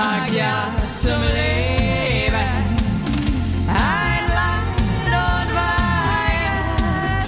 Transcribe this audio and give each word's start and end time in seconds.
sag 0.00 0.32
ja 0.32 0.72
zum 0.94 1.20
Leben. 1.34 2.50
Ein 3.68 4.24
Land 4.38 4.80
und 5.06 5.54
Wahrheit, 5.54 7.26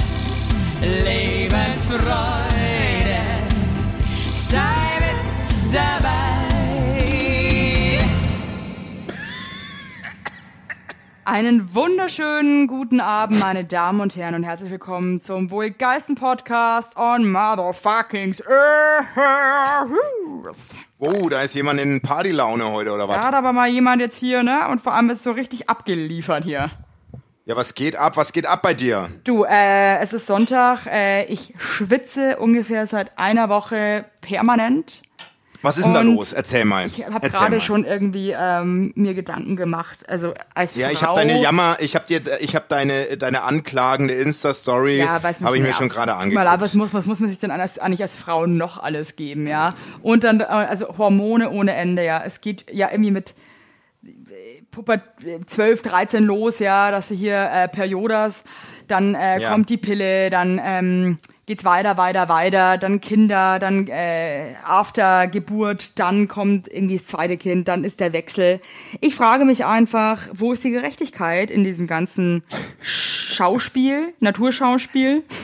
Lebensfreude, 0.80 3.20
sei 4.34 5.00
mit 5.00 5.48
dabei. 5.74 6.20
Einen 11.24 11.72
wunderschönen 11.74 12.66
guten 12.66 13.00
Abend, 13.00 13.38
meine 13.38 13.64
Damen 13.64 14.00
und 14.00 14.16
Herren, 14.16 14.34
und 14.34 14.42
herzlich 14.44 14.70
willkommen 14.70 15.20
zum 15.20 15.50
wohl 15.50 15.70
geilsten 15.70 16.14
Podcast 16.14 16.96
on 16.96 17.30
Motherfuckings 17.30 18.42
Earth. 18.46 19.08
Oh, 21.04 21.28
da 21.28 21.42
ist 21.42 21.56
jemand 21.56 21.80
in 21.80 22.00
Partylaune 22.00 22.70
heute 22.70 22.92
oder 22.92 23.08
was? 23.08 23.16
Da 23.16 23.26
hat 23.26 23.34
aber 23.34 23.52
mal 23.52 23.68
jemand 23.68 24.00
jetzt 24.00 24.18
hier, 24.18 24.44
ne? 24.44 24.68
Und 24.70 24.80
vor 24.80 24.94
allem 24.94 25.10
ist 25.10 25.24
so 25.24 25.32
richtig 25.32 25.68
abgeliefert 25.68 26.44
hier. 26.44 26.70
Ja, 27.44 27.56
was 27.56 27.74
geht 27.74 27.96
ab? 27.96 28.16
Was 28.16 28.32
geht 28.32 28.46
ab 28.46 28.62
bei 28.62 28.72
dir? 28.72 29.10
Du, 29.24 29.42
äh, 29.42 29.96
es 29.96 30.12
ist 30.12 30.28
Sonntag. 30.28 30.86
Äh, 30.86 31.24
ich 31.24 31.54
schwitze 31.58 32.38
ungefähr 32.38 32.86
seit 32.86 33.18
einer 33.18 33.48
Woche 33.48 34.04
permanent. 34.20 35.02
Was 35.62 35.78
ist 35.78 35.84
denn 35.86 35.94
da 35.94 36.00
los? 36.02 36.32
Erzähl 36.32 36.64
mal. 36.64 36.86
Ich 36.86 37.04
habe 37.06 37.30
gerade 37.30 37.60
schon 37.60 37.84
irgendwie 37.84 38.34
ähm, 38.36 38.92
mir 38.96 39.14
Gedanken 39.14 39.56
gemacht. 39.56 40.08
Also 40.08 40.34
als 40.54 40.74
Ja, 40.76 40.88
Frau. 40.88 40.92
ich 40.92 41.02
habe 41.02 41.18
deine 41.20 41.40
Jammer, 41.40 41.76
ich 41.80 41.94
habe 41.94 42.04
dir, 42.06 42.20
ich 42.40 42.54
habe 42.56 42.64
deine 42.68 43.16
deine 43.16 43.42
anklagende 43.42 44.14
Insta-Story, 44.14 44.98
Ja, 44.98 45.20
habe 45.22 45.56
ich 45.56 45.62
mir 45.62 45.72
schon 45.72 45.88
gerade 45.88 46.12
Guck 46.24 46.32
Mal, 46.32 46.46
aber 46.46 46.62
was 46.62 46.72
angeguckt. 46.72 46.74
muss, 46.74 46.94
was 46.94 47.06
muss 47.06 47.20
man 47.20 47.30
sich 47.30 47.38
denn 47.38 47.50
als, 47.50 47.78
eigentlich 47.78 48.02
als 48.02 48.16
Frau 48.16 48.46
noch 48.46 48.82
alles 48.82 49.16
geben, 49.16 49.46
ja? 49.46 49.74
Und 50.02 50.24
dann, 50.24 50.40
äh, 50.40 50.44
also 50.44 50.98
Hormone 50.98 51.50
ohne 51.50 51.74
Ende, 51.74 52.04
ja. 52.04 52.22
Es 52.24 52.40
geht 52.40 52.66
ja 52.72 52.88
irgendwie 52.90 53.10
mit 53.12 53.34
äh, 54.04 54.08
Puppe 54.70 55.00
12, 55.46 55.82
13 55.82 56.24
los, 56.24 56.58
ja, 56.58 56.90
dass 56.90 57.08
sie 57.08 57.16
hier 57.16 57.50
äh, 57.52 57.68
Periodas, 57.68 58.42
dann 58.88 59.14
äh, 59.14 59.40
Ja. 59.40 59.52
kommt 59.52 59.70
die 59.70 59.76
Pille, 59.76 60.28
dann 60.30 60.60
ähm, 60.64 61.18
geht's 61.46 61.64
weiter, 61.64 61.96
weiter, 61.96 62.28
weiter, 62.28 62.78
dann 62.78 63.00
Kinder, 63.00 63.58
dann 63.58 63.88
äh, 63.88 64.54
after 64.64 65.26
Geburt, 65.26 65.98
dann 65.98 66.28
kommt 66.28 66.68
irgendwie 66.68 66.98
das 66.98 67.06
zweite 67.06 67.36
Kind, 67.36 67.68
dann 67.68 67.84
ist 67.84 68.00
der 68.00 68.12
Wechsel. 68.12 68.60
Ich 69.00 69.14
frage 69.14 69.44
mich 69.44 69.64
einfach, 69.64 70.28
wo 70.32 70.52
ist 70.52 70.62
die 70.64 70.70
Gerechtigkeit 70.70 71.50
in 71.50 71.64
diesem 71.64 71.86
ganzen 71.86 72.44
Schauspiel, 72.80 74.14
Naturschauspiel? 74.20 75.24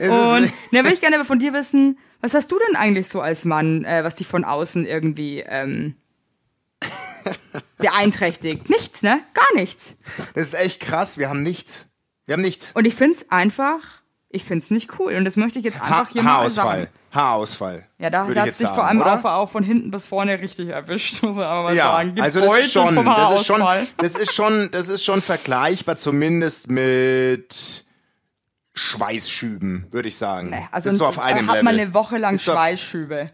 Und 0.00 0.52
da 0.72 0.78
würde 0.78 0.94
ich 0.94 1.00
gerne 1.00 1.24
von 1.24 1.38
dir 1.38 1.52
wissen, 1.52 1.98
was 2.20 2.34
hast 2.34 2.50
du 2.50 2.58
denn 2.58 2.76
eigentlich 2.76 3.08
so 3.08 3.20
als 3.20 3.44
Mann, 3.44 3.84
äh, 3.84 4.02
was 4.04 4.16
dich 4.16 4.26
von 4.26 4.44
außen 4.44 4.84
irgendwie 4.86 5.40
ähm, 5.40 5.94
beeinträchtigt? 7.78 8.68
Nichts, 8.68 9.02
ne? 9.02 9.20
Gar 9.34 9.54
nichts. 9.54 9.96
das 10.34 10.48
ist 10.48 10.54
echt 10.54 10.80
krass. 10.80 11.18
Wir 11.18 11.28
haben 11.28 11.42
nichts. 11.42 11.89
Wir 12.26 12.34
haben 12.34 12.42
nichts. 12.42 12.72
Und 12.72 12.86
ich 12.86 12.94
find's 12.94 13.26
einfach, 13.30 13.78
ich 14.28 14.44
find's 14.44 14.70
nicht 14.70 14.98
cool. 14.98 15.14
Und 15.14 15.24
das 15.24 15.36
möchte 15.36 15.58
ich 15.58 15.64
jetzt 15.64 15.80
Ha 15.80 16.00
einfach 16.00 16.08
hier 16.12 16.22
mal 16.22 16.30
Haarausfall. 16.38 16.78
sagen. 16.80 16.90
Haarausfall. 17.12 17.86
Ja, 17.98 18.08
da, 18.10 18.26
hat 18.28 18.46
jetzt 18.46 18.58
sich 18.58 18.68
vor 18.68 18.84
allem 18.84 19.00
oder? 19.00 19.18
auch, 19.18 19.24
auch 19.24 19.50
von 19.50 19.64
hinten 19.64 19.90
bis 19.90 20.06
vorne 20.06 20.40
richtig 20.40 20.68
erwischt, 20.68 21.22
muss 21.22 21.34
man 21.34 21.44
aber 21.44 21.62
mal 21.64 21.74
Ja, 21.74 21.86
sagen. 21.92 22.20
also 22.20 22.38
das 22.38 22.48
Gebeutelt 22.48 22.66
ist 22.66 22.72
schon, 22.72 23.04
das 23.04 23.40
ist 23.40 23.46
schon, 23.46 23.88
das 23.96 24.14
ist 24.14 24.32
schon, 24.34 24.70
das 24.70 24.88
ist 24.88 25.04
schon 25.04 25.22
vergleichbar 25.22 25.96
zumindest 25.96 26.70
mit 26.70 27.84
Schweißschüben, 28.74 29.88
würde 29.90 30.08
ich 30.08 30.16
sagen. 30.16 30.54
Also 30.70 30.90
ist 30.90 30.98
so 30.98 31.06
auf 31.06 31.18
einem 31.18 31.48
hat 31.48 31.56
Level. 31.56 31.62
man 31.64 31.80
eine 31.80 31.94
Woche 31.94 32.18
lang 32.18 32.34
Ist 32.34 32.44
Schweißschübe. 32.44 33.30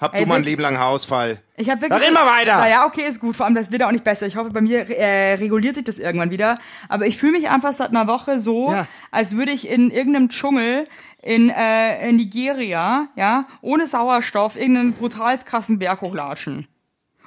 Hab 0.00 0.14
Ey, 0.14 0.22
du 0.22 0.28
mal 0.28 0.36
ein 0.36 0.44
Leben 0.44 0.62
lang 0.62 0.78
Haarausfall? 0.78 1.42
Ich 1.56 1.68
habe 1.68 1.78
Da 1.80 1.90
wirklich. 1.90 2.08
reden 2.08 2.14
wir 2.14 2.24
weiter. 2.26 2.56
Naja, 2.56 2.86
okay, 2.86 3.02
ist 3.06 3.20
gut. 3.20 3.36
Vor 3.36 3.44
allem, 3.44 3.54
das 3.54 3.70
wird 3.70 3.82
auch 3.82 3.92
nicht 3.92 4.02
besser. 4.04 4.26
Ich 4.26 4.36
hoffe, 4.36 4.50
bei 4.50 4.62
mir 4.62 4.88
äh, 4.88 5.34
reguliert 5.34 5.74
sich 5.74 5.84
das 5.84 5.98
irgendwann 5.98 6.30
wieder. 6.30 6.58
Aber 6.88 7.06
ich 7.06 7.18
fühle 7.18 7.32
mich 7.32 7.50
einfach 7.50 7.74
seit 7.74 7.90
einer 7.90 8.06
Woche 8.06 8.38
so, 8.38 8.72
Ja. 8.72 8.86
als 9.10 9.36
würde 9.36 9.52
ich 9.52 9.68
in 9.68 9.90
irgendeinem 9.90 10.30
Dschungel 10.30 10.88
in, 11.22 11.50
äh, 11.50 12.08
in 12.08 12.16
Nigeria, 12.16 13.08
ja, 13.14 13.46
ohne 13.60 13.86
Sauerstoff 13.86 14.56
irgendeinen 14.56 14.94
brutals 14.94 15.44
krassen 15.44 15.78
Berg 15.78 16.00
hochlatschen. 16.00 16.66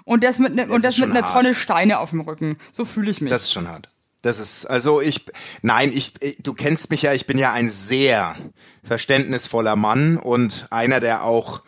Und 0.04 0.24
das 0.24 0.40
mit, 0.40 0.56
ne, 0.56 0.64
und 0.66 0.78
ist 0.78 0.84
das 0.86 0.98
mit 0.98 1.12
einer. 1.12 1.26
Tonne 1.28 1.54
Steine 1.54 2.00
auf 2.00 2.10
dem 2.10 2.22
Rücken. 2.22 2.58
So 2.72 2.86
fühle 2.86 3.12
ich 3.12 3.22
mich. 3.22 3.30
Das 3.30 3.44
ist 3.44 3.54
schon 3.54 3.70
hart. 3.70 3.90
Das 4.24 4.40
ist, 4.40 4.66
also 4.66 5.00
ich, 5.00 5.26
nein, 5.62 5.92
ich- 5.94 6.14
du 6.42 6.54
kennst 6.54 6.90
mich 6.90 7.04
ja, 7.04 7.14
ich 7.14 7.28
bin 7.28 7.38
ja 7.38 7.52
ein 7.54 7.70
sehr 7.70 8.36
verständnisvoller 8.84 9.76
Mann 9.76 10.18
und 10.18 10.68
einer, 10.72 11.00
der 11.00 11.24
auch 11.24 11.62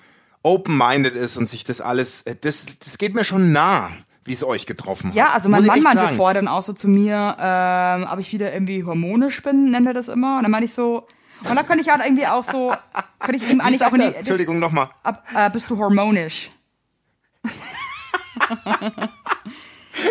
open-minded 0.46 1.16
ist 1.16 1.38
und 1.38 1.50
sich 1.50 1.64
das 1.64 1.82
alles, 1.82 2.24
das, 2.42 2.66
das 2.84 2.98
geht 3.00 3.16
mir 3.16 3.24
schon 3.24 3.52
nah, 3.52 3.90
wie 4.26 4.34
es 4.34 4.44
euch 4.44 4.66
getroffen 4.68 5.10
hat. 5.10 5.16
ja, 5.16 5.30
also 5.32 5.50
mein 5.50 5.66
Mann 5.66 5.82
meinte 5.82 6.04
sagen. 6.04 6.16
vorher 6.16 6.36
dann 6.36 6.48
auch 6.48 6.62
so 6.62 6.74
zu 6.74 6.88
mir, 6.88 7.36
ähm, 7.40 8.08
ob 8.12 8.20
ich 8.20 8.32
wieder 8.32 8.54
irgendwie 8.54 8.84
hormonisch 8.84 9.42
bin, 9.42 9.72
nennt 9.72 9.88
er 9.88 9.94
das 9.94 10.08
immer. 10.08 10.38
Und 10.38 10.44
dann 10.44 10.52
meinte 10.52 10.66
ich 10.66 10.74
so, 10.74 11.08
und 11.50 11.56
da 11.56 11.64
könnte 11.64 11.82
ich 11.84 11.90
halt 11.90 12.04
irgendwie 12.06 12.28
auch 12.28 12.44
so, 12.44 12.72
könnte 13.20 13.44
ich 13.44 13.52
ihm 13.52 13.60
eigentlich 13.60 13.84
auch 13.84 13.94
in 13.94 14.02
die, 14.02 14.16
Entschuldigung, 14.16 14.60
nochmal. 14.60 14.88
äh, 15.36 15.50
bist 15.50 15.70
du 15.70 15.78
hormonisch. 15.78 16.52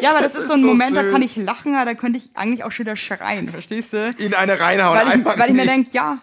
ja, 0.02 0.10
aber 0.10 0.20
das, 0.20 0.32
Das 0.32 0.42
ist 0.42 0.48
so 0.48 0.54
ein 0.54 0.60
so 0.60 0.66
Moment, 0.66 0.96
da 0.96 1.02
kann 1.10 1.22
ich 1.22 1.34
süß. 1.34 1.44
lachen, 1.44 1.74
aber 1.74 1.84
da 1.86 1.94
könnte 1.94 2.18
ich 2.18 2.30
eigentlich 2.34 2.64
auch 2.64 2.70
schon 2.72 2.86
wieder 2.86 2.96
schreien, 2.96 3.48
verstehst 3.48 3.92
du? 3.92 4.10
In 4.18 4.34
eine 4.34 4.58
reinhauen, 4.58 4.98
Weil 4.98 5.18
ich, 5.20 5.24
weil 5.24 5.48
ich 5.50 5.54
mir 5.56 5.66
denke, 5.66 5.90
ja, 5.92 6.18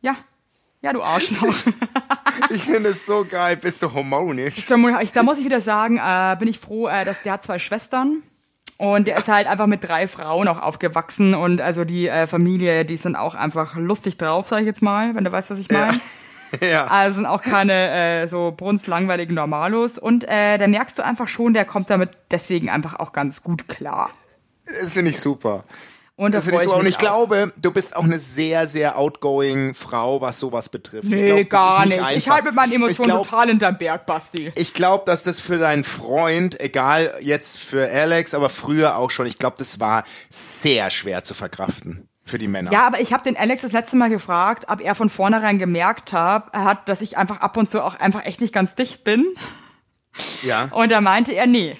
ja, 0.00 0.14
ja, 0.84 0.92
du 0.92 1.02
Arschloch. 1.02 1.54
Ich 2.50 2.64
finde 2.64 2.90
es 2.90 3.06
so 3.06 3.24
geil, 3.24 3.56
bist 3.56 3.80
du 3.82 3.92
hormonisch. 3.92 4.54
Ich, 4.58 4.66
da 4.66 4.76
muss 5.22 5.38
ich 5.38 5.44
wieder 5.44 5.60
sagen, 5.60 5.98
äh, 5.98 6.36
bin 6.38 6.48
ich 6.48 6.58
froh, 6.58 6.88
äh, 6.88 7.04
dass 7.04 7.22
der 7.22 7.34
hat 7.34 7.42
zwei 7.42 7.58
Schwestern. 7.58 8.22
Und 8.76 9.06
der 9.06 9.16
ist 9.18 9.28
halt 9.28 9.46
einfach 9.46 9.66
mit 9.66 9.88
drei 9.88 10.08
Frauen 10.08 10.48
auch 10.48 10.60
aufgewachsen 10.60 11.34
und 11.34 11.60
also 11.60 11.84
die 11.84 12.08
äh, 12.08 12.26
Familie, 12.26 12.84
die 12.84 12.96
sind 12.96 13.14
auch 13.14 13.34
einfach 13.36 13.76
lustig 13.76 14.18
drauf, 14.18 14.48
sag 14.48 14.60
ich 14.60 14.66
jetzt 14.66 14.82
mal, 14.82 15.14
wenn 15.14 15.24
du 15.24 15.32
weißt, 15.32 15.50
was 15.50 15.58
ich 15.58 15.70
meine. 15.70 16.00
Ja. 16.62 16.86
Also 16.86 17.16
sind 17.16 17.26
auch 17.26 17.42
keine 17.42 17.72
äh, 17.72 18.28
so 18.28 18.54
brunslangweiligen 18.56 19.34
Normalos. 19.34 19.98
Und 19.98 20.22
äh, 20.28 20.56
da 20.56 20.68
merkst 20.68 20.96
du 20.96 21.04
einfach 21.04 21.26
schon, 21.26 21.52
der 21.52 21.64
kommt 21.64 21.90
damit 21.90 22.10
deswegen 22.30 22.70
einfach 22.70 23.00
auch 23.00 23.10
ganz 23.10 23.42
gut 23.42 23.66
klar. 23.66 24.12
Das 24.66 24.92
finde 24.92 25.10
ich 25.10 25.18
super. 25.18 25.64
Und 26.16 26.32
da 26.32 26.38
Das 26.38 26.44
finde 26.44 26.64
ich. 26.64 26.70
Und 26.70 26.86
ich 26.86 26.98
glaube, 26.98 27.52
du 27.56 27.72
bist 27.72 27.96
auch 27.96 28.04
eine 28.04 28.18
sehr, 28.18 28.68
sehr 28.68 28.96
outgoing 28.96 29.74
Frau, 29.74 30.20
was 30.20 30.38
sowas 30.38 30.68
betrifft. 30.68 31.08
Nee, 31.08 31.40
ich 31.40 31.48
glaub, 31.48 31.50
das 31.50 31.76
gar 31.76 31.86
nicht. 31.86 32.00
nicht. 32.00 32.16
Ich 32.18 32.28
halte 32.28 32.46
mit 32.46 32.54
meinen 32.54 32.72
Emotionen 32.72 33.10
glaub, 33.10 33.24
total 33.24 33.48
hinterm 33.48 33.78
Berg, 33.78 34.06
Basti. 34.06 34.52
Ich 34.54 34.74
glaube, 34.74 35.04
dass 35.06 35.24
das 35.24 35.40
für 35.40 35.58
deinen 35.58 35.82
Freund, 35.82 36.60
egal 36.60 37.14
jetzt 37.20 37.58
für 37.58 37.90
Alex, 37.90 38.32
aber 38.32 38.48
früher 38.48 38.96
auch 38.96 39.10
schon, 39.10 39.26
ich 39.26 39.38
glaube, 39.38 39.56
das 39.58 39.80
war 39.80 40.04
sehr 40.28 40.90
schwer 40.90 41.24
zu 41.24 41.34
verkraften 41.34 42.08
für 42.22 42.38
die 42.38 42.48
Männer. 42.48 42.72
Ja, 42.72 42.86
aber 42.86 43.00
ich 43.00 43.12
habe 43.12 43.24
den 43.24 43.36
Alex 43.36 43.62
das 43.62 43.72
letzte 43.72 43.96
Mal 43.96 44.08
gefragt, 44.08 44.66
ob 44.68 44.80
er 44.80 44.94
von 44.94 45.08
vornherein 45.08 45.58
gemerkt 45.58 46.12
hab, 46.12 46.56
hat, 46.56 46.88
dass 46.88 47.02
ich 47.02 47.18
einfach 47.18 47.40
ab 47.40 47.56
und 47.56 47.68
zu 47.68 47.82
auch 47.82 47.96
einfach 47.96 48.24
echt 48.24 48.40
nicht 48.40 48.54
ganz 48.54 48.76
dicht 48.76 49.02
bin. 49.02 49.26
ja. 50.42 50.68
Und 50.70 50.92
da 50.92 51.00
meinte 51.00 51.32
er, 51.32 51.48
nee. 51.48 51.76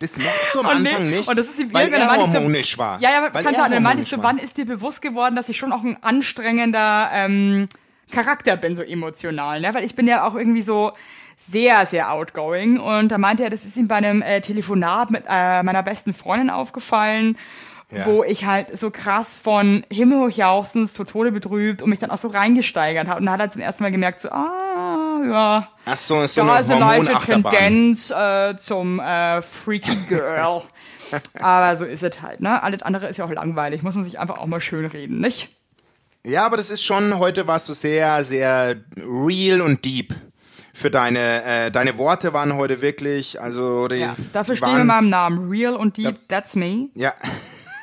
Das 0.00 0.16
merkst 0.16 0.54
du 0.54 0.60
am 0.60 0.66
Und, 0.66 0.76
Anfang 0.78 1.10
nee. 1.10 1.16
nicht, 1.18 1.28
und 1.28 1.38
das 1.38 1.46
ist 1.46 1.58
die 1.58 1.72
weil 1.72 1.92
er 1.92 2.16
hormonisch 2.16 2.78
war. 2.78 2.98
Ja, 3.00 3.10
ja, 3.10 3.22
weil 3.32 3.44
kann 3.44 3.54
sein. 3.54 3.70
Dann 3.70 3.82
meinte 3.82 4.02
ich 4.02 4.08
so, 4.08 4.22
wann 4.22 4.38
ist 4.38 4.56
dir 4.56 4.64
bewusst 4.64 5.02
geworden, 5.02 5.36
dass 5.36 5.48
ich 5.50 5.58
schon 5.58 5.72
auch 5.72 5.84
ein 5.84 6.02
anstrengender 6.02 7.10
ähm, 7.12 7.68
Charakter 8.10 8.56
bin, 8.56 8.74
so 8.74 8.82
emotional, 8.82 9.60
ne? 9.60 9.74
Weil 9.74 9.84
ich 9.84 9.94
bin 9.94 10.08
ja 10.08 10.26
auch 10.26 10.34
irgendwie 10.34 10.62
so 10.62 10.92
sehr, 11.36 11.84
sehr 11.84 12.12
outgoing. 12.12 12.78
Und 12.80 13.12
da 13.12 13.18
meinte 13.18 13.44
er, 13.44 13.50
das 13.50 13.66
ist 13.66 13.76
ihm 13.76 13.88
bei 13.88 13.96
einem 13.96 14.22
äh, 14.22 14.40
Telefonat 14.40 15.10
mit 15.10 15.24
äh, 15.28 15.62
meiner 15.62 15.82
besten 15.82 16.14
Freundin 16.14 16.48
aufgefallen, 16.48 17.36
Ja. 17.92 18.06
wo 18.06 18.22
ich 18.22 18.44
halt 18.44 18.78
so 18.78 18.90
krass 18.90 19.38
von 19.38 19.84
himmelhochjauchzend 19.92 20.92
zu 20.92 21.02
Tode 21.04 21.32
betrübt 21.32 21.82
und 21.82 21.90
mich 21.90 21.98
dann 21.98 22.10
auch 22.10 22.18
so 22.18 22.28
reingesteigert 22.28 23.08
habe. 23.08 23.18
Und 23.18 23.26
da 23.26 23.32
hat 23.32 23.40
er 23.40 23.50
zum 23.50 23.62
ersten 23.62 23.82
Mal 23.82 23.90
gemerkt, 23.90 24.20
so, 24.20 24.28
ah, 24.30 25.20
ja, 25.28 25.68
Ach 25.86 25.96
so, 25.96 26.22
ist 26.22 26.34
so 26.34 26.42
da 26.42 26.52
eine 26.52 26.60
ist 26.60 26.70
eine 26.70 26.80
leichte. 26.80 27.14
Tendenz 27.26 28.10
äh, 28.10 28.56
zum 28.58 29.00
äh, 29.00 29.42
Freaky 29.42 29.96
Girl. 30.08 30.62
Aber 31.40 31.76
so 31.76 31.84
ist 31.84 32.04
es 32.04 32.22
halt, 32.22 32.40
ne? 32.40 32.62
Alles 32.62 32.82
andere 32.82 33.08
ist 33.08 33.16
ja 33.16 33.24
auch 33.24 33.32
langweilig. 33.32 33.82
Muss 33.82 33.96
man 33.96 34.04
sich 34.04 34.20
einfach 34.20 34.38
auch 34.38 34.46
mal 34.46 34.60
schön 34.60 34.86
reden, 34.86 35.18
nicht? 35.18 35.48
Ja, 36.24 36.44
aber 36.44 36.58
das 36.58 36.70
ist 36.70 36.82
schon, 36.84 37.18
heute 37.18 37.46
warst 37.46 37.68
du 37.68 37.72
sehr, 37.72 38.22
sehr 38.24 38.76
real 38.98 39.62
und 39.62 39.84
deep. 39.86 40.14
Für 40.74 40.90
deine, 40.90 41.42
äh, 41.44 41.70
deine 41.70 41.98
Worte 41.98 42.32
waren 42.32 42.54
heute 42.56 42.80
wirklich, 42.82 43.40
also 43.40 43.88
die 43.88 43.96
Ja, 43.96 44.14
dafür 44.32 44.54
stehen 44.54 44.68
wir 44.68 44.78
waren, 44.78 44.86
meinem 44.86 45.08
Namen. 45.08 45.50
Real 45.50 45.74
und 45.74 45.96
deep, 45.96 46.28
that's 46.28 46.54
me. 46.56 46.88
Ja, 46.94 47.14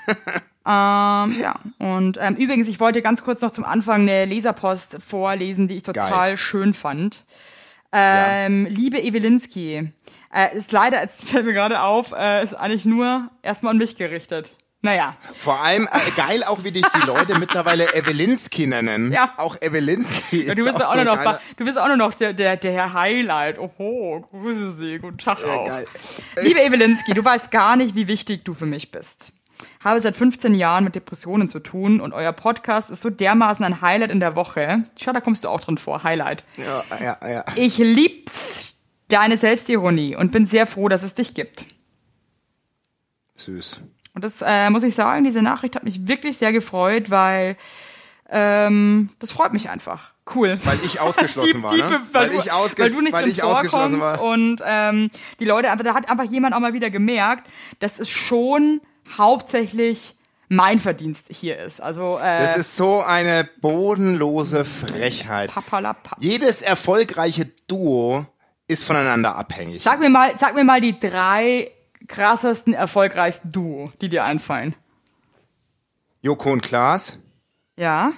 Ähm, 0.70 1.34
ja, 1.40 1.56
und 1.80 2.18
ähm, 2.20 2.36
übrigens, 2.36 2.68
ich 2.68 2.82
wollte 2.82 3.02
ganz 3.02 3.24
kurz 3.24 3.40
noch 3.40 3.52
zum 3.52 3.64
Anfang 3.64 4.02
eine 4.02 4.26
Leserpost 4.26 4.98
vorlesen, 5.02 5.70
die 5.70 5.78
ich 5.78 5.84
total 5.84 6.10
Geil. 6.12 6.38
schön 6.38 6.74
fand. 6.74 7.24
Ähm, 7.94 8.66
Liebe 8.70 9.02
Ewelinski, 9.02 9.94
äh, 10.34 10.58
ist 10.58 10.74
leider, 10.74 11.02
es 11.04 11.24
fällt 11.24 11.46
mir 11.46 11.54
gerade 11.54 11.82
auf, 11.84 12.12
äh, 12.12 12.44
ist 12.44 12.54
eigentlich 12.54 12.84
nur 12.84 13.30
erstmal 13.44 13.72
an 13.72 13.78
mich 13.78 13.96
gerichtet. 13.96 14.56
Naja. 14.82 15.16
Vor 15.40 15.58
allem 15.62 15.88
äh, 15.90 16.12
geil 16.18 16.44
auch, 16.44 16.66
wie 16.66 16.72
dich 16.72 16.86
die 17.02 17.06
Leute 17.08 17.40
mittlerweile 17.40 17.94
Evelinski 17.96 18.68
nennen. 18.68 19.14
Ja. 19.14 19.34
Auch 19.38 19.56
Evelinski 19.62 20.44
Ja, 20.48 20.52
ist 20.52 20.60
du 20.60 20.66
bist 20.66 20.80
ja 20.80 20.86
auch 20.86 20.92
so 20.92 20.96
nur 20.98 21.06
noch, 21.06 21.16
geiler- 21.24 21.40
du 21.56 21.64
bist 21.64 21.80
auch 21.80 21.88
nur 21.88 21.96
noch 21.98 22.14
der, 22.14 22.34
der, 22.34 22.58
der 22.58 22.74
Herr 22.74 22.94
Highlight. 22.94 23.58
Oho, 23.58 24.20
grüße 24.32 24.76
Sie, 24.76 25.00
guten 25.00 25.18
Tag 25.18 25.40
Ja, 25.42 25.48
auch. 25.54 25.66
geil. 25.66 25.86
Liebe 26.42 26.62
Evelinski, 26.62 27.14
du 27.14 27.24
weißt 27.24 27.52
gar 27.52 27.78
nicht, 27.78 27.96
wie 27.96 28.10
wichtig 28.10 28.44
du 28.44 28.54
für 28.54 28.66
mich 28.66 28.92
bist. 28.92 29.32
Habe 29.84 30.00
seit 30.02 30.16
15 30.16 30.54
Jahren 30.54 30.84
mit 30.84 30.96
Depressionen 30.96 31.48
zu 31.50 31.60
tun 31.60 32.02
und 32.02 32.14
euer 32.14 32.34
Podcast 32.34 32.90
ist 32.90 33.02
so 33.02 33.10
dermaßen 33.10 33.64
ein 33.66 33.82
Highlight 33.82 34.12
in 34.12 34.20
der 34.20 34.36
Woche. 34.36 34.84
Schau, 35.00 35.12
da 35.14 35.22
kommst 35.22 35.44
du 35.44 35.50
auch 35.50 35.60
drin 35.62 35.78
vor, 35.78 36.04
Highlight. 36.04 36.44
Ja, 36.58 36.84
ja, 37.00 37.30
ja. 37.30 37.46
Ich 37.56 37.78
lieb's, 37.78 38.76
deine 39.08 39.38
Selbstironie 39.38 40.16
und 40.16 40.32
bin 40.32 40.46
sehr 40.46 40.66
froh, 40.66 40.90
dass 40.90 41.04
es 41.04 41.14
dich 41.16 41.34
gibt. 41.34 41.66
Süß. 43.36 43.82
Und 44.14 44.24
das 44.26 44.42
äh, 44.42 44.70
muss 44.70 44.84
ich 44.84 44.96
sagen, 44.96 45.24
diese 45.24 45.42
Nachricht 45.42 45.76
hat 45.76 45.84
mich 45.84 46.08
wirklich 46.08 46.38
sehr 46.38 46.52
gefreut, 46.52 47.10
weil 47.12 47.56
ähm, 48.30 49.10
das 49.20 49.32
freut 49.32 49.54
mich 49.54 49.70
einfach. 49.70 50.14
Cool. 50.36 50.60
Weil 50.64 50.80
ich 50.84 51.00
ausgeschlossen 51.00 51.62
war, 51.64 51.76
ne? 51.76 52.02
weil, 52.12 52.24
Weil 52.24 52.30
du, 52.36 52.40
ich 52.40 52.52
ausge- 52.52 52.80
weil 52.82 52.90
du 52.92 53.02
nicht 53.02 53.14
weil 53.14 53.24
drin 53.24 53.32
ich 53.32 53.42
vorkommst 53.42 54.00
war. 54.02 54.22
und 54.22 54.62
ähm, 54.66 55.10
die 55.40 55.46
Leute 55.46 55.72
einfach, 55.72 55.86
da 55.86 55.94
hat 55.94 56.10
einfach 56.10 56.26
jemand 56.26 56.54
auch 56.56 56.60
mal 56.60 56.74
wieder 56.74 56.90
gemerkt, 56.90 57.48
dass 57.80 58.00
es 58.00 58.10
schon 58.10 58.82
hauptsächlich 59.18 60.16
mein 60.50 60.80
Verdienst 60.80 61.28
hier 61.30 61.58
ist. 61.58 61.82
Also 61.82 62.18
äh, 62.18 62.40
Das 62.42 62.58
ist 62.58 62.76
so 62.76 63.02
eine 63.02 63.48
bodenlose 63.62 64.64
Frechheit. 64.66 65.52
papalapa. 65.52 66.16
Jedes 66.20 66.62
erfolgreiche 66.62 67.46
Duo 67.68 68.26
ist 68.68 68.84
voneinander 68.86 69.36
abhängig. 69.36 69.84
Sag 69.84 70.00
mir 70.00 70.10
mal, 70.10 70.36
sag 70.38 70.56
mir 70.56 70.64
mal 70.64 70.82
die 70.82 70.98
drei 71.00 71.70
krassesten, 72.08 72.74
erfolgreichsten 72.74 73.52
Duo, 73.52 73.92
die 74.02 74.10
dir 74.10 74.24
einfallen. 74.24 74.76
Joko 76.22 76.52
und 76.52 76.62
Klaas. 76.62 77.20
Ja. 77.78 78.14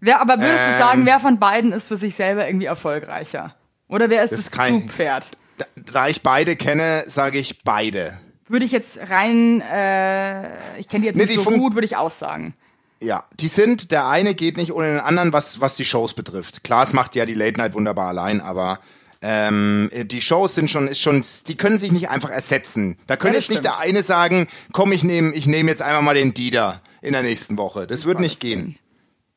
Wer, 0.00 0.20
aber 0.20 0.38
würdest 0.38 0.66
du 0.66 0.72
Ähm. 0.72 0.78
sagen, 0.78 1.06
wer 1.06 1.20
von 1.20 1.38
beiden 1.38 1.72
ist 1.72 1.88
für 1.88 1.96
sich 1.96 2.14
selber 2.14 2.46
irgendwie 2.46 2.66
erfolgreicher? 2.66 3.54
Oder 3.88 4.10
wer 4.10 4.22
ist 4.24 4.32
das, 4.32 4.50
Das 4.50 4.68
Zugpferd? 4.68 5.30
Da, 5.58 5.66
da 5.92 6.08
ich 6.08 6.22
beide 6.22 6.56
kenne, 6.56 7.04
sage 7.06 7.38
ich 7.38 7.62
beide. 7.62 8.18
Würde 8.48 8.64
ich 8.64 8.72
jetzt 8.72 8.98
rein, 9.10 9.60
äh, 9.62 10.78
ich 10.78 10.88
kenne 10.88 11.00
die 11.02 11.06
jetzt 11.06 11.16
Nee, 11.16 11.22
nicht 11.24 11.36
die 11.38 11.42
so 11.42 11.50
gut, 11.50 11.74
würde 11.74 11.86
ich 11.86 11.96
auch 11.96 12.10
sagen. 12.10 12.54
Ja, 13.02 13.24
die 13.40 13.48
sind, 13.48 13.90
der 13.90 14.06
eine 14.06 14.34
geht 14.34 14.56
nicht 14.56 14.72
ohne 14.72 14.88
den 14.92 15.00
anderen, 15.00 15.32
was, 15.32 15.60
was 15.60 15.76
die 15.76 15.84
Shows 15.84 16.14
betrifft. 16.14 16.62
Klaas 16.64 16.92
macht 16.92 17.14
ja 17.16 17.26
die 17.26 17.34
Late 17.34 17.58
Night 17.58 17.74
wunderbar 17.74 18.08
allein, 18.08 18.40
aber 18.40 18.80
ähm, 19.22 19.90
die 19.94 20.20
Shows 20.20 20.54
sind 20.54 20.68
schon, 20.70 20.86
ist 20.88 21.00
schon, 21.00 21.24
die 21.48 21.56
können 21.56 21.78
sich 21.78 21.90
nicht 21.92 22.10
einfach 22.10 22.28
ersetzen. 22.30 22.98
Da 23.06 23.16
könnte 23.16 23.36
Ja, 23.36 23.40
jetzt 23.40 23.48
nicht 23.50 23.58
stimmt. 23.60 23.74
der 23.76 23.78
eine 23.80 24.02
sagen, 24.02 24.46
komm, 24.72 24.92
ich 24.92 25.02
nehme 25.04 25.32
ich 25.32 25.46
nehm 25.46 25.66
jetzt 25.68 25.80
einmal 25.82 26.02
mal 26.02 26.14
den 26.14 26.34
Dieter 26.34 26.82
in 27.00 27.12
der 27.12 27.22
nächsten 27.22 27.56
Woche. 27.56 27.86
Das 27.86 28.04
wird 28.04 28.20
nicht 28.20 28.40
gehen. 28.40 28.78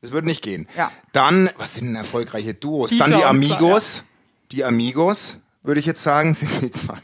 Das 0.02 0.12
wird 0.12 0.26
nicht 0.26 0.42
gehen. 0.42 0.68
Ja. 0.78 0.92
Dann, 1.14 1.50
was 1.58 1.74
sind 1.76 1.88
denn 1.88 1.96
erfolgreiche 1.96 2.54
Duos? 2.54 2.92
Dieter 2.92 3.06
Dann 3.06 3.12
die 3.14 3.16
und 3.18 3.24
Kla- 3.24 3.56
Amigos. 3.56 4.04
Die 4.52 4.64
Amigos, 4.66 5.38
würde 5.64 5.80
ich 5.80 5.86
jetzt 5.86 6.04
sagen, 6.04 6.34
sind 6.34 6.62
die 6.62 6.72
zwei. 6.72 6.98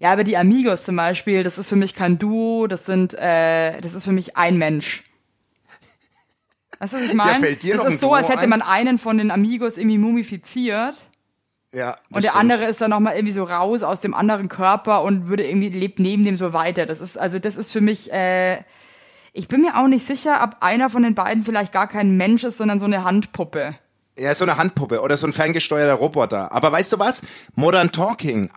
Ja, 0.00 0.12
aber 0.12 0.22
die 0.24 0.36
Amigos 0.36 0.84
zum 0.84 0.96
Beispiel, 0.96 1.42
das 1.42 1.58
ist 1.58 1.68
für 1.68 1.76
mich 1.76 1.94
kein 1.94 2.18
Duo, 2.18 2.66
das 2.68 2.86
sind, 2.86 3.14
äh, 3.14 3.80
das 3.80 3.94
ist 3.94 4.04
für 4.04 4.12
mich 4.12 4.36
ein 4.36 4.56
Mensch. 4.56 5.02
Weißt 6.78 6.92
du, 6.92 6.98
was 6.98 7.04
ich 7.06 7.14
meine? 7.14 7.56
dir 7.56 7.76
das 7.76 7.86
ist 7.86 8.00
so, 8.00 8.06
Duo 8.08 8.14
als 8.14 8.28
hätte 8.28 8.46
man 8.46 8.62
einen 8.62 8.98
von 8.98 9.18
den 9.18 9.32
Amigos 9.32 9.76
irgendwie 9.76 9.98
mumifiziert 9.98 10.94
Ja, 11.72 11.96
und 12.12 12.22
der 12.22 12.30
stimmt. 12.30 12.36
andere 12.52 12.64
ist 12.66 12.80
dann 12.80 12.90
nochmal 12.90 13.16
irgendwie 13.16 13.32
so 13.32 13.42
raus 13.42 13.82
aus 13.82 13.98
dem 13.98 14.14
anderen 14.14 14.48
Körper 14.48 15.02
und 15.02 15.28
würde 15.28 15.44
irgendwie, 15.44 15.70
lebt 15.70 15.98
neben 15.98 16.22
dem 16.22 16.36
so 16.36 16.52
weiter. 16.52 16.86
Das 16.86 17.00
ist, 17.00 17.18
also 17.18 17.40
das 17.40 17.56
ist 17.56 17.72
für 17.72 17.80
mich, 17.80 18.12
äh, 18.12 18.58
ich 19.32 19.48
bin 19.48 19.62
mir 19.62 19.76
auch 19.76 19.88
nicht 19.88 20.06
sicher, 20.06 20.40
ob 20.44 20.62
einer 20.62 20.88
von 20.90 21.02
den 21.02 21.16
beiden 21.16 21.42
vielleicht 21.42 21.72
gar 21.72 21.88
kein 21.88 22.16
Mensch 22.16 22.44
ist, 22.44 22.58
sondern 22.58 22.78
so 22.78 22.86
eine 22.86 23.02
Handpuppe. 23.02 23.74
Ja, 24.16 24.32
so 24.34 24.44
eine 24.44 24.56
Handpuppe 24.56 25.00
oder 25.00 25.16
so 25.16 25.26
ein 25.26 25.32
ferngesteuerter 25.32 25.94
Roboter. 25.94 26.52
Aber 26.52 26.70
weißt 26.70 26.92
du 26.92 26.98
was? 27.00 27.22
Modern 27.56 27.90
Talking 27.90 28.50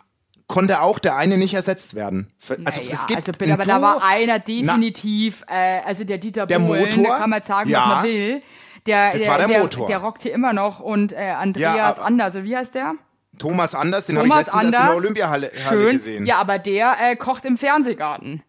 konnte 0.52 0.82
auch 0.82 1.00
der 1.00 1.16
eine 1.16 1.38
nicht 1.38 1.54
ersetzt 1.54 1.96
werden. 1.96 2.32
Also 2.48 2.62
Naja, 2.82 2.92
es 2.94 3.08
gibt 3.08 3.18
also 3.20 3.32
bitte, 3.32 3.54
aber 3.54 3.64
da 3.66 3.82
war 3.82 4.04
einer 4.04 4.38
definitiv, 4.40 5.44
äh, 5.50 5.80
also 5.86 6.04
der 6.04 6.18
Dieter 6.18 6.46
Der 6.46 6.60
Bohlen, 6.60 6.82
Motor? 6.98 7.04
da 7.14 7.18
kann 7.20 7.30
man 7.30 7.42
sagen, 7.44 7.70
Ja. 7.70 7.80
was 7.80 7.88
man 7.96 8.04
will. 8.04 8.42
Der, 8.86 9.12
Das 9.12 9.22
der, 9.22 9.32
war 9.32 9.38
der 9.38 9.48
der, 9.48 9.60
Motor. 9.62 9.88
der 9.88 9.98
rockt 10.00 10.22
hier 10.24 10.34
immer 10.34 10.54
noch 10.54 10.80
und 10.80 11.14
äh, 11.14 11.32
Andreas 11.38 11.78
Ja, 11.78 11.86
aber- 11.90 12.04
Anders, 12.06 12.36
also 12.36 12.44
wie 12.44 12.56
heißt 12.58 12.76
der? 12.76 12.94
Thomas 13.38 13.74
Anders, 13.76 14.06
den 14.08 14.18
habe 14.18 14.28
ich 14.28 14.34
letztens 14.36 14.54
erst 14.54 14.64
in 14.64 14.76
Anders. 14.76 14.88
der 14.90 14.98
Olympiahalle 14.98 15.52
Halle 15.66 15.82
Schön. 15.84 15.92
gesehen. 15.94 16.26
Ja, 16.26 16.38
aber 16.40 16.60
der 16.60 16.96
äh, 17.02 17.16
kocht 17.16 17.46
im 17.46 17.58
Fernsehgarten. 17.58 18.44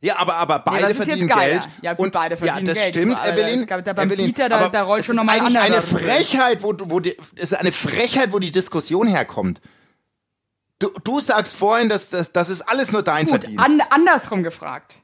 Ja, 0.00 0.16
aber, 0.18 0.34
aber 0.34 0.58
beide 0.60 0.86
ist 0.86 0.98
jetzt 0.98 1.08
verdienen. 1.08 1.28
Geld. 1.28 1.68
Ja, 1.80 1.92
gut, 1.92 2.06
und, 2.06 2.12
beide 2.12 2.36
verdienen 2.36 2.66
ja, 2.66 2.72
das 2.74 2.82
Geld. 2.82 2.94
stimmt, 2.94 3.14
war- 3.16 3.28
Evelyn. 3.28 3.60
es 3.60 3.66
gab- 3.68 3.84
da 3.84 3.92
beim 3.92 4.08
Evelyn, 4.10 4.26
Dieter, 4.26 4.48
da- 4.48 4.68
da 4.68 4.82
rollt 4.82 5.00
es 5.00 5.06
schon 5.06 5.14
ist 5.14 5.16
noch 5.18 5.24
mal 5.24 5.36
ein 5.38 5.46
anderer 5.46 5.62
eine 5.64 5.76
drüber. 5.76 6.00
Frechheit, 6.00 6.62
wo, 6.64 6.74
wo 6.86 6.98
die, 6.98 7.16
es 7.36 7.52
ist 7.52 7.54
eine 7.54 7.70
Frechheit, 7.70 8.32
wo 8.32 8.38
die 8.40 8.50
Diskussion 8.50 9.06
herkommt. 9.06 9.60
Du, 10.82 10.90
du 11.04 11.20
sagst 11.20 11.54
vorhin, 11.54 11.88
dass 11.88 12.08
das, 12.08 12.32
das 12.32 12.48
ist 12.48 12.62
alles 12.62 12.90
nur 12.90 13.04
dein 13.04 13.26
Gut, 13.26 13.44
Verdienst. 13.44 13.64
an, 13.64 13.80
andersrum 13.90 14.42
gefragt. 14.42 14.98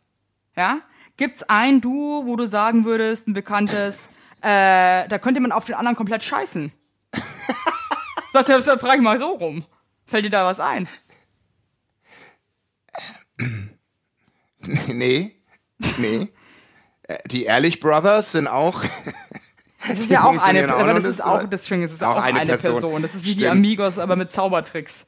Ja? 0.57 0.81
Gibt's 1.17 1.45
ein 1.45 1.81
Duo, 1.81 2.27
wo 2.27 2.35
du 2.35 2.49
sagen 2.49 2.85
würdest, 2.85 3.29
ein 3.29 3.33
bekanntes, 3.33 4.09
äh, 4.43 5.07
da 5.07 5.19
könnte 5.21 5.39
man 5.39 5.53
auf 5.53 5.67
den 5.67 5.77
anderen 5.77 5.97
komplett 5.97 6.25
scheißen? 6.25 6.73
Sagt 8.33 8.49
er, 8.49 8.57
das 8.57 8.65
frage 8.81 8.97
ich 8.97 9.03
mal 9.03 9.21
so 9.21 9.29
rum. 9.29 9.65
Fällt 10.05 10.25
dir 10.25 10.31
da 10.31 10.47
was 10.47 10.59
ein? 10.59 10.89
nee, 14.89 15.41
nee. 15.99 16.29
Äh, 17.05 17.19
Die 17.27 17.45
Ehrlich 17.45 17.79
Brothers 17.79 18.33
sind 18.33 18.49
auch 18.49 18.83
Das 19.87 20.01
ist 20.01 20.11
ja 20.11 20.25
auch 20.25 20.37
eine, 20.43 20.75
aber 20.75 20.95
das 20.95 21.05
ist 21.05 21.25
auch, 21.25 21.45
das 21.45 21.71
ist 21.71 22.03
auch 22.03 22.17
auch, 22.17 22.23
eine 22.23 22.41
eine, 22.41 22.51
Person. 22.51 22.73
Person. 22.73 23.03
Das 23.03 23.15
ist 23.15 23.23
wie 23.23 23.35
die 23.35 23.45
Stimmt. 23.45 23.53
Amigos, 23.53 24.01
aber 24.01 24.17
mit 24.17 24.33
Zaubertricks. 24.33 25.05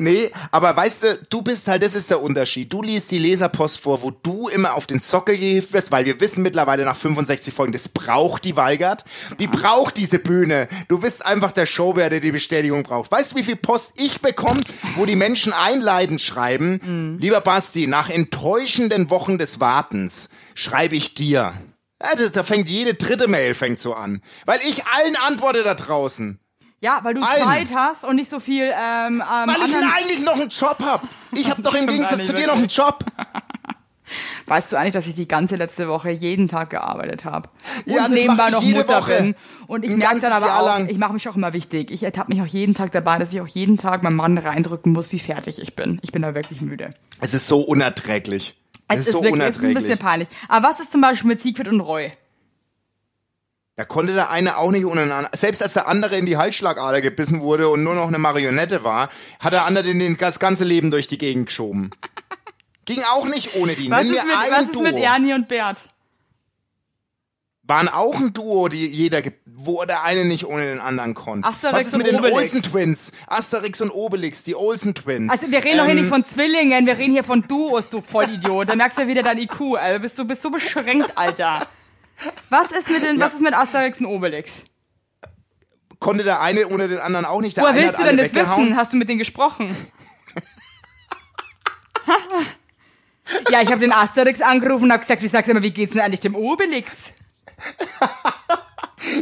Nee, 0.00 0.30
aber 0.52 0.76
weißt 0.76 1.02
du, 1.02 1.18
du 1.28 1.42
bist 1.42 1.66
halt, 1.66 1.82
das 1.82 1.96
ist 1.96 2.08
der 2.08 2.22
Unterschied. 2.22 2.72
Du 2.72 2.82
liest 2.82 3.10
die 3.10 3.18
Leserpost 3.18 3.80
vor, 3.80 4.00
wo 4.02 4.12
du 4.12 4.48
immer 4.48 4.74
auf 4.74 4.86
den 4.86 5.00
Sockel 5.00 5.36
gehievt 5.36 5.72
wirst, 5.72 5.90
weil 5.90 6.04
wir 6.04 6.20
wissen 6.20 6.44
mittlerweile 6.44 6.84
nach 6.84 6.96
65 6.96 7.52
Folgen, 7.52 7.72
das 7.72 7.88
braucht 7.88 8.44
die 8.44 8.54
Weigert. 8.54 9.02
Die 9.40 9.48
braucht 9.48 9.96
diese 9.96 10.20
Bühne. 10.20 10.68
Du 10.86 11.00
bist 11.00 11.26
einfach 11.26 11.50
der 11.50 11.66
Showbär, 11.66 12.10
der 12.10 12.20
die 12.20 12.30
Bestätigung 12.30 12.84
braucht. 12.84 13.10
Weißt 13.10 13.32
du, 13.32 13.36
wie 13.36 13.42
viel 13.42 13.56
Post 13.56 13.94
ich 13.96 14.20
bekomme, 14.20 14.60
wo 14.94 15.04
die 15.04 15.16
Menschen 15.16 15.52
einleidend 15.52 16.20
schreiben? 16.20 17.18
Lieber 17.20 17.40
Basti, 17.40 17.88
nach 17.88 18.08
enttäuschenden 18.08 19.10
Wochen 19.10 19.36
des 19.36 19.58
Wartens 19.58 20.28
schreibe 20.54 20.94
ich 20.94 21.14
dir. 21.14 21.54
Ja, 22.00 22.14
das, 22.16 22.30
da 22.30 22.44
fängt 22.44 22.68
jede 22.68 22.94
dritte 22.94 23.26
Mail 23.26 23.54
fängt 23.54 23.80
so 23.80 23.94
an. 23.94 24.22
Weil 24.46 24.60
ich 24.68 24.86
allen 24.86 25.16
antworte 25.16 25.64
da 25.64 25.74
draußen. 25.74 26.38
Ja, 26.80 27.00
weil 27.02 27.14
du 27.14 27.22
Allen. 27.22 27.42
Zeit 27.42 27.68
hast 27.74 28.04
und 28.04 28.16
nicht 28.16 28.30
so 28.30 28.38
viel 28.38 28.64
ähm, 28.64 29.20
ähm, 29.20 29.22
Weil 29.48 29.68
ich 29.68 29.76
eigentlich 29.76 30.20
noch 30.24 30.34
einen 30.34 30.48
Job 30.48 30.76
hab. 30.80 31.02
Ich 31.32 31.50
hab 31.50 31.62
doch 31.62 31.74
im 31.74 31.86
Gegensatz 31.88 32.26
zu 32.26 32.32
dir 32.32 32.46
noch 32.46 32.56
einen 32.56 32.68
Job. 32.68 33.04
Weißt 34.46 34.72
du 34.72 34.76
eigentlich, 34.78 34.94
dass 34.94 35.06
ich 35.06 35.14
die 35.14 35.28
ganze 35.28 35.56
letzte 35.56 35.86
Woche 35.88 36.08
jeden 36.10 36.48
Tag 36.48 36.70
gearbeitet 36.70 37.26
habe? 37.26 37.50
Und 37.84 37.92
Ja, 37.92 38.06
das 38.08 38.16
nebenbei 38.16 38.48
noch 38.48 38.62
jede 38.62 38.78
Mutter 38.80 39.02
Woche. 39.02 39.16
bin. 39.18 39.34
Und 39.66 39.84
ich 39.84 39.90
Ein 39.90 39.98
merke 39.98 40.20
dann 40.20 40.32
aber 40.32 40.46
Jahr 40.46 40.62
auch, 40.62 40.66
lang. 40.66 40.88
ich 40.88 40.96
mache 40.96 41.12
mich 41.12 41.28
auch 41.28 41.36
immer 41.36 41.52
wichtig. 41.52 41.90
Ich 41.90 42.02
ertappe 42.04 42.32
mich 42.32 42.40
auch 42.40 42.46
jeden 42.46 42.74
Tag 42.74 42.90
dabei, 42.92 43.18
dass 43.18 43.34
ich 43.34 43.40
auch 43.42 43.46
jeden 43.46 43.76
Tag 43.76 44.02
meinem 44.02 44.16
Mann 44.16 44.38
reindrücken 44.38 44.92
muss, 44.92 45.12
wie 45.12 45.18
fertig 45.18 45.60
ich 45.60 45.76
bin. 45.76 45.98
Ich 46.02 46.12
bin 46.12 46.22
da 46.22 46.34
wirklich 46.34 46.62
müde. 46.62 46.90
Es 47.20 47.34
ist 47.34 47.46
so 47.48 47.60
unerträglich. 47.60 48.56
Es, 48.88 49.00
Es 49.00 49.06
ist 49.08 49.12
so 49.12 49.22
wirklich, 49.22 49.42
es 49.42 49.48
ist 49.50 49.56
ein 49.56 49.64
unerträglich. 49.66 49.82
bisschen 49.84 49.98
peinlich. 49.98 50.28
Aber 50.48 50.68
was 50.70 50.80
ist 50.80 50.92
zum 50.92 51.02
Beispiel 51.02 51.28
mit 51.28 51.40
Siegfried 51.40 51.68
und 51.68 51.80
Roy? 51.80 52.10
Da 53.78 53.84
konnte 53.84 54.12
der 54.12 54.28
eine 54.30 54.56
auch 54.58 54.72
nicht 54.72 54.86
ohne 54.86 55.02
den 55.02 55.12
anderen. 55.12 55.32
Selbst 55.36 55.62
als 55.62 55.74
der 55.74 55.86
andere 55.86 56.18
in 56.18 56.26
die 56.26 56.36
Halsschlagader 56.36 57.00
gebissen 57.00 57.42
wurde 57.42 57.68
und 57.68 57.84
nur 57.84 57.94
noch 57.94 58.08
eine 58.08 58.18
Marionette 58.18 58.82
war, 58.82 59.08
hat 59.38 59.52
der 59.52 59.66
andere 59.66 59.84
den, 59.84 60.00
den 60.00 60.16
das 60.16 60.40
ganze 60.40 60.64
Leben 60.64 60.90
durch 60.90 61.06
die 61.06 61.16
Gegend 61.16 61.46
geschoben. 61.46 61.92
Ging 62.86 63.00
auch 63.12 63.26
nicht 63.26 63.54
ohne 63.54 63.76
die. 63.76 63.88
Was 63.88 64.02
Nenn 64.02 64.16
ist, 64.16 64.24
mit, 64.24 64.34
was 64.34 64.60
ist 64.62 64.74
Duo. 64.74 64.82
mit 64.82 64.96
Ernie 64.96 65.32
und 65.32 65.46
Bert? 65.46 65.90
Waren 67.62 67.88
auch 67.88 68.16
ein 68.16 68.32
Duo, 68.32 68.66
die 68.66 68.84
jeder, 68.84 69.22
wo 69.46 69.84
der 69.84 70.02
eine 70.02 70.24
nicht 70.24 70.44
ohne 70.44 70.64
den 70.66 70.80
anderen 70.80 71.14
konnte. 71.14 71.46
Asterix 71.46 71.78
Was 71.78 71.86
ist 71.86 71.94
und 71.94 71.98
mit 71.98 72.08
den 72.08 72.16
Obelix? 72.16 72.34
Olsen 72.34 72.62
Twins? 72.62 73.12
Asterix 73.28 73.80
und 73.80 73.90
Obelix, 73.90 74.42
die 74.42 74.56
Olsen 74.56 74.92
Twins. 74.96 75.30
Also 75.30 75.52
wir 75.52 75.62
reden 75.62 75.78
doch 75.78 75.84
hier 75.84 75.92
Ähm, 75.92 76.00
nicht 76.00 76.08
von 76.08 76.24
Zwillingen, 76.24 76.84
wir 76.84 76.98
reden 76.98 77.12
hier 77.12 77.22
von 77.22 77.42
Duos, 77.46 77.90
du 77.90 78.00
Vollidiot. 78.00 78.70
Da 78.70 78.74
merkst 78.74 78.98
du 78.98 79.02
ja 79.02 79.08
wieder 79.08 79.22
dein 79.22 79.38
IQ. 79.38 79.76
Also 79.78 80.00
bist 80.00 80.18
du 80.18 80.24
bist 80.24 80.42
so 80.42 80.50
beschränkt, 80.50 81.16
Alter. 81.16 81.64
Was 82.50 82.72
ist 82.72 82.90
mit 82.90 83.02
den, 83.04 83.20
was 83.20 83.34
ist 83.34 83.40
mit 83.40 83.54
Asterix 83.54 84.00
und 84.00 84.06
Obelix? 84.06 84.64
Konnte 86.00 86.24
der 86.24 86.40
eine 86.40 86.66
ohne 86.68 86.88
den 86.88 86.98
anderen 86.98 87.26
auch 87.26 87.40
nicht. 87.40 87.56
Der 87.56 87.64
Woher 87.64 87.74
willst 87.74 87.98
du 87.98 88.04
denn 88.04 88.16
das 88.16 88.32
wissen? 88.34 88.76
Hast 88.76 88.92
du 88.92 88.96
mit 88.96 89.08
denen 89.08 89.18
gesprochen? 89.18 89.74
ja, 93.50 93.62
ich 93.62 93.68
habe 93.68 93.80
den 93.80 93.92
Asterix 93.92 94.40
angerufen 94.40 94.84
und 94.84 94.92
hab 94.92 95.00
gesagt, 95.00 95.22
wie 95.22 95.28
sagt 95.28 95.48
er 95.48 95.54
mal, 95.54 95.62
wie 95.62 95.72
geht's 95.72 95.92
denn 95.92 96.02
eigentlich 96.02 96.20
dem 96.20 96.34
Obelix? 96.34 96.94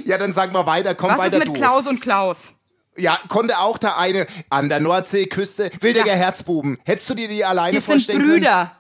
Ja, 0.05 0.19
dann 0.19 0.33
sag 0.33 0.53
mal 0.53 0.67
weiter, 0.67 0.95
komm 0.95 1.11
Was 1.11 1.19
weiter 1.19 1.37
ist 1.39 1.41
mit 1.41 1.49
du. 1.49 1.53
Klaus 1.53 1.87
und 1.87 2.01
Klaus? 2.01 2.53
Ja, 2.97 3.19
konnte 3.29 3.59
auch 3.59 3.79
der 3.79 3.99
eine 3.99 4.27
an 4.51 4.69
der 4.69 4.81
Nordseeküste, 4.81 5.71
wildiger 5.81 6.07
Ja. 6.07 6.15
Herzbuben. 6.15 6.79
Hättest 6.85 7.09
du 7.11 7.15
dir 7.15 7.29
die 7.29 7.45
alleine 7.45 7.73
Die 7.73 7.81
sind 7.81 7.93
vorstellen 7.93 8.19
Brüder. 8.21 8.73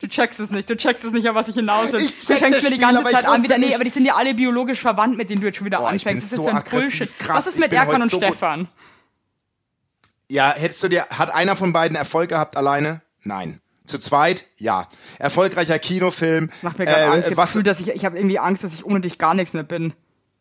Du 0.00 0.06
checkst 0.06 0.38
es 0.40 0.50
nicht, 0.50 0.68
du 0.68 0.76
checkst 0.76 1.02
es 1.04 1.12
nicht, 1.12 1.28
auf 1.28 1.34
was 1.34 1.48
ich 1.48 1.54
hinaus 1.54 1.92
will. 1.92 2.00
Ich 2.00 2.18
Du 2.18 2.26
check 2.26 2.38
fängst 2.38 2.58
das 2.58 2.64
mir 2.64 2.70
die 2.72 2.78
ganze 2.78 3.02
ich 3.02 3.08
Zeit 3.08 3.24
an 3.24 3.42
wieder, 3.42 3.56
nee, 3.56 3.74
aber 3.74 3.84
die 3.84 3.90
sind 3.90 4.04
ja 4.04 4.16
alle 4.16 4.34
biologisch 4.34 4.80
verwandt, 4.80 5.16
mit 5.16 5.30
denen 5.30 5.40
du 5.40 5.46
jetzt 5.46 5.56
schon 5.56 5.64
wieder 5.66 5.78
Boah, 5.78 5.92
ich 5.94 6.06
anfängst. 6.06 6.24
Was 6.24 6.32
ist 6.32 6.36
so 6.36 6.44
das 6.50 6.50
für 6.52 6.76
ein 6.76 6.80
Bullshit? 6.82 7.18
krass, 7.18 7.36
was 7.38 7.46
ist 7.46 7.54
ich 7.54 7.60
mit 7.60 7.72
Erkan 7.72 8.02
und 8.02 8.10
so. 8.10 8.18
Stefan? 8.18 8.68
Ja, 10.28 10.54
hättest 10.54 10.82
du 10.82 10.88
dir, 10.88 11.06
hat 11.10 11.30
einer 11.32 11.56
von 11.56 11.72
beiden 11.72 11.96
Erfolg 11.96 12.28
gehabt 12.30 12.56
alleine? 12.56 13.02
Nein. 13.22 13.60
Zu 13.86 13.98
zweit? 13.98 14.44
Ja. 14.56 14.88
Erfolgreicher 15.18 15.78
Kinofilm. 15.78 16.50
Macht 16.62 16.78
mir 16.78 16.84
gerade 16.86 17.00
Äh, 17.02 17.06
Angst. 17.06 17.18
Ich 17.20 17.24
habe 17.26 17.36
was, 17.38 17.48
Gefühl, 17.50 17.62
dass 17.62 17.80
ich, 17.80 17.88
ich 17.88 18.04
habe 18.04 18.16
irgendwie 18.16 18.38
Angst, 18.38 18.64
dass 18.64 18.74
ich 18.74 18.84
ohne 18.84 19.00
dich 19.00 19.18
gar 19.18 19.34
nichts 19.34 19.54
mehr 19.54 19.62
bin. 19.64 19.92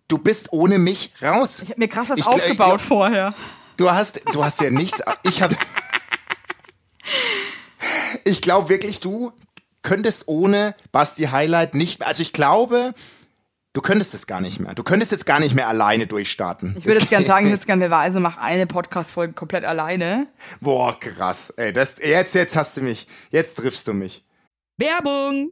du 0.07 0.17
bist 0.17 0.51
ohne 0.51 0.77
mich 0.77 1.11
raus. 1.21 1.61
Ich 1.63 1.69
habe 1.69 1.79
mir 1.79 1.87
krass 1.87 2.09
was 2.09 2.19
Ich- 2.19 2.25
ich 2.25 2.31
aufgebaut 2.31 2.67
glaub- 2.77 2.81
vorher. 2.81 3.33
Du 3.77 3.89
hast, 3.89 4.21
du 4.33 4.43
hast 4.43 4.61
ja 4.61 4.69
nichts. 4.71 5.01
Ich 5.23 5.41
habe. 5.41 5.55
Ich 8.23 8.41
glaube 8.41 8.69
wirklich, 8.69 8.99
du 8.99 9.31
könntest 9.81 10.27
ohne 10.27 10.75
Basti 10.91 11.25
Highlight 11.25 11.73
nicht 11.73 11.99
mehr. 11.99 12.07
Also 12.07 12.21
ich 12.21 12.33
glaube, 12.33 12.93
du 13.73 13.81
könntest 13.81 14.13
es 14.13 14.27
gar 14.27 14.41
nicht 14.41 14.59
mehr. 14.59 14.73
Du 14.75 14.83
könntest 14.83 15.11
jetzt 15.11 15.25
gar 15.25 15.39
nicht 15.39 15.55
mehr 15.55 15.67
alleine 15.67 16.07
durchstarten. 16.07 16.75
Ich 16.77 16.85
würde 16.85 16.99
jetzt 16.99 17.09
gerne 17.09 17.25
sagen, 17.25 17.45
ich 17.45 17.51
würde 17.51 17.57
jetzt 17.57 17.67
gerne 17.67 17.85
beweisen, 17.85 18.21
mach 18.21 18.37
eine 18.37 18.67
Podcast-Folge 18.67 19.33
komplett 19.33 19.65
alleine. 19.65 20.27
Boah, 20.59 20.99
krass. 20.99 21.51
Ey, 21.57 21.73
das, 21.73 21.95
jetzt, 22.03 22.35
jetzt 22.35 22.55
hast 22.55 22.77
du 22.77 22.81
mich. 22.81 23.07
Jetzt 23.29 23.55
triffst 23.55 23.87
du 23.87 23.93
mich. 23.93 24.23
Werbung! 24.77 25.51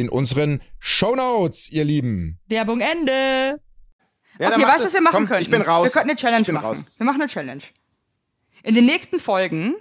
in 0.00 0.08
unseren 0.08 0.60
Shownotes, 0.78 1.70
ihr 1.70 1.84
Lieben. 1.84 2.38
Werbung 2.48 2.80
Ende. 2.80 3.60
Ja, 4.38 4.48
okay, 4.48 4.60
du, 4.60 4.66
das. 4.66 4.82
was 4.82 4.92
wir 4.94 5.00
machen 5.02 5.12
Komm, 5.16 5.26
können? 5.26 5.42
Ich 5.42 5.50
bin 5.50 5.62
raus. 5.62 5.84
Wir 5.84 5.90
könnten 5.92 6.10
eine 6.10 6.16
Challenge 6.18 6.52
machen. 6.52 6.64
Raus. 6.66 6.78
Wir 6.96 7.06
machen 7.06 7.20
eine 7.22 7.30
Challenge. 7.30 7.62
In 8.62 8.74
den 8.74 8.84
nächsten 8.84 9.18
Folgen 9.20 9.74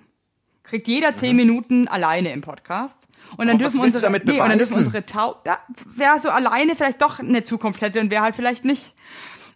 kriegt 0.64 0.88
jeder 0.88 1.14
zehn 1.16 1.36
Minuten 1.36 1.88
alleine 1.88 2.32
im 2.32 2.42
Podcast. 2.42 3.08
Und 3.38 3.48
dann 3.48 3.58
Oh, 3.58 3.60
was 3.60 3.72
dürfen 3.74 3.80
unsere, 3.82 4.04
damit 4.04 4.26
nee, 4.26 4.40
und 4.40 4.50
dann 4.50 4.58
dürfen 4.58 4.78
unsere 4.78 5.06
Tau, 5.06 5.36
da, 5.44 5.60
wer 5.86 6.20
so 6.20 6.30
alleine 6.30 6.76
vielleicht 6.76 7.02
doch 7.02 7.20
eine 7.20 7.44
Zukunft 7.44 7.82
hätte 7.82 8.00
und 8.00 8.10
wer 8.12 8.22
halt 8.22 8.36
vielleicht 8.36 8.66
nicht. 8.66 8.94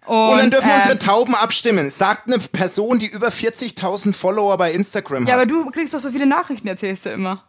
Und, 0.05 0.15
Und 0.15 0.37
dann 0.37 0.51
dürfen 0.51 0.69
ähm, 0.69 0.75
unsere 0.81 0.97
Tauben 0.99 1.35
abstimmen. 1.35 1.89
Sagt 1.89 2.27
eine 2.27 2.39
Person, 2.39 2.99
die 2.99 3.07
über 3.07 3.29
40.000 3.29 4.13
Follower 4.13 4.57
bei 4.57 4.71
Instagram 4.71 5.25
Ja, 5.27 5.33
hat. 5.33 5.41
aber 5.41 5.45
du 5.45 5.69
kriegst 5.71 5.93
doch 5.93 5.99
so 5.99 6.11
viele 6.11 6.25
Nachrichten, 6.25 6.67
erzählst 6.67 7.05
du 7.05 7.09
immer. 7.09 7.43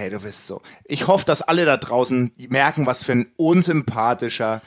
Ey, 0.00 0.10
du 0.10 0.20
bist 0.20 0.46
so. 0.46 0.62
Ich 0.84 1.08
hoffe, 1.08 1.24
dass 1.24 1.42
alle 1.42 1.64
da 1.64 1.76
draußen 1.76 2.32
merken, 2.50 2.86
was 2.86 3.02
für 3.02 3.12
ein 3.12 3.32
unsympathischer 3.36 4.62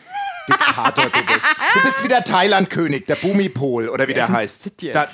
Diktator 0.50 1.06
du 1.06 1.26
bist. 1.26 1.46
Du 1.74 1.82
bist 1.84 2.04
wie 2.04 2.10
der 2.10 2.26
Thailand-König, 2.26 3.08
der 3.08 3.16
Bumipol 3.16 3.88
oder 3.88 4.10
wie 4.10 4.14
der 4.14 4.28
heißt. 4.28 4.72
Da, 4.94 5.08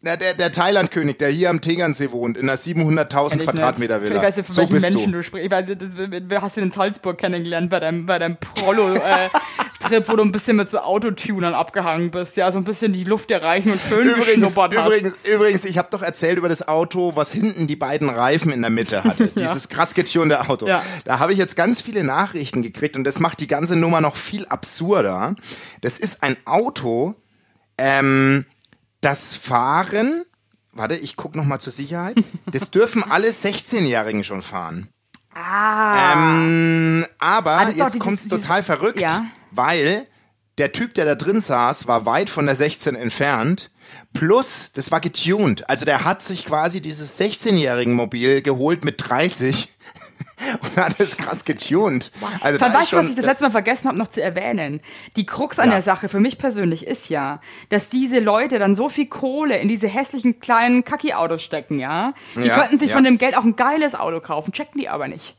na, 0.00 0.16
der 0.16 0.32
der 0.34 0.50
Thailand-König, 0.50 1.18
der 1.18 1.28
hier 1.28 1.50
am 1.50 1.60
Tegernsee 1.60 2.10
wohnt, 2.10 2.38
in 2.38 2.48
einer 2.48 2.58
700.000 2.58 3.44
Quadratmeter 3.44 4.00
Villa. 4.00 4.16
Ich 4.16 4.22
weiß 4.22 4.36
nicht, 4.38 4.46
von 4.46 4.54
so 4.54 4.60
welchen 4.62 4.80
Menschen 4.80 5.12
du. 5.12 5.18
du, 5.18 5.22
sprichst. 5.22 5.44
Ich 5.44 5.50
weiß 5.52 5.68
nicht, 5.68 5.82
das, 5.82 5.98
wir 5.98 6.42
hast 6.42 6.56
du 6.56 6.62
in 6.62 6.70
Salzburg 6.70 7.18
kennengelernt 7.18 7.68
bei 7.68 7.80
deinem, 7.80 8.06
bei 8.06 8.18
deinem 8.18 8.38
Prollo-Trip, 8.38 10.08
wo 10.08 10.16
du 10.16 10.22
ein 10.22 10.32
bisschen 10.32 10.56
mit 10.56 10.70
so 10.70 10.78
Autotunern 10.78 11.52
abgehangen 11.52 12.10
bist. 12.10 12.38
Ja, 12.38 12.50
so 12.50 12.58
ein 12.58 12.64
bisschen 12.64 12.94
die 12.94 13.04
Luft 13.04 13.30
erreichen 13.30 13.72
und 13.72 13.80
Föhn 13.80 14.08
Übrigens, 14.08 14.56
hast. 14.56 14.72
übrigens, 14.72 15.18
übrigens, 15.30 15.64
ich 15.66 15.76
habe 15.76 15.88
doch 15.90 16.00
erzählt 16.00 16.38
über 16.38 16.48
das 16.48 16.66
Auto, 16.66 17.14
was 17.14 17.30
hinten 17.32 17.66
die 17.66 17.76
beiden 17.76 18.08
Reifen 18.08 18.52
in 18.52 18.62
der 18.62 18.70
Mitte 18.70 19.04
hatte. 19.04 19.26
Dieses 19.38 19.68
krass 19.68 19.92
getunte 19.92 20.48
Auto. 20.48 20.66
Ja. 20.66 20.82
Da 21.04 21.18
habe 21.18 21.32
ich 21.34 21.38
jetzt 21.38 21.56
ganz 21.56 21.82
viele 21.82 22.04
Nachrichten 22.04 22.62
gekriegt 22.62 22.96
und 22.96 23.04
das 23.04 23.20
macht 23.20 23.40
die 23.40 23.48
ganze 23.48 23.76
Nummer 23.76 24.00
noch 24.00 24.16
viel 24.16 24.46
absurder. 24.46 25.36
Das 25.82 25.98
ist 25.98 26.22
ein 26.22 26.38
Auto, 26.46 27.16
ähm, 27.76 28.46
das 29.04 29.34
Fahren, 29.34 30.24
warte, 30.72 30.96
ich 30.96 31.16
guck 31.16 31.34
noch 31.36 31.44
mal 31.44 31.58
zur 31.58 31.72
Sicherheit. 31.72 32.16
Das 32.46 32.70
dürfen 32.70 33.02
alle 33.10 33.28
16-Jährigen 33.30 34.24
schon 34.24 34.42
fahren. 34.42 34.88
Ah. 35.34 36.12
Ähm, 36.14 37.06
aber 37.18 37.58
doch 37.66 37.68
jetzt 37.76 37.94
dieses- 37.94 37.98
kommt's 38.00 38.22
dieses- 38.24 38.42
total 38.42 38.62
verrückt, 38.62 39.00
Ja. 39.00 39.26
weil 39.50 40.06
der 40.58 40.70
Typ, 40.72 40.94
der 40.94 41.04
da 41.04 41.14
drin 41.16 41.40
saß, 41.40 41.88
war 41.88 42.06
weit 42.06 42.30
von 42.30 42.46
der 42.46 42.54
16 42.54 42.94
entfernt. 42.94 43.70
Plus, 44.12 44.70
das 44.72 44.92
war 44.92 45.00
getuned. 45.00 45.68
Also 45.68 45.84
der 45.84 46.04
hat 46.04 46.22
sich 46.22 46.44
quasi 46.46 46.80
dieses 46.80 47.18
16-jährigen 47.20 47.92
Mobil 47.94 48.40
geholt 48.42 48.84
mit 48.84 48.96
30 49.08 49.68
und 50.62 50.76
hat 50.76 50.98
es 51.00 51.16
krass 51.16 51.44
getuned. 51.44 52.10
Also 52.40 52.58
Dann 52.58 52.72
da 52.72 52.78
weißt 52.80 52.92
du, 52.92 52.96
was 52.96 53.08
ich 53.08 53.14
das 53.16 53.26
letzte 53.26 53.44
Mal 53.44 53.50
vergessen 53.50 53.88
habe, 53.88 53.98
noch 53.98 54.08
zu 54.08 54.22
erwähnen. 54.22 54.80
Die 55.16 55.26
Krux 55.26 55.58
an 55.58 55.68
Ja. 55.68 55.74
der 55.76 55.82
Sache 55.82 56.08
für 56.08 56.20
mich 56.20 56.38
persönlich 56.38 56.86
ist 56.86 57.08
ja, 57.10 57.40
dass 57.68 57.88
diese 57.88 58.18
Leute 58.20 58.58
dann 58.58 58.74
so 58.76 58.88
viel 58.88 59.06
Kohle 59.06 59.56
in 59.58 59.68
diese 59.68 59.88
hässlichen 59.88 60.40
kleinen 60.40 60.84
Kacki-Autos 60.84 61.42
stecken, 61.42 61.78
ja. 61.78 62.12
Die 62.36 62.40
Ja, 62.46 62.58
könnten 62.58 62.78
sich 62.78 62.90
ja. 62.90 62.94
von 62.96 63.04
dem 63.04 63.18
Geld 63.18 63.36
auch 63.36 63.44
ein 63.44 63.56
geiles 63.56 63.94
Auto 63.94 64.20
kaufen, 64.20 64.52
checken 64.52 64.80
die 64.80 64.88
aber 64.88 65.08
nicht. 65.08 65.34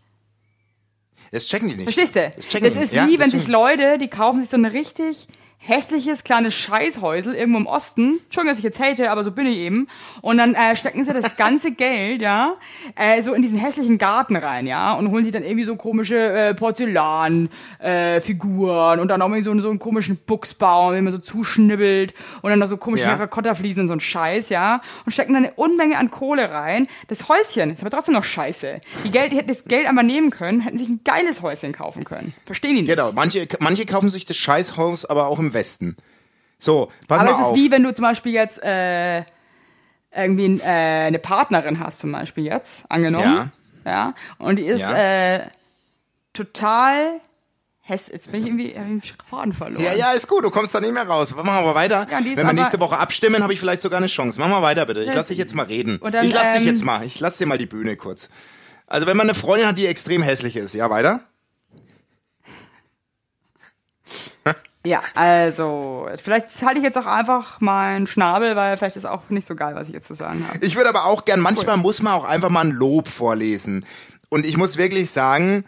Das 1.32 1.48
checken 1.48 1.68
die 1.70 1.76
nicht. 1.76 1.84
Verstehst 1.84 2.16
du? 2.16 2.32
Das, 2.36 2.48
checken 2.48 2.68
Das 2.74 2.82
ist 2.82 2.94
wie, 2.94 3.20
wenn 3.20 3.30
sich. 3.30 3.48
Leute, 3.48 3.98
die 3.98 4.08
kaufen 4.10 4.42
sich 4.42 4.50
so 4.50 4.58
ein 4.58 4.66
richtig 4.66 5.28
hässliches 5.68 6.24
kleines 6.24 6.54
Scheißhäusel 6.54 7.34
irgendwo 7.34 7.60
im 7.60 7.66
Osten. 7.68 8.20
Entschuldigung, 8.26 8.52
dass 8.52 8.60
ich 8.60 8.64
jetzt 8.64 8.80
hate, 8.80 9.10
aber 9.12 9.24
so 9.24 9.32
bin 9.32 9.48
ich 9.48 9.58
eben. 9.58 9.88
Und 10.22 10.38
dann 10.38 10.54
äh, 10.54 10.76
stecken 10.76 11.04
sie 11.04 11.12
das 11.12 11.36
ganze 11.38 11.72
Geld, 11.76 12.22
ja, 12.22 12.56
äh, 12.96 13.22
so 13.24 13.34
in 13.34 13.42
diesen 13.42 13.58
hässlichen 13.58 13.98
Garten 13.98 14.36
rein, 14.36 14.68
ja, 14.68 14.94
und 14.94 15.10
holen 15.12 15.24
sich 15.24 15.34
dann 15.34 15.44
irgendwie 15.44 15.64
so 15.64 15.76
komische 15.76 16.16
äh, 16.18 16.54
Porzellan 16.54 17.50
äh, 17.80 18.20
und 18.20 19.08
dann 19.08 19.22
auch 19.22 19.28
irgendwie 19.28 19.42
so, 19.42 19.60
so 19.60 19.70
einen 19.70 19.80
komischen 19.80 20.18
Buchsbaum, 20.18 20.94
den 20.94 21.04
man 21.04 21.14
so 21.14 21.20
zuschnibbelt 21.20 22.14
und 22.42 22.50
dann 22.50 22.60
noch 22.60 22.68
so 22.68 22.78
komische 22.78 23.04
Ja. 23.04 23.16
Terrakotta-Fliesen 23.16 23.82
und 23.82 23.88
so 23.88 23.94
ein 23.94 24.00
Scheiß, 24.00 24.50
ja, 24.50 24.82
und 25.06 25.12
stecken 25.12 25.34
dann 25.34 25.46
eine 25.46 25.54
Unmenge 25.56 25.98
an 25.98 26.12
Kohle 26.12 26.52
rein. 26.52 26.88
Das 27.08 27.28
Häuschen 27.28 27.72
ist 27.72 27.82
aber 27.82 27.90
trotzdem 27.90 28.14
noch 28.14 28.24
scheiße. 28.24 28.80
Die, 29.04 29.12
Geld, 29.12 29.32
die 29.32 29.38
hätten 29.38 29.50
das 29.50 29.66
Geld 29.66 29.88
einmal 29.88 30.04
nehmen 30.04 30.30
können, 30.30 30.62
hätten 30.62 30.78
sich 30.78 30.88
ein 30.88 31.02
geiles 31.04 31.42
Häuschen 31.42 31.72
kaufen 31.72 32.04
können. 32.04 32.34
Verstehen 32.46 32.76
die 32.76 32.82
nicht? 32.82 32.92
Genau, 32.92 33.12
manche, 33.14 33.48
manche 33.60 33.86
kaufen 33.86 34.10
sich 34.10 34.26
das 34.26 34.38
Scheißhaus, 34.38 35.06
aber 35.06 35.28
auch 35.28 35.40
im 35.40 35.54
Westen. 35.56 35.98
So, 36.60 36.92
pass 37.08 37.20
Aber 37.20 37.32
mal 37.32 37.42
es 37.42 37.48
ist 37.48 37.56
wie 37.56 37.72
wenn 37.72 37.82
du 37.82 37.94
zum 37.94 38.04
Beispiel 38.04 38.34
jetzt 38.34 38.62
äh, 38.64 39.24
irgendwie 40.16 40.60
äh, 40.60 41.08
eine 41.08 41.20
Partnerin 41.20 41.80
hast, 41.80 42.00
zum 42.00 42.12
Beispiel 42.12 42.46
jetzt, 42.46 42.86
angenommen. 42.90 43.52
Ja. 43.86 44.14
Und 44.38 44.58
die 44.58 44.66
ist 44.66 44.82
Ja. 44.82 45.36
äh, 45.36 45.48
total 46.34 47.20
hässlich. 47.82 48.14
Jetzt 48.14 48.32
bin 48.32 48.42
ich 48.42 48.48
irgendwie 48.48 48.70
den 48.70 49.02
Faden 49.02 49.54
verloren. 49.54 49.84
Ja, 49.84 49.94
ja, 49.94 50.12
ist 50.12 50.28
gut, 50.28 50.44
du 50.44 50.50
kommst 50.50 50.74
da 50.74 50.80
nicht 50.80 50.94
mehr 50.94 51.08
raus. 51.08 51.36
Machen 51.36 51.66
wir 51.66 51.76
weiter. 51.76 52.08
Ja, 52.10 52.20
Wenn 52.20 52.48
wir 52.48 52.54
nächste 52.54 52.80
Woche 52.80 52.98
abstimmen, 52.98 53.44
habe 53.44 53.54
ich 53.54 53.60
vielleicht 53.60 53.82
sogar 53.82 53.98
eine 53.98 54.08
Chance. 54.08 54.40
Mach 54.40 54.48
mal 54.48 54.62
weiter, 54.62 54.86
bitte. 54.86 55.04
Ich 55.04 55.14
lass 55.14 55.28
dich 55.28 55.38
jetzt 55.38 55.56
mal 55.56 55.66
reden. 55.66 56.00
Dann, 56.02 56.26
ich 56.26 56.34
lass 56.34 56.54
dich 56.54 56.62
ähm, 56.62 56.68
jetzt 56.68 56.84
mal. 56.84 57.06
Ich 57.06 57.20
lass 57.20 57.38
dir 57.38 57.46
mal 57.46 57.58
die 57.58 57.66
Bühne 57.68 57.96
kurz. 57.96 58.30
Also, 58.88 59.08
wenn 59.08 59.18
man 59.18 59.28
eine 59.30 59.36
Freundin 59.38 59.68
hat, 59.68 59.78
die 59.78 59.88
extrem 59.88 60.22
hässlich 60.22 60.56
ist, 60.56 60.74
ja, 60.74 60.90
weiter? 60.90 61.22
Ja, 64.86 65.02
also, 65.16 66.08
vielleicht 66.24 66.48
halte 66.62 66.78
ich 66.78 66.84
jetzt 66.84 66.98
auch 66.98 67.08
einfach 67.08 67.60
meinen 67.60 68.06
Schnabel, 68.08 68.56
weil 68.56 68.78
vielleicht 68.78 68.96
ist 68.96 69.06
auch 69.06 69.30
nicht 69.30 69.48
so 69.48 69.56
geil, 69.56 69.74
was 69.76 69.88
ich 69.88 69.94
jetzt 69.94 70.08
zu 70.08 70.14
sagen 70.14 70.46
habe. 70.48 70.64
Ich 70.64 70.76
würde 70.76 70.90
aber 70.90 71.06
auch 71.06 71.26
gern, 71.26 71.40
manchmal 71.40 71.78
muss 71.78 72.02
man 72.02 72.14
auch 72.14 72.24
einfach 72.24 72.50
mal 72.50 72.66
ein 72.66 72.72
Lob 72.72 73.08
vorlesen. 73.08 73.86
Und 74.30 74.46
ich 74.46 74.58
muss 74.58 74.78
wirklich 74.78 75.10
sagen, 75.10 75.66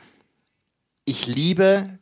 ich 1.05 1.25
liebe, 1.25 1.97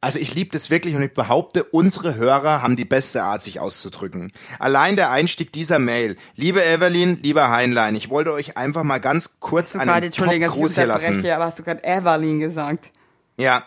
also 0.00 0.18
ich 0.18 0.34
liebe 0.34 0.50
das 0.50 0.70
wirklich 0.70 0.96
und 0.96 1.02
ich 1.02 1.12
behaupte, 1.12 1.62
unsere 1.64 2.16
Hörer 2.16 2.62
haben 2.62 2.74
die 2.74 2.84
beste 2.84 3.22
Art, 3.22 3.42
sich 3.42 3.60
auszudrücken. 3.60 4.32
Allein 4.58 4.96
der 4.96 5.10
Einstieg 5.10 5.52
dieser 5.52 5.78
Mail. 5.78 6.16
Liebe 6.34 6.64
Evelyn, 6.64 7.18
lieber 7.22 7.50
Heinlein, 7.50 7.94
ich 7.94 8.10
wollte 8.10 8.32
euch 8.32 8.56
einfach 8.56 8.82
mal 8.82 8.98
ganz 8.98 9.38
kurz 9.38 9.76
einen 9.76 9.88
Entschuldigung, 9.90 10.42
ich 10.42 10.46
Top-Gruß 10.46 10.74
hier 10.74 10.86
lassen. 10.86 11.30
aber 11.30 11.44
hast 11.44 11.58
du 11.58 11.62
gerade 11.62 11.84
Evelyn 11.84 12.40
gesagt? 12.40 12.90
Ja. 13.36 13.64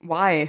Why? 0.00 0.48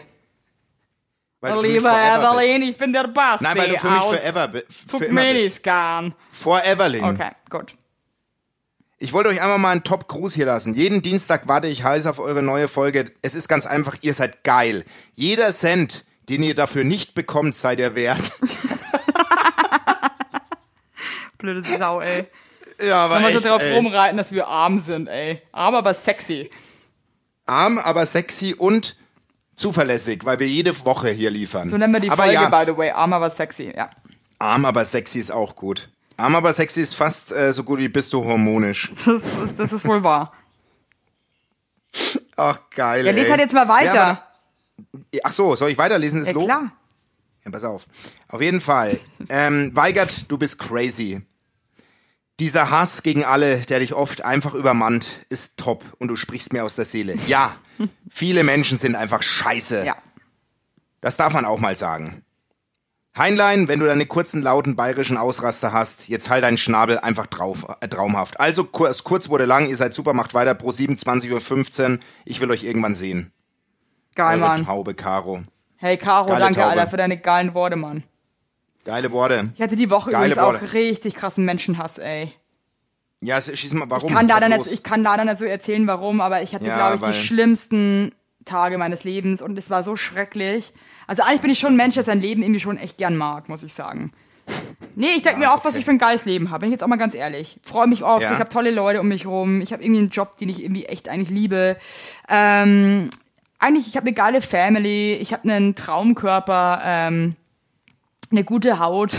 Weil 1.39 1.51
du 1.51 1.58
für 1.58 1.62
mich 1.63 1.72
Liebe 1.74 1.89
forever 1.89 2.32
bist. 2.34 2.44
Evelyn, 2.44 2.62
ich 2.63 2.77
bin 2.77 2.94
der 2.94 3.08
Basti 3.08 3.44
Nein, 3.44 3.58
weil 3.58 3.70
du 3.70 3.77
für 3.77 3.89
mich 3.89 4.00
aus 4.00 4.17
forever, 4.17 4.48
bist. 4.48 4.89
Turkmenistan. 4.89 6.15
Vor 6.32 6.63
Evelyn. 6.63 7.03
Okay, 7.03 7.32
gut. 7.50 7.75
Ich 9.00 9.13
wollte 9.13 9.29
euch 9.29 9.39
einfach 9.41 9.60
mal 9.60 9.72
einen 9.72 9.84
Top-Gruß 9.84 10.34
hier 10.34 10.48
lassen. 10.48 10.74
Jeden 10.74 11.03
Dienstag 11.03 11.48
warte 11.48 11.67
ich 11.67 11.84
heiß 11.84 12.08
auf 12.08 12.17
eure 12.17 12.41
neue 12.41 12.67
Folge. 12.67 13.12
Es 13.22 13.36
ist 13.36 13.48
ganz 13.48 13.67
einfach, 13.67 13.98
ihr 14.01 14.15
seid 14.15 14.44
geil. 14.44 14.86
Jeder 15.13 15.53
Cent, 15.53 16.03
den 16.29 16.41
ihr 16.41 16.56
dafür 16.56 16.84
nicht 16.84 17.13
bekommt, 17.13 17.56
seid 17.56 17.79
ihr 17.79 17.94
wert. 17.94 18.32
Blöde 21.38 21.63
Sau, 21.77 22.01
ey. 22.01 22.25
Ja, 22.82 23.06
aber 23.06 23.17
Wenn 23.17 23.27
wir 23.27 23.39
so 23.39 23.48
drauf 23.48 23.62
ey. 23.62 23.75
rumreiten, 23.75 24.17
dass 24.17 24.32
wir 24.32 24.48
arm 24.48 24.79
sind, 24.79 25.08
ey. 25.08 25.44
Arm, 25.51 25.75
aber 25.75 25.94
sexy. 25.94 26.50
Arm, 27.46 27.77
aber 27.77 28.06
sexy 28.08 28.56
und 28.56 28.97
zuverlässig, 29.58 30.24
weil 30.24 30.40
wir 30.40 30.48
jede 30.48 30.86
Woche 30.86 31.10
hier 31.10 31.30
liefern. 31.30 31.68
So 31.68 31.78
nennen 31.78 31.92
wir 31.94 32.00
die 32.00 32.10
aber 32.10 32.24
Folge, 32.24 32.34
ja, 32.36 32.48
by 32.50 32.72
the 32.72 32.78
way. 32.78 32.92
Arm, 32.92 33.12
aber 33.12 33.30
sexy, 33.30 33.74
ja. 33.76 33.90
Arm, 34.40 34.64
aber 34.64 34.86
sexy 34.86 35.20
ist 35.20 35.32
auch 35.32 35.56
gut. 35.56 35.90
Arm, 36.16 36.36
aber 36.36 36.54
sexy 36.54 36.82
ist 36.82 36.96
fast 36.96 37.32
äh, 37.32 37.52
so 37.52 37.64
gut 37.64 37.80
wie 37.80 37.90
bist 37.90 38.14
du 38.14 38.24
hormonisch. 38.24 38.90
Das 38.90 39.08
ist, 39.08 39.60
das 39.60 39.74
ist 39.74 39.88
wohl 39.88 40.04
wahr. 40.04 40.32
Ach, 42.36 42.60
geil. 42.74 43.06
Ja, 43.06 43.12
lies 43.12 43.26
ey. 43.26 43.30
halt 43.32 43.42
jetzt 43.42 43.54
mal 43.54 43.68
weiter. 43.68 43.94
Ja, 43.96 44.14
da- 44.14 45.20
ach 45.24 45.32
so, 45.32 45.56
soll 45.56 45.72
ich 45.72 45.78
weiterlesen? 45.78 46.20
Das 46.20 46.30
Ja, 46.30 46.34
Lob? 46.36 46.46
klar. 46.46 46.72
Ja, 47.44 47.52
pass 47.52 47.64
auf. 47.64 47.88
Auf 48.28 48.42
jeden 48.42 48.62
Fall. 48.62 49.00
Ähm, 49.30 49.72
Weigert, 49.74 50.30
du 50.30 50.38
bist 50.38 50.60
crazy. 50.60 51.22
Dieser 52.39 52.70
Hass 52.70 53.01
gegen 53.01 53.24
alle, 53.25 53.62
der 53.62 53.79
dich 53.79 53.94
oft 53.94 54.24
einfach 54.24 54.53
übermannt, 54.53 55.25
ist 55.29 55.58
top 55.58 55.84
und 55.98 56.08
du 56.08 56.15
sprichst 56.15 56.53
mir 56.53 56.63
aus 56.63 56.75
der 56.75 56.86
Seele. 56.86 57.15
Ja, 57.27 57.56
viele 58.10 58.44
Menschen 58.44 58.77
sind 58.77 58.96
einfach 58.96 59.24
scheiße. 59.24 59.86
Ja. 59.86 59.96
Das 61.01 61.17
darf 61.17 61.34
man 61.34 61.46
auch 61.46 61.60
mal 61.60 61.75
sagen. 61.75 62.24
Heinlein, 63.17 63.67
wenn 63.67 63.79
du 63.79 63.88
deine 63.88 64.06
kurzen, 64.06 64.44
lauten 64.44 64.75
bayerischen 64.75 65.17
Ausraster 65.17 65.74
hast, 65.74 66.08
jetzt 66.08 66.29
halt 66.29 66.44
deinen 66.44 66.58
Schnabel 66.58 67.00
einfach 67.00 67.25
drauf, 67.25 67.65
äh, 67.82 67.88
traumhaft. 67.88 68.39
Also 68.39 68.63
kurz, 68.63 69.03
kurz 69.03 69.29
wurde 69.29 69.46
lang, 69.46 69.67
ihr 69.67 69.77
seid 69.77 69.91
super, 69.91 70.13
macht 70.13 70.36
weiter, 70.36 70.53
pro 70.53 70.70
27.15 70.70 71.94
Uhr. 71.94 72.00
Ich 72.25 72.39
will 72.39 72.51
euch 72.51 72.63
irgendwann 72.63 72.94
sehen. 72.94 73.32
Geil, 74.13 74.38
Eure 74.39 74.48
Mann. 74.48 74.65
Taube 74.65 74.94
Caro. 74.94 75.44
Hey, 75.77 75.98
Caro, 75.98 76.27
Geile 76.27 76.39
danke, 76.41 76.60
Taube. 76.60 76.72
Alter, 76.72 76.88
für 76.88 76.98
deine 76.98 77.17
geilen 77.17 77.56
Worte, 77.56 77.75
Mann. 77.75 78.03
Geile 78.88 79.12
Worte. 79.12 79.51
Ich 79.53 79.62
hatte 79.62 79.75
die 79.75 79.89
Woche 79.89 80.12
Geile 80.12 80.34
übrigens 80.34 80.38
auch 80.44 80.62
Worte. 80.62 80.74
richtig 80.74 81.13
krassen 81.15 81.44
Menschenhass, 81.44 81.98
ey. 81.98 82.32
Ja, 83.22 83.41
schieß 83.41 83.74
mal, 83.74 83.89
warum? 83.89 84.08
Ich 84.10 84.15
kann, 84.15 84.29
Was 84.29 84.39
leider 84.39 84.56
los? 84.56 84.65
nicht, 84.67 84.74
ich 84.75 84.84
kann 84.84 85.38
so 85.38 85.44
erzählen, 85.46 85.86
warum, 85.88 86.22
aber 86.22 86.41
ich 86.41 86.56
hatte, 86.56 86.65
Ja, 86.65 86.77
glaube 86.77 86.96
ich, 86.96 87.01
weil- 87.01 87.12
die 87.12 87.17
schlimmsten 87.20 88.12
Tage 88.46 88.77
meines 88.77 89.03
Lebens 89.03 89.41
und 89.41 89.60
es 89.60 89.70
war 89.70 89.84
so 89.84 89.98
schrecklich. 89.98 90.72
Also 91.06 91.24
eigentlich 91.24 91.41
bin 91.41 91.51
ich 91.51 91.60
schon 91.60 91.74
ein 91.74 91.77
Mensch, 91.77 91.96
der 91.96 92.06
sein 92.06 92.22
Leben 92.22 92.44
irgendwie 92.44 92.62
schon 92.62 92.77
echt 92.77 92.98
gern 92.98 93.17
mag, 93.17 93.50
muss 93.50 93.62
ich 93.62 93.74
sagen. 93.74 94.13
Nee, 94.96 95.10
ich 95.17 95.22
denke 95.24 95.39
mir 95.39 95.48
oft, 95.48 95.65
was 95.65 95.72
okay. 95.74 95.79
ich 95.79 95.86
für 95.86 95.91
ein 95.91 95.98
geiles 95.98 96.24
Leben 96.24 96.50
habe. 96.50 96.62
Bin 96.62 96.70
ich 96.70 96.75
jetzt 96.75 96.84
auch 96.84 96.88
mal 96.88 96.96
ganz 96.96 97.13
ehrlich. 97.13 97.60
Freue 97.62 97.88
mich 97.88 98.06
oft. 98.06 98.24
Ja. 98.24 98.32
Ich 98.32 98.39
habe 98.39 98.48
tolle 98.50 98.72
Leute 98.72 99.01
um 99.01 99.10
mich 99.10 99.25
rum. 99.25 99.60
Ich 99.60 99.74
habe 99.74 99.84
irgendwie 99.84 100.00
einen 100.00 100.10
Job, 100.10 100.38
den 100.38 100.48
ich 100.48 100.63
irgendwie 100.63 100.86
echt 100.86 101.10
eigentlich 101.10 101.29
liebe. 101.29 101.75
Ähm, 102.29 103.10
eigentlich, 103.60 103.88
ich 103.88 103.97
habe 103.97 104.06
eine 104.08 104.13
geile 104.13 104.41
Family. 104.41 105.15
Ich 105.15 105.34
habe 105.34 105.43
einen 105.43 105.76
Traumkörper. 105.76 106.82
Ähm, 106.86 107.36
eine 108.32 108.44
gute 108.44 108.80
Haut. 108.80 109.13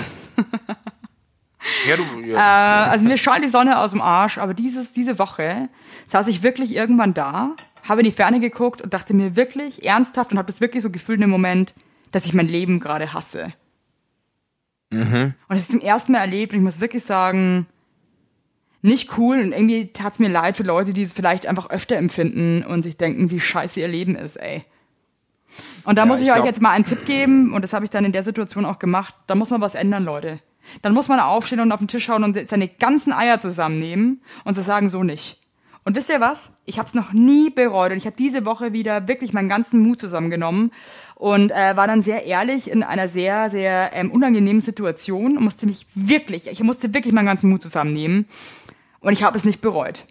Ja, 1.88 1.96
du, 1.96 2.20
ja. 2.20 2.86
Äh, 2.86 2.90
also 2.90 3.06
mir 3.06 3.18
scheint 3.18 3.44
die 3.44 3.48
Sonne 3.48 3.78
aus 3.78 3.90
dem 3.90 4.00
Arsch, 4.00 4.38
aber 4.38 4.54
dieses, 4.54 4.92
diese 4.92 5.18
Woche 5.18 5.68
saß 6.06 6.28
ich 6.28 6.42
wirklich 6.42 6.74
irgendwann 6.74 7.14
da, 7.14 7.52
habe 7.82 8.00
in 8.00 8.04
die 8.04 8.12
Ferne 8.12 8.40
geguckt 8.40 8.80
und 8.80 8.94
dachte 8.94 9.14
mir 9.14 9.36
wirklich 9.36 9.84
ernsthaft 9.84 10.32
und 10.32 10.38
habe 10.38 10.46
das 10.46 10.60
wirklich 10.60 10.82
so 10.82 10.90
gefühlt 10.90 11.16
in 11.16 11.22
dem 11.22 11.30
Moment, 11.30 11.74
dass 12.12 12.26
ich 12.26 12.34
mein 12.34 12.48
Leben 12.48 12.80
gerade 12.80 13.12
hasse. 13.12 13.48
Und 15.48 15.56
das 15.56 15.58
ist 15.60 15.70
zum 15.72 15.80
ersten 15.80 16.12
Mal 16.12 16.20
erlebt 16.20 16.52
und 16.52 16.60
ich 16.60 16.64
muss 16.64 16.80
wirklich 16.80 17.04
sagen, 17.04 17.66
nicht 18.80 19.18
cool 19.18 19.40
und 19.40 19.52
irgendwie 19.52 19.92
tat's 19.92 20.18
mir 20.18 20.28
leid 20.28 20.56
für 20.56 20.62
Leute, 20.62 20.92
die 20.92 21.02
es 21.02 21.12
vielleicht 21.12 21.46
einfach 21.46 21.70
öfter 21.70 21.96
empfinden 21.96 22.64
und 22.64 22.82
sich 22.82 22.96
denken, 22.96 23.30
wie 23.30 23.40
scheiße 23.40 23.80
ihr 23.80 23.88
Leben 23.88 24.14
ist, 24.14 24.36
ey. 24.36 24.62
Und 25.88 25.96
da 25.96 26.04
muss 26.04 26.18
ich, 26.20 26.26
ich 26.26 26.30
euch 26.32 26.36
glaub- 26.36 26.46
jetzt 26.46 26.60
mal 26.60 26.70
einen 26.72 26.84
Tipp 26.84 27.06
geben 27.06 27.54
und 27.54 27.62
das 27.64 27.72
habe 27.72 27.82
ich 27.84 27.90
dann 27.90 28.04
in 28.04 28.12
der 28.12 28.22
Situation 28.22 28.66
auch 28.66 28.78
gemacht. 28.78 29.14
Da 29.26 29.34
muss 29.34 29.48
man 29.48 29.62
was 29.62 29.74
ändern, 29.74 30.04
Leute. 30.04 30.36
Dann 30.82 30.92
muss 30.92 31.08
man 31.08 31.18
aufstehen 31.18 31.60
und 31.60 31.72
auf 31.72 31.78
den 31.78 31.88
Tisch 31.88 32.04
schauen 32.04 32.24
und 32.24 32.36
seine 32.46 32.68
ganzen 32.68 33.10
Eier 33.14 33.40
zusammennehmen 33.40 34.20
und 34.44 34.54
zu 34.54 34.60
sagen, 34.60 34.90
so 34.90 35.02
nicht. 35.02 35.38
Und 35.84 35.96
wisst 35.96 36.10
ihr 36.10 36.20
was? 36.20 36.52
Ich 36.66 36.78
habe 36.78 36.86
es 36.88 36.92
noch 36.94 37.14
nie 37.14 37.48
bereut 37.48 37.92
und 37.92 37.96
ich 37.96 38.04
habe 38.04 38.14
diese 38.16 38.44
Woche 38.44 38.74
wieder 38.74 39.08
wirklich 39.08 39.32
meinen 39.32 39.48
ganzen 39.48 39.80
Mut 39.80 39.98
zusammengenommen 39.98 40.72
und 41.14 41.50
äh, 41.52 41.74
war 41.74 41.86
dann 41.86 42.02
sehr 42.02 42.26
ehrlich 42.26 42.70
in 42.70 42.82
einer 42.82 43.08
sehr, 43.08 43.48
sehr 43.50 43.92
ähm, 43.94 44.10
unangenehmen 44.10 44.60
Situation 44.60 45.38
und 45.38 45.44
musste 45.44 45.64
mich 45.64 45.86
wirklich, 45.94 46.50
ich 46.50 46.62
musste 46.62 46.92
wirklich 46.92 47.14
meinen 47.14 47.24
ganzen 47.24 47.48
Mut 47.48 47.62
zusammennehmen 47.62 48.26
und 49.00 49.14
ich 49.14 49.22
habe 49.22 49.38
es 49.38 49.44
nicht 49.44 49.62
bereut. 49.62 50.04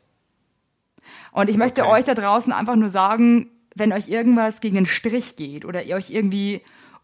Und 1.32 1.52
ich 1.52 1.58
möchte 1.58 1.84
Okay. 1.84 1.92
euch 1.92 2.06
da 2.06 2.16
draußen 2.16 2.52
einfach 2.52 2.76
nur 2.76 2.90
sagen, 2.90 3.52
wenn 3.80 3.94
euch 3.94 4.10
irgendwas 4.10 4.60
gegen 4.60 4.76
den 4.76 4.86
Strich 4.86 5.36
geht 5.36 5.66
oder 5.66 5.84
ihr 5.84 5.96
euch 5.96 6.10
irgendwie 6.10 6.62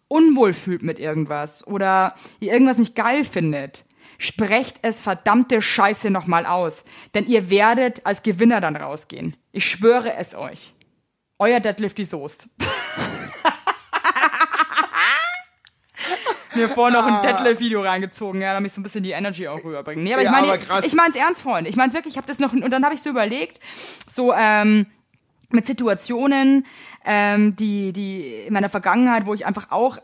unwohl 0.08 0.54
fühlt 0.54 0.84
mit 0.84 1.00
irgendwas 1.00 1.66
oder 1.66 2.16
ihr 2.40 2.54
irgendwas 2.54 2.78
nicht 2.78 2.96
geil 2.96 3.24
findet, 3.24 3.86
sprecht 4.18 4.78
es 4.82 5.02
verdammte 5.02 5.62
Scheiße 5.62 6.10
nochmal 6.10 6.46
aus. 6.46 6.84
Denn 7.14 7.26
ihr 7.28 7.50
werdet 7.50 8.06
als 8.06 8.22
Gewinner 8.24 8.62
dann 8.62 8.76
rausgehen. 8.76 9.36
Ich 9.52 9.66
schwöre 9.66 10.16
es 10.18 10.36
euch. 10.36 10.74
Euer 11.40 11.60
Deadlifty 11.60 12.06
Soest. 12.06 12.50
Mir 16.56 16.70
vorhin 16.70 16.94
noch 16.94 17.06
ein 17.06 17.22
Deadlift-Video 17.24 17.82
reingezogen, 17.82 18.40
ja, 18.42 18.54
damit 18.54 18.70
ich 18.70 18.76
so 18.76 18.82
ein 18.82 18.84
bisschen 18.84 19.04
die 19.04 19.12
Energy 19.12 19.48
auch 19.48 19.64
rüberbringen. 19.64 20.04
Nee, 20.04 20.14
aber 20.14 20.22
Ja, 20.22 20.30
ich 20.30 20.48
meine, 20.70 20.86
ich 20.86 20.94
meine 20.94 21.14
es 21.14 21.20
ernst, 21.20 21.42
Freunde. 21.42 21.70
Ich 21.70 21.76
meine 21.76 21.94
wirklich, 21.94 22.14
ich 22.14 22.18
habe 22.18 22.28
das 22.28 22.38
noch, 22.40 22.54
und 22.54 22.70
dann 22.70 22.86
habe 22.86 22.94
ich 22.94 23.02
so 23.02 23.10
überlegt, 23.10 23.60
so, 24.08 24.34
ähm, 24.34 24.86
mit 25.54 25.66
Situationen, 25.66 26.66
ähm, 27.06 27.56
die, 27.56 27.94
die 27.94 28.22
in 28.48 28.54
meiner 28.54 28.70
Vergangenheit, 28.70 29.26
wo 29.26 29.34
ich 29.34 29.46
einfach 29.46 29.72
auch, 29.72 29.98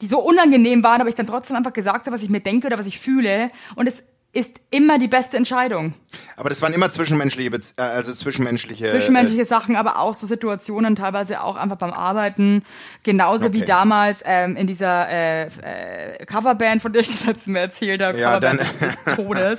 die 0.00 0.06
so 0.06 0.20
unangenehm 0.20 0.84
waren, 0.84 1.00
aber 1.00 1.08
ich 1.08 1.16
dann 1.16 1.26
trotzdem 1.26 1.56
einfach 1.56 1.72
gesagt 1.72 2.06
habe, 2.06 2.14
was 2.14 2.22
ich 2.22 2.30
mir 2.30 2.40
denke 2.40 2.68
oder 2.68 2.78
was 2.78 2.86
ich 2.86 2.98
fühle. 2.98 3.50
Und 3.74 3.88
es 3.88 4.02
ist 4.34 4.60
immer 4.70 4.98
die 4.98 5.08
beste 5.08 5.36
Entscheidung. 5.38 5.94
Aber 6.36 6.50
das 6.50 6.60
waren 6.60 6.72
immer 6.74 6.90
zwischenmenschliche, 6.90 7.50
Bez 7.50 7.74
äh, 7.78 7.82
also 7.82 8.12
zwischenmenschliche. 8.12 8.88
Zwischenmenschliche 8.88 9.46
Sachen, 9.46 9.74
aber 9.74 9.98
auch 9.98 10.12
so 10.14 10.26
Situationen, 10.26 10.94
teilweise 10.96 11.42
auch 11.42 11.56
einfach 11.56 11.76
beim 11.76 11.92
Arbeiten. 11.92 12.62
Genauso 13.02 13.52
wie 13.54 13.58
Okay. 13.58 13.66
damals 13.66 14.20
ähm, 14.26 14.56
in 14.56 14.66
dieser 14.66 15.08
äh, 15.08 15.42
äh, 15.46 16.24
Coverband, 16.26 16.82
von 16.82 16.92
der 16.92 17.02
ich 17.02 17.08
das 17.08 17.24
letzte 17.26 17.50
Mal 17.50 17.60
erzählt 17.60 18.02
habe, 18.02 18.18
Ja, 18.18 18.34
Coverband 18.38 18.60
dann- 18.60 18.88
des 19.06 19.16
Todes. 19.16 19.54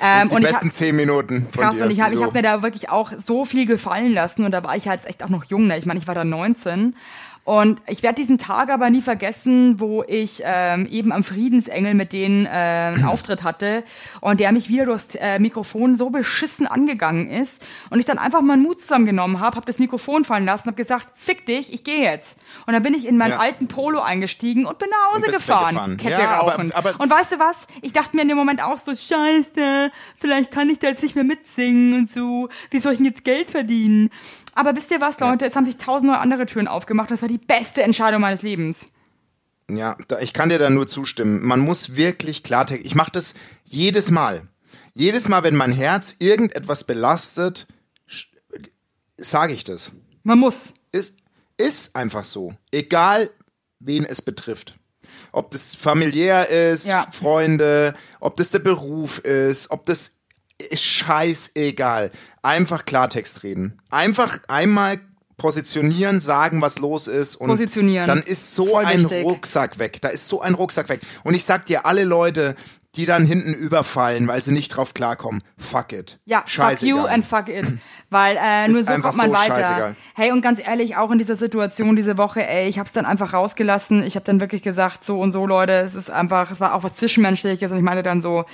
Äh, 0.00 0.22
Ähm, 0.22 0.28
die 0.28 0.34
und 0.36 0.42
ich 0.44 0.50
besten 0.50 0.70
zehn 0.70 0.96
Minuten 0.96 1.48
von 1.52 1.62
Krass, 1.62 1.76
dir. 1.76 1.84
und 1.84 1.90
ich 1.90 2.00
habe 2.00 2.14
ich 2.14 2.22
hab 2.22 2.34
mir 2.34 2.42
da 2.42 2.62
wirklich 2.62 2.90
auch 2.90 3.12
so 3.16 3.44
viel 3.44 3.64
gefallen 3.66 4.12
lassen 4.12 4.44
und 4.44 4.50
da 4.52 4.62
war 4.64 4.76
ich 4.76 4.88
halt 4.88 5.04
echt 5.06 5.22
auch 5.22 5.28
noch 5.28 5.44
jung, 5.44 5.66
ne? 5.68 5.78
ich 5.78 5.86
meine, 5.86 5.98
ich 6.00 6.06
war 6.08 6.14
da 6.16 6.24
19 6.24 6.96
und 7.44 7.80
ich 7.88 8.02
werde 8.02 8.14
diesen 8.16 8.38
Tag 8.38 8.70
aber 8.70 8.88
nie 8.90 9.02
vergessen, 9.02 9.78
wo 9.78 10.02
ich 10.06 10.42
ähm, 10.44 10.86
eben 10.86 11.12
am 11.12 11.22
Friedensengel 11.22 11.92
mit 11.94 12.12
denen 12.14 12.46
äh, 12.46 12.48
einen 12.48 13.04
Auftritt 13.06 13.42
hatte 13.42 13.84
und 14.22 14.40
der 14.40 14.50
mich 14.52 14.68
wieder 14.70 14.86
durchs 14.86 15.14
äh, 15.14 15.38
Mikrofon 15.38 15.94
so 15.94 16.08
beschissen 16.10 16.66
angegangen 16.66 17.28
ist 17.30 17.66
und 17.90 17.98
ich 17.98 18.06
dann 18.06 18.16
einfach 18.18 18.40
meinen 18.40 18.62
Mut 18.62 18.80
zusammengenommen 18.80 19.40
habe, 19.40 19.56
habe 19.56 19.66
das 19.66 19.78
Mikrofon 19.78 20.24
fallen 20.24 20.46
lassen, 20.46 20.64
habe 20.66 20.76
gesagt, 20.76 21.08
fick 21.18 21.44
dich, 21.46 21.72
ich 21.72 21.84
gehe 21.84 22.02
jetzt. 22.02 22.38
Und 22.66 22.72
dann 22.72 22.82
bin 22.82 22.94
ich 22.94 23.06
in 23.06 23.18
meinen 23.18 23.32
Ja. 23.32 23.38
alten 23.40 23.68
Polo 23.68 24.00
eingestiegen 24.00 24.64
und 24.64 24.78
bin 24.78 24.88
nach 24.88 25.14
Hause 25.14 25.30
gefahren. 25.30 25.96
Kette 25.98 26.12
Ja, 26.22 26.30
aber- 26.40 26.52
rauchen. 26.52 26.72
aber- 26.72 26.94
und 26.98 27.10
weißt 27.10 27.32
du 27.32 27.38
was? 27.38 27.66
Ich 27.82 27.92
dachte 27.92 28.16
mir 28.16 28.22
in 28.22 28.28
dem 28.28 28.38
Moment 28.38 28.62
auch 28.64 28.78
so, 28.78 28.94
scheiße, 28.94 29.90
vielleicht 30.16 30.50
kann 30.50 30.70
ich 30.70 30.78
da 30.78 30.88
jetzt 30.88 31.02
nicht 31.02 31.14
mehr 31.14 31.24
mitsingen 31.24 31.94
und 31.94 32.12
so. 32.12 32.48
Wie 32.70 32.80
soll 32.80 32.92
ich 32.92 32.98
denn 32.98 33.06
jetzt 33.06 33.24
Geld 33.24 33.50
verdienen? 33.50 34.10
Aber 34.54 34.76
wisst 34.76 34.90
ihr 34.90 35.00
was, 35.00 35.18
Leute? 35.20 35.44
Es 35.46 35.56
haben 35.56 35.66
sich 35.66 35.76
tausend 35.76 36.10
neue 36.10 36.18
andere 36.20 36.46
Türen 36.46 36.68
aufgemacht. 36.68 37.10
Das 37.10 37.22
war 37.22 37.28
die 37.28 37.38
beste 37.38 37.82
Entscheidung 37.82 38.20
meines 38.20 38.42
Lebens. 38.42 38.86
Ja, 39.70 39.96
da, 40.08 40.18
ich 40.20 40.32
kann 40.32 40.50
dir 40.50 40.58
da 40.58 40.70
nur 40.70 40.86
zustimmen. 40.86 41.44
Man 41.44 41.60
muss 41.60 41.96
wirklich 41.96 42.42
Klartext. 42.42 42.84
Ich 42.84 42.94
mache 42.94 43.10
das 43.12 43.34
jedes 43.64 44.10
Mal. 44.10 44.46
Jedes 44.92 45.28
Mal, 45.28 45.42
wenn 45.42 45.56
mein 45.56 45.72
Herz 45.72 46.16
irgendetwas 46.18 46.84
belastet, 46.84 47.66
sage 49.16 49.52
ich 49.52 49.64
das. 49.64 49.90
Man 50.22 50.38
muss. 50.38 50.72
Ist, 50.92 51.14
ist 51.56 51.96
einfach 51.96 52.24
so. 52.24 52.54
Egal 52.70 53.30
wen 53.80 54.04
es 54.04 54.22
betrifft. 54.22 54.74
Ob 55.32 55.50
das 55.50 55.74
familiär 55.74 56.48
ist, 56.48 56.86
Ja. 56.86 57.06
Freunde, 57.10 57.94
ob 58.20 58.36
das 58.36 58.50
der 58.50 58.60
Beruf 58.60 59.18
ist, 59.18 59.70
ob 59.70 59.84
das 59.86 60.12
ist 60.58 60.82
scheißegal. 60.82 62.10
Einfach 62.42 62.84
Klartext 62.84 63.42
reden. 63.42 63.80
Einfach 63.90 64.38
einmal 64.48 65.00
positionieren, 65.36 66.20
sagen, 66.20 66.60
was 66.62 66.78
los 66.78 67.08
ist 67.08 67.36
und 67.36 67.48
Positionieren. 67.48 68.06
dann 68.06 68.22
ist 68.22 68.54
so 68.54 68.66
Voll 68.66 68.84
ein 68.84 69.00
wichtig. 69.02 69.24
Rucksack 69.24 69.78
weg. 69.78 70.00
Da 70.00 70.08
ist 70.08 70.28
so 70.28 70.40
ein 70.40 70.54
Rucksack 70.54 70.88
weg. 70.88 71.00
Und 71.24 71.34
ich 71.34 71.44
sag 71.44 71.66
dir, 71.66 71.86
alle 71.86 72.04
Leute, 72.04 72.54
die 72.94 73.06
dann 73.06 73.26
hinten 73.26 73.52
überfallen, 73.52 74.28
weil 74.28 74.40
sie 74.40 74.52
nicht 74.52 74.68
drauf 74.68 74.94
klarkommen, 74.94 75.42
fuck 75.58 75.92
it. 75.92 76.20
Ja, 76.24 76.38
fuck 76.40 76.48
Scheißegal. 76.50 76.88
you 76.88 77.04
and 77.06 77.24
fuck 77.26 77.48
it. 77.48 77.66
Weil 78.10 78.38
äh, 78.40 78.68
nur 78.68 78.84
so 78.84 78.92
kommt 78.92 79.16
man 79.16 79.30
so 79.30 79.36
weiter. 79.36 79.56
scheißegal. 79.56 79.96
Hey, 80.14 80.30
und 80.30 80.40
ganz 80.42 80.64
ehrlich, 80.64 80.96
auch 80.96 81.10
in 81.10 81.18
dieser 81.18 81.34
Situation 81.34 81.96
diese 81.96 82.16
Woche, 82.16 82.48
ey, 82.48 82.68
ich 82.68 82.78
hab's 82.78 82.92
dann 82.92 83.04
einfach 83.04 83.32
rausgelassen. 83.32 84.04
Ich 84.04 84.14
habe 84.14 84.24
dann 84.24 84.38
wirklich 84.38 84.62
gesagt, 84.62 85.04
so 85.04 85.20
und 85.20 85.32
so, 85.32 85.44
Leute, 85.46 85.72
es 85.72 85.96
ist 85.96 86.10
einfach, 86.10 86.52
es 86.52 86.60
war 86.60 86.74
auch 86.74 86.84
was 86.84 86.94
Zwischenmenschliches 86.94 87.72
und 87.72 87.78
ich 87.78 87.84
meinte 87.84 88.04
dann 88.04 88.22
so, 88.22 88.44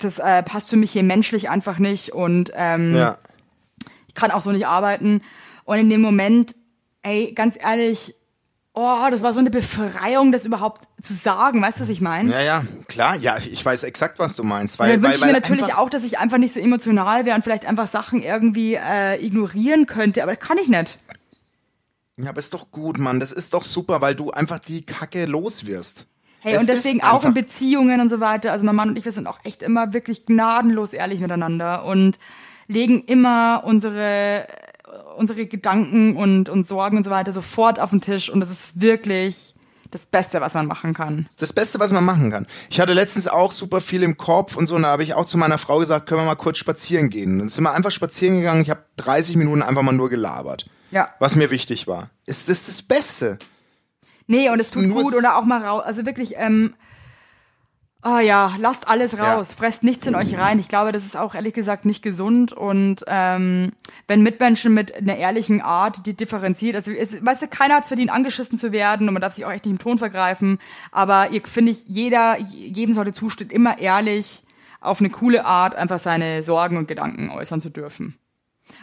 das 0.00 0.18
äh, 0.18 0.42
passt 0.42 0.70
für 0.70 0.76
mich 0.76 0.90
hier 0.92 1.02
menschlich 1.02 1.48
einfach 1.50 1.78
nicht 1.78 2.12
und 2.12 2.52
ähm, 2.54 2.94
Ja. 2.96 3.18
ich 4.08 4.14
kann 4.14 4.30
auch 4.30 4.42
so 4.42 4.52
nicht 4.52 4.66
arbeiten. 4.66 5.22
Und 5.64 5.78
in 5.78 5.88
dem 5.90 6.00
Moment, 6.00 6.54
ey, 7.02 7.32
ganz 7.34 7.56
ehrlich, 7.60 8.14
oh, 8.74 9.06
das 9.10 9.22
war 9.22 9.32
so 9.34 9.40
eine 9.40 9.50
Befreiung, 9.50 10.32
das 10.32 10.46
überhaupt 10.46 10.82
zu 11.02 11.12
sagen, 11.14 11.62
weißt 11.62 11.78
du, 11.78 11.82
was 11.82 11.88
ich 11.90 12.00
meine? 12.00 12.32
Ja, 12.32 12.40
ja, 12.40 12.64
klar. 12.88 13.16
Ja, 13.16 13.36
ich 13.38 13.64
weiß 13.64 13.84
exakt, 13.84 14.18
was 14.18 14.36
du 14.36 14.42
meinst. 14.44 14.78
Weil, 14.78 14.92
dann 14.92 15.02
wünsche 15.02 15.18
ich 15.18 15.24
mir 15.24 15.32
natürlich 15.32 15.74
auch, 15.74 15.90
dass 15.90 16.04
ich 16.04 16.18
einfach 16.18 16.38
nicht 16.38 16.54
so 16.54 16.60
emotional 16.60 17.24
wäre 17.24 17.36
und 17.36 17.42
vielleicht 17.42 17.66
einfach 17.66 17.88
Sachen 17.88 18.22
irgendwie 18.22 18.74
äh, 18.74 19.24
ignorieren 19.24 19.86
könnte, 19.86 20.22
aber 20.22 20.34
das 20.34 20.44
kann 20.46 20.58
ich 20.58 20.68
nicht. 20.68 20.98
Ja, 22.16 22.30
aber 22.30 22.38
ist 22.38 22.52
doch 22.52 22.70
gut, 22.70 22.98
Mann. 22.98 23.18
Das 23.20 23.32
ist 23.32 23.54
doch 23.54 23.64
super, 23.64 24.00
weil 24.00 24.14
du 24.14 24.30
einfach 24.30 24.58
die 24.58 24.84
Kacke 24.84 25.24
los 25.24 25.66
wirst. 25.66 26.06
Hey, 26.40 26.54
Es 26.54 26.60
und 26.60 26.68
deswegen 26.68 27.02
auch 27.02 27.24
in 27.24 27.34
Beziehungen 27.34 28.00
und 28.00 28.08
so 28.08 28.20
weiter. 28.20 28.52
Also 28.52 28.64
mein 28.64 28.76
Mann 28.76 28.90
und 28.90 28.98
ich, 28.98 29.04
wir 29.04 29.12
sind 29.12 29.26
auch 29.26 29.38
echt 29.44 29.62
immer 29.62 29.92
wirklich 29.92 30.26
gnadenlos 30.26 30.92
ehrlich 30.92 31.20
miteinander 31.20 31.84
und 31.84 32.18
legen 32.66 33.02
immer 33.02 33.62
unsere 33.64 34.46
unsere 35.16 35.46
Gedanken 35.46 36.16
und, 36.16 36.48
und 36.48 36.66
Sorgen 36.66 36.96
und 36.96 37.04
so 37.04 37.10
weiter 37.10 37.32
sofort 37.32 37.78
auf 37.78 37.90
den 37.90 38.00
Tisch 38.00 38.30
und 38.30 38.40
das 38.40 38.50
ist 38.50 38.80
wirklich 38.80 39.54
das 39.90 40.06
Beste, 40.06 40.40
was 40.40 40.54
man 40.54 40.66
machen 40.66 40.94
kann. 40.94 41.28
Das 41.38 41.52
Beste, 41.52 41.80
was 41.80 41.92
man 41.92 42.04
machen 42.04 42.30
kann. 42.30 42.46
Ich 42.70 42.80
hatte 42.80 42.92
letztens 42.92 43.26
auch 43.26 43.50
super 43.50 43.80
viel 43.80 44.02
im 44.02 44.16
Kopf 44.16 44.56
und 44.56 44.66
so, 44.66 44.76
und 44.76 44.82
da 44.82 44.88
habe 44.88 45.02
ich 45.02 45.14
auch 45.14 45.26
zu 45.26 45.36
meiner 45.36 45.58
Frau 45.58 45.78
gesagt, 45.78 46.08
können 46.08 46.20
wir 46.20 46.26
mal 46.26 46.36
kurz 46.36 46.58
spazieren 46.58 47.10
gehen. 47.10 47.38
Dann 47.38 47.48
sind 47.48 47.64
wir 47.64 47.72
einfach 47.72 47.90
spazieren 47.90 48.36
gegangen. 48.36 48.62
Ich 48.62 48.70
habe 48.70 48.84
30 48.96 49.36
Minuten 49.36 49.62
einfach 49.62 49.82
mal 49.82 49.92
nur 49.92 50.08
gelabert. 50.08 50.66
Ja. 50.92 51.08
Was 51.18 51.34
mir 51.34 51.50
wichtig 51.50 51.86
war. 51.86 52.10
Ist 52.26 52.48
das 52.48 52.66
das 52.66 52.82
Beste? 52.82 53.38
Nee, 54.30 54.48
und 54.48 54.60
es 54.60 54.70
tut 54.70 54.88
gut 54.90 55.14
oder 55.14 55.36
auch 55.36 55.44
mal 55.44 55.60
raus. 55.64 55.82
Also 55.84 56.06
wirklich, 56.06 56.34
ähm, 56.36 56.74
oh 58.04 58.18
ja, 58.18 58.54
lasst 58.60 58.86
alles 58.86 59.10
Ja. 59.12 59.34
raus, 59.34 59.54
fresst 59.54 59.82
nichts 59.82 60.06
in 60.06 60.14
euch 60.14 60.38
rein. 60.38 60.60
Ich 60.60 60.68
glaube, 60.68 60.92
das 60.92 61.04
ist 61.04 61.16
auch 61.16 61.34
ehrlich 61.34 61.52
gesagt 61.52 61.84
nicht 61.84 62.00
gesund. 62.00 62.52
Und 62.52 63.02
ähm, 63.08 63.72
wenn 64.06 64.22
Mitmenschen 64.22 64.72
mit 64.72 64.94
einer 64.94 65.16
ehrlichen 65.16 65.60
Art, 65.60 66.06
die 66.06 66.14
differenziert, 66.14 66.76
also 66.76 66.92
es, 66.92 67.24
weißt 67.26 67.42
du, 67.42 67.48
keiner 67.48 67.74
hat 67.74 67.82
es 67.82 67.88
verdient, 67.88 68.12
angeschissen 68.12 68.56
zu 68.56 68.70
werden 68.70 69.08
und 69.08 69.14
man 69.14 69.20
darf 69.20 69.34
sich 69.34 69.44
auch 69.44 69.50
echt 69.50 69.64
nicht 69.64 69.72
im 69.72 69.78
Ton 69.80 69.98
vergreifen. 69.98 70.58
Aber 70.92 71.30
ihr 71.32 71.42
finde 71.44 71.72
ich, 71.72 71.88
jeder, 71.88 72.38
jedem 72.38 72.94
sollte 72.94 73.12
zustehen, 73.12 73.50
immer 73.50 73.80
ehrlich 73.80 74.44
auf 74.80 75.00
eine 75.00 75.10
coole 75.10 75.44
Art 75.44 75.74
einfach 75.74 75.98
seine 75.98 76.44
Sorgen 76.44 76.76
und 76.76 76.86
Gedanken 76.86 77.30
äußern 77.30 77.60
zu 77.60 77.68
dürfen. 77.68 78.16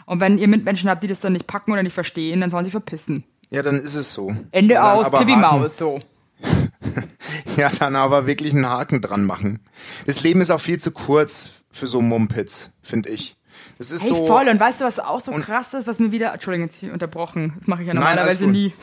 Und 0.04 0.20
wenn 0.20 0.36
ihr 0.36 0.46
Mitmenschen 0.46 0.90
habt, 0.90 1.02
die 1.02 1.08
das 1.08 1.20
dann 1.20 1.32
nicht 1.32 1.46
packen 1.46 1.72
oder 1.72 1.82
nicht 1.82 1.94
verstehen, 1.94 2.42
dann 2.42 2.50
sollen 2.50 2.66
sie 2.66 2.70
verpissen. 2.70 3.24
Ja, 3.50 3.62
dann 3.62 3.80
ist 3.80 3.94
es 3.94 4.12
so. 4.12 4.34
Ende 4.50 4.74
Ja, 4.74 4.92
aus, 4.92 5.06
Haken- 5.12 5.40
Maus, 5.40 5.78
so. 5.78 6.00
Ja, 7.56 7.70
dann 7.70 7.96
aber 7.96 8.26
wirklich 8.26 8.52
einen 8.54 8.68
Haken 8.68 9.00
dran 9.00 9.24
machen. 9.24 9.60
Das 10.06 10.22
Leben 10.22 10.40
ist 10.40 10.50
auch 10.50 10.60
viel 10.60 10.78
zu 10.78 10.92
kurz 10.92 11.50
für 11.70 11.86
so 11.86 12.00
Mumpitz, 12.00 12.70
finde 12.82 13.08
ich. 13.10 13.36
Das 13.78 13.90
ist 13.90 14.02
Hey, 14.02 14.10
so. 14.10 14.26
voll. 14.26 14.48
Und 14.48 14.60
weißt 14.60 14.80
du, 14.80 14.84
was 14.84 14.98
auch 14.98 15.20
so 15.20 15.32
krass 15.32 15.74
ist, 15.74 15.86
was 15.86 15.98
mir 15.98 16.12
wieder. 16.12 16.32
Entschuldigung, 16.32 16.68
jetzt 16.68 16.82
unterbrochen. 16.82 17.54
Das 17.58 17.66
mache 17.66 17.82
ich 17.82 17.88
ja 17.88 17.94
Nein, 17.94 18.02
normalerweise 18.04 18.44
gut. 18.44 18.52
nie. 18.52 18.74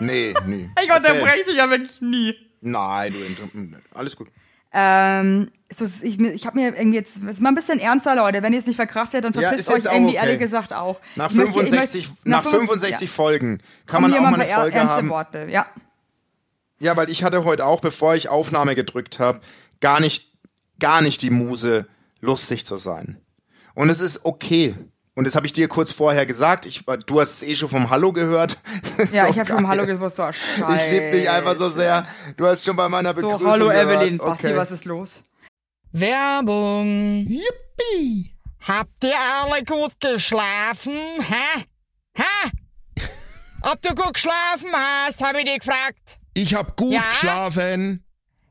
Nee, 0.00 0.34
nee. 0.46 0.70
Ich 0.82 0.90
unterbreche 0.94 1.44
dich 1.46 1.56
ja 1.56 1.68
wirklich 1.68 2.00
nie. 2.00 2.34
Nein, 2.60 3.12
du 3.12 3.98
alles 3.98 4.16
gut. 4.16 4.28
Ähm, 4.74 5.50
so, 5.72 5.86
ich 6.02 6.20
ich 6.20 6.46
habe 6.46 6.58
mir 6.58 6.76
irgendwie 6.76 6.98
jetzt. 6.98 7.16
Es 7.24 7.32
ist 7.34 7.40
mal 7.40 7.48
ein 7.50 7.54
bisschen 7.54 7.78
ernster, 7.78 8.14
Leute. 8.16 8.42
Wenn 8.42 8.52
ihr 8.52 8.58
es 8.58 8.66
nicht 8.66 8.76
verkraftet, 8.76 9.24
dann 9.24 9.32
Ja, 9.32 9.48
verpisst 9.48 9.68
ist 9.70 9.74
euch 9.86 9.92
irgendwie 9.92 10.16
okay. 10.18 10.26
ehrlich 10.26 10.38
gesagt 10.40 10.72
auch. 10.72 11.00
Nach 11.16 11.30
Ich 11.30 11.36
möchte- 11.36 11.50
ich 11.62 11.68
65, 11.70 12.08
nach 12.24 12.42
65 12.42 12.68
65 12.68 13.08
ja. 13.08 13.14
Folgen 13.14 13.62
kann 13.86 14.02
man 14.02 14.12
auch 14.12 14.20
mal 14.20 14.34
ein 14.34 14.40
eine 14.40 14.46
Folge 14.46 14.82
haben. 14.84 15.08
Worte. 15.08 15.46
Ja. 15.50 15.66
Ja, 16.80 16.96
weil 16.96 17.08
ich 17.08 17.22
hatte 17.24 17.44
heute 17.44 17.64
auch, 17.66 17.80
bevor 17.80 18.14
ich 18.14 18.28
Aufnahme 18.28 18.74
gedrückt 18.74 19.18
habe, 19.20 19.40
gar 19.80 20.00
nicht, 20.00 20.32
gar 20.80 21.02
nicht 21.02 21.22
die 21.22 21.30
Muse, 21.30 21.86
lustig 22.20 22.66
zu 22.66 22.76
sein. 22.76 23.20
Und 23.74 23.88
es 23.90 24.00
ist 24.00 24.24
okay. 24.24 24.74
Und 25.16 25.24
das 25.26 25.36
habe 25.36 25.46
ich 25.46 25.52
dir 25.52 25.68
kurz 25.68 25.92
vorher 25.92 26.26
gesagt. 26.26 26.66
Ich, 26.66 26.84
du 27.06 27.20
hast 27.20 27.34
es 27.34 27.42
eh 27.44 27.54
schon 27.54 27.68
vom 27.68 27.88
Hallo 27.90 28.12
gehört. 28.12 28.58
Das 28.96 29.06
ist 29.06 29.14
Ja, 29.14 29.24
so 29.26 29.30
ich 29.30 29.38
habe 29.38 29.48
geil. 29.54 29.66
Hallo 29.68 29.86
gewusst. 29.86 30.16
So, 30.16 30.28
Ich 30.28 30.90
liebe 30.90 31.10
dich 31.12 31.30
einfach 31.30 31.56
so 31.56 31.68
sehr. 31.70 32.06
Du 32.36 32.46
hast 32.46 32.64
schon 32.64 32.74
bei 32.76 32.88
meiner 32.88 33.14
So, 33.14 33.20
Begrüßung 33.28 33.50
hallo 33.50 33.68
gehört. 33.68 33.86
Evelyn. 33.90 34.18
Basti, 34.18 34.46
okay. 34.48 34.56
was 34.56 34.72
ist 34.72 34.84
los? 34.84 35.22
Werbung. 35.92 37.26
Yippie! 37.28 38.34
Habt 38.66 39.04
ihr 39.04 39.14
alle 39.42 39.62
gut 39.64 39.92
geschlafen? 40.00 40.92
Hä? 41.20 41.64
Hä? 42.16 42.50
Ob 43.62 43.80
du 43.82 43.94
gut 43.94 44.14
geschlafen 44.14 44.68
hast, 44.72 45.22
habe 45.24 45.38
ich 45.40 45.44
dich 45.44 45.58
gefragt. 45.60 46.18
Ich 46.34 46.54
hab 46.54 46.76
gut 46.76 46.92
Ja? 46.92 47.02
geschlafen. 47.12 48.04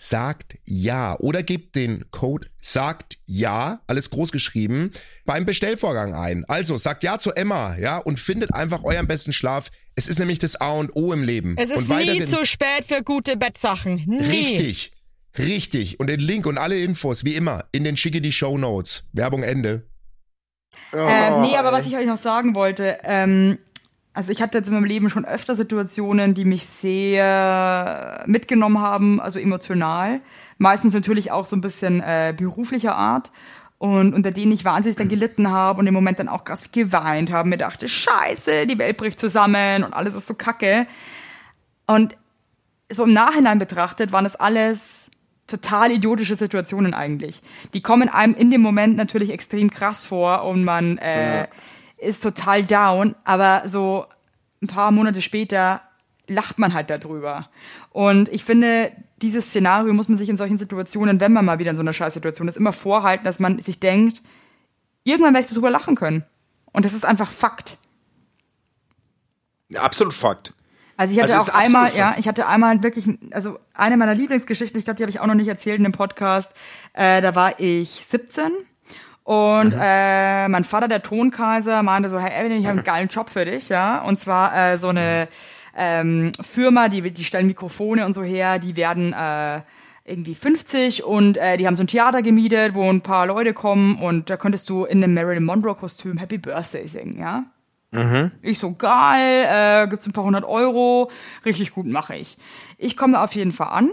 sagt 0.00 0.56
ja 0.64 1.18
oder 1.18 1.42
gebt 1.42 1.74
den 1.74 2.08
Code 2.12 2.46
sagt 2.60 3.18
ja, 3.26 3.80
alles 3.88 4.10
groß 4.10 4.30
geschrieben, 4.30 4.92
beim 5.24 5.44
Bestellvorgang 5.44 6.14
ein. 6.14 6.44
Also 6.46 6.78
sagt 6.78 7.02
ja 7.02 7.18
zu 7.18 7.32
Emma, 7.32 7.76
ja, 7.76 7.98
und 7.98 8.20
findet 8.20 8.54
einfach 8.54 8.84
euren 8.84 9.08
besten 9.08 9.32
Schlaf. 9.32 9.70
Es 9.96 10.06
ist 10.06 10.20
nämlich 10.20 10.38
das 10.38 10.60
A 10.60 10.70
und 10.70 10.94
O 10.94 11.12
im 11.12 11.24
Leben. 11.24 11.56
Es 11.58 11.70
ist 11.70 11.88
und 11.88 11.88
nie 11.88 12.24
zu 12.24 12.46
spät 12.46 12.84
für 12.86 13.02
gute 13.02 13.36
Bettsachen. 13.36 14.04
Nie. 14.06 14.22
Richtig. 14.22 14.92
Richtig. 15.36 15.98
Und 15.98 16.06
den 16.08 16.20
Link 16.20 16.46
und 16.46 16.58
alle 16.58 16.78
Infos, 16.78 17.24
wie 17.24 17.34
immer, 17.34 17.64
in 17.72 17.82
den 17.82 17.96
schicke 17.96 18.20
die 18.20 18.32
Show 18.32 18.56
Notes. 18.56 19.04
Werbung 19.12 19.42
Ende. 19.42 19.88
ähm, 20.92 21.40
nee, 21.42 21.56
aber 21.56 21.72
was 21.72 21.86
ich 21.86 21.96
euch 21.96 22.06
noch 22.06 22.22
sagen 22.22 22.54
wollte, 22.54 22.98
ähm, 23.02 23.58
also 24.18 24.32
ich 24.32 24.42
hatte 24.42 24.58
jetzt 24.58 24.66
in 24.66 24.74
meinem 24.74 24.84
Leben 24.84 25.10
schon 25.10 25.24
öfter 25.24 25.54
Situationen, 25.54 26.34
die 26.34 26.44
mich 26.44 26.66
sehr 26.66 28.24
mitgenommen 28.26 28.80
haben, 28.80 29.20
also 29.20 29.38
emotional. 29.38 30.20
Meistens 30.56 30.92
natürlich 30.92 31.30
auch 31.30 31.44
so 31.44 31.54
ein 31.54 31.60
bisschen 31.60 32.00
äh, 32.00 32.34
beruflicher 32.36 32.96
Art. 32.96 33.30
und 33.78 34.14
unter 34.14 34.32
denen 34.32 34.50
ich 34.50 34.64
wahnsinnig 34.64 34.96
dann 34.96 35.08
gelitten 35.08 35.52
habe 35.52 35.78
und 35.78 35.86
im 35.86 35.94
Moment 35.94 36.18
dann 36.18 36.28
auch 36.28 36.42
krass 36.42 36.72
geweint 36.72 37.30
habe, 37.30 37.48
mir 37.48 37.58
dachte, 37.58 37.86
scheiße, 37.86 38.66
die 38.66 38.76
Welt 38.80 38.96
bricht 38.96 39.20
zusammen 39.20 39.84
und 39.84 39.92
alles 39.92 40.16
ist 40.16 40.26
so 40.26 40.34
kacke. 40.34 40.88
Und 41.86 42.16
so 42.90 43.04
im 43.04 43.12
Nachhinein 43.12 43.60
betrachtet 43.60 44.10
waren 44.10 44.24
das 44.24 44.34
alles 44.34 45.12
total 45.46 45.92
idiotische 45.92 46.34
Situationen 46.34 46.92
eigentlich. 46.92 47.40
Die 47.72 47.82
kommen 47.82 48.08
einem 48.08 48.34
in 48.34 48.50
dem 48.50 48.62
Moment 48.62 48.96
natürlich 48.96 49.30
extrem 49.30 49.70
krass 49.70 50.04
vor 50.04 50.42
und 50.42 50.64
man 50.64 50.98
äh, 50.98 51.46
ist 51.98 52.22
total 52.22 52.64
down, 52.64 53.14
aber 53.24 53.62
so 53.66 54.06
ein 54.62 54.66
paar 54.66 54.90
Monate 54.90 55.20
später 55.20 55.82
lacht 56.26 56.58
man 56.58 56.74
halt 56.74 56.90
darüber. 56.90 57.48
Und 57.90 58.28
ich 58.28 58.44
finde, 58.44 58.92
dieses 59.22 59.46
Szenario 59.46 59.92
muss 59.94 60.08
man 60.08 60.18
sich 60.18 60.28
in 60.28 60.36
solchen 60.36 60.58
Situationen, 60.58 61.20
wenn 61.20 61.32
man 61.32 61.44
mal 61.44 61.58
wieder 61.58 61.70
in 61.70 61.76
so 61.76 61.82
einer 61.82 61.92
Scheißsituation 61.92 62.48
ist, 62.48 62.56
immer 62.56 62.72
vorhalten, 62.72 63.24
dass 63.24 63.40
man 63.40 63.60
sich 63.60 63.80
denkt, 63.80 64.22
irgendwann 65.04 65.34
werde 65.34 65.46
ich 65.46 65.52
darüber 65.52 65.70
lachen 65.70 65.96
können. 65.96 66.24
Und 66.72 66.84
das 66.84 66.92
ist 66.92 67.04
einfach 67.04 67.30
Fakt. 67.30 67.78
Ja, 69.68 69.82
absolut 69.82 70.14
Fakt. 70.14 70.54
Also 70.96 71.14
ich 71.14 71.22
hatte 71.22 71.36
Also 71.36 71.52
auch 71.52 71.54
einmal, 71.54 71.94
ja, 71.94 72.16
ich 72.18 72.26
hatte 72.26 72.48
einmal 72.48 72.82
wirklich, 72.82 73.08
also 73.30 73.58
eine 73.72 73.96
meiner 73.96 74.14
Lieblingsgeschichten, 74.14 74.78
ich 74.78 74.84
glaube, 74.84 74.96
die 74.96 75.04
habe 75.04 75.10
ich 75.10 75.20
auch 75.20 75.26
noch 75.26 75.34
nicht 75.34 75.48
erzählt 75.48 75.78
in 75.78 75.84
dem 75.84 75.92
Podcast. 75.92 76.50
Äh, 76.92 77.20
da 77.22 77.34
war 77.34 77.60
ich 77.60 77.90
17 77.90 78.50
und 79.28 79.74
Mhm. 79.74 79.80
äh, 79.82 80.48
mein 80.48 80.64
Vater, 80.64 80.88
der 80.88 81.02
Tonkaiser, 81.02 81.82
meinte 81.82 82.08
so, 82.08 82.18
hey 82.18 82.32
Evelyn, 82.40 82.60
ich 82.62 82.66
habe 82.66 82.78
einen 82.78 82.84
geilen 82.94 83.08
Job 83.08 83.28
für 83.28 83.44
dich, 83.44 83.68
ja. 83.68 84.00
Und 84.00 84.18
zwar 84.18 84.56
äh, 84.56 84.78
so 84.78 84.88
eine 84.88 85.28
ähm, 85.76 86.32
Firma, 86.40 86.88
die, 86.88 87.02
die 87.10 87.24
stellen 87.24 87.46
Mikrofone 87.46 88.06
und 88.06 88.14
so 88.14 88.22
her, 88.22 88.58
die 88.58 88.74
werden 88.76 89.12
äh, 89.12 89.60
irgendwie 90.06 90.34
50 90.34 91.04
und 91.04 91.36
äh, 91.36 91.58
die 91.58 91.66
haben 91.66 91.76
so 91.76 91.82
ein 91.82 91.88
Theater 91.88 92.22
gemietet, 92.22 92.74
wo 92.74 92.88
ein 92.88 93.02
paar 93.02 93.26
Leute 93.26 93.52
kommen 93.52 93.96
und 93.96 94.30
da 94.30 94.38
könntest 94.38 94.66
du 94.70 94.86
in 94.86 95.04
einem 95.04 95.12
Marilyn 95.12 95.44
Monroe 95.44 95.74
Kostüm 95.74 96.16
Happy 96.16 96.38
Birthday 96.38 96.86
singen, 96.86 97.18
ja. 97.18 97.44
Ich 98.40 98.58
so, 98.58 98.72
geil, 98.72 99.46
äh, 99.46 99.88
gibt's 99.88 100.06
ein 100.06 100.12
paar 100.12 100.24
hundert 100.24 100.44
Euro, 100.44 101.10
richtig 101.44 101.72
gut 101.74 101.86
mache 101.86 102.16
ich. 102.16 102.38
Ich 102.78 102.96
komme 102.96 103.12
da 103.14 103.24
auf 103.24 103.34
jeden 103.34 103.52
Fall 103.52 103.68
an 103.68 103.90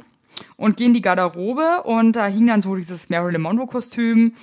und 0.55 0.77
gehe 0.77 0.87
in 0.87 0.93
die 0.93 1.01
Garderobe 1.01 1.83
und 1.83 2.13
da 2.13 2.25
hing 2.27 2.47
dann 2.47 2.61
so 2.61 2.75
dieses 2.75 3.09
Marilyn 3.09 3.41
Monroe 3.41 3.67
Kostüm. 3.67 4.33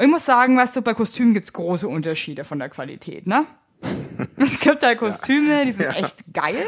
Und 0.00 0.06
ich 0.06 0.10
muss 0.12 0.24
sagen, 0.24 0.56
weißt 0.56 0.76
du, 0.76 0.80
bei 0.80 0.94
Kostümen 0.94 1.34
gibt's 1.34 1.52
große 1.52 1.86
Unterschiede 1.86 2.42
von 2.44 2.58
der 2.58 2.70
Qualität, 2.70 3.26
ne? 3.26 3.44
Es 4.38 4.58
gibt 4.58 4.82
da 4.82 4.94
Kostüme, 4.94 5.66
die 5.66 5.72
sind 5.72 5.94
echt 5.94 6.24
geil. 6.32 6.64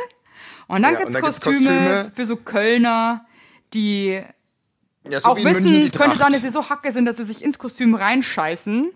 Und 0.67 0.83
dann 0.83 0.93
Ja, 0.93 0.99
gibt's 0.99 1.07
und 1.07 1.15
dann 1.15 1.23
gibt's 1.23 1.41
Kostüme 1.41 1.71
Kostüme- 1.71 2.11
für 2.15 2.27
so 2.27 2.37
Kölner, 2.37 3.25
die 3.73 4.21
Ja, 5.09 5.19
so 5.19 5.31
auch 5.31 5.37
wissen, 5.39 5.73
München 5.73 5.91
könnte 5.93 6.19
sein, 6.19 6.33
dass 6.33 6.43
sie 6.43 6.51
so 6.51 6.69
hacke 6.69 6.93
sind, 6.93 7.07
dass 7.07 7.17
sie 7.17 7.25
sich 7.25 7.43
ins 7.43 7.59
Kostüm 7.59 7.95
reinscheißen 7.95 8.91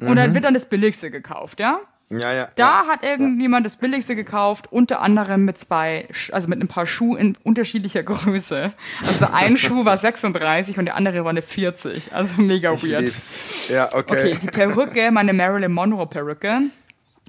und 0.00 0.16
dann 0.16 0.34
wird 0.34 0.44
dann 0.44 0.52
das 0.52 0.66
Billigste 0.68 1.10
gekauft, 1.10 1.58
ja? 1.58 1.80
Ja, 2.12 2.32
ja. 2.32 2.48
Da 2.56 2.82
ja. 2.82 2.86
hat 2.88 3.04
irgendjemand 3.04 3.64
das 3.64 3.76
Billigste 3.76 4.16
gekauft, 4.16 4.72
unter 4.72 5.00
anderem 5.00 5.44
mit 5.44 5.58
zwei, 5.58 6.08
also 6.32 6.48
mit 6.48 6.60
ein 6.60 6.66
paar 6.66 6.86
Schuh 6.86 7.14
in 7.14 7.36
unterschiedlicher 7.44 8.02
Größe. 8.02 8.72
Also 9.06 9.20
der 9.20 9.34
ein 9.34 9.56
Schuh 9.56 9.84
war 9.84 9.96
36 9.96 10.76
und 10.78 10.86
der 10.86 10.96
andere 10.96 11.22
war 11.22 11.30
eine 11.30 11.42
40. 11.42 12.12
Also 12.12 12.42
mega 12.42 12.72
Ich 12.72 12.82
weird. 12.82 13.02
lieb's. 13.02 13.68
Ja, 13.68 13.88
okay. 13.94 14.32
Okay, 14.32 14.38
die 14.42 14.48
Perücke, 14.48 15.12
meine 15.12 15.32
Marilyn 15.32 15.72
Monroe 15.72 16.06
Perücke, 16.06 16.62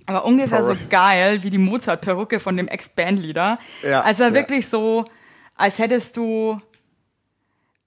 war 0.08 0.26
ungefähr 0.26 0.64
so 0.64 0.74
Perücke. 0.74 0.90
geil 0.90 1.44
wie 1.44 1.52
die 1.52 1.60
Mozart-Perücke 1.60 2.40
von 2.40 2.58
dem 2.58 2.68
Ex-Bandleader. 2.68 3.60
Ja, 3.84 4.02
also 4.02 4.24
ja. 4.24 4.34
wirklich 4.34 4.68
so, 4.68 5.06
als 5.56 5.78
hättest 5.78 6.18
du, 6.18 6.60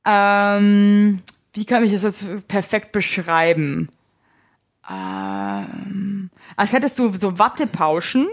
ähm, 0.07 1.23
wie 1.55 1.65
kann 1.65 1.85
ich 1.85 1.93
das 1.93 2.03
jetzt 2.03 2.47
perfekt 2.47 2.93
beschreiben? 2.93 3.89
Ähm, 4.91 6.31
als 6.57 6.73
hättest 6.73 6.99
du 6.99 7.13
so 7.13 7.39
Wattepauschen 7.39 8.29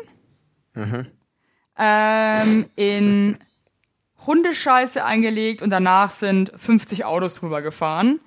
ähm, 1.78 2.66
in 2.76 3.38
Hundescheiße 4.26 5.04
eingelegt 5.04 5.62
und 5.62 5.70
danach 5.70 6.12
sind 6.12 6.52
50 6.56 7.06
Autos 7.06 7.36
drüber 7.36 7.62
gefahren. 7.62 8.20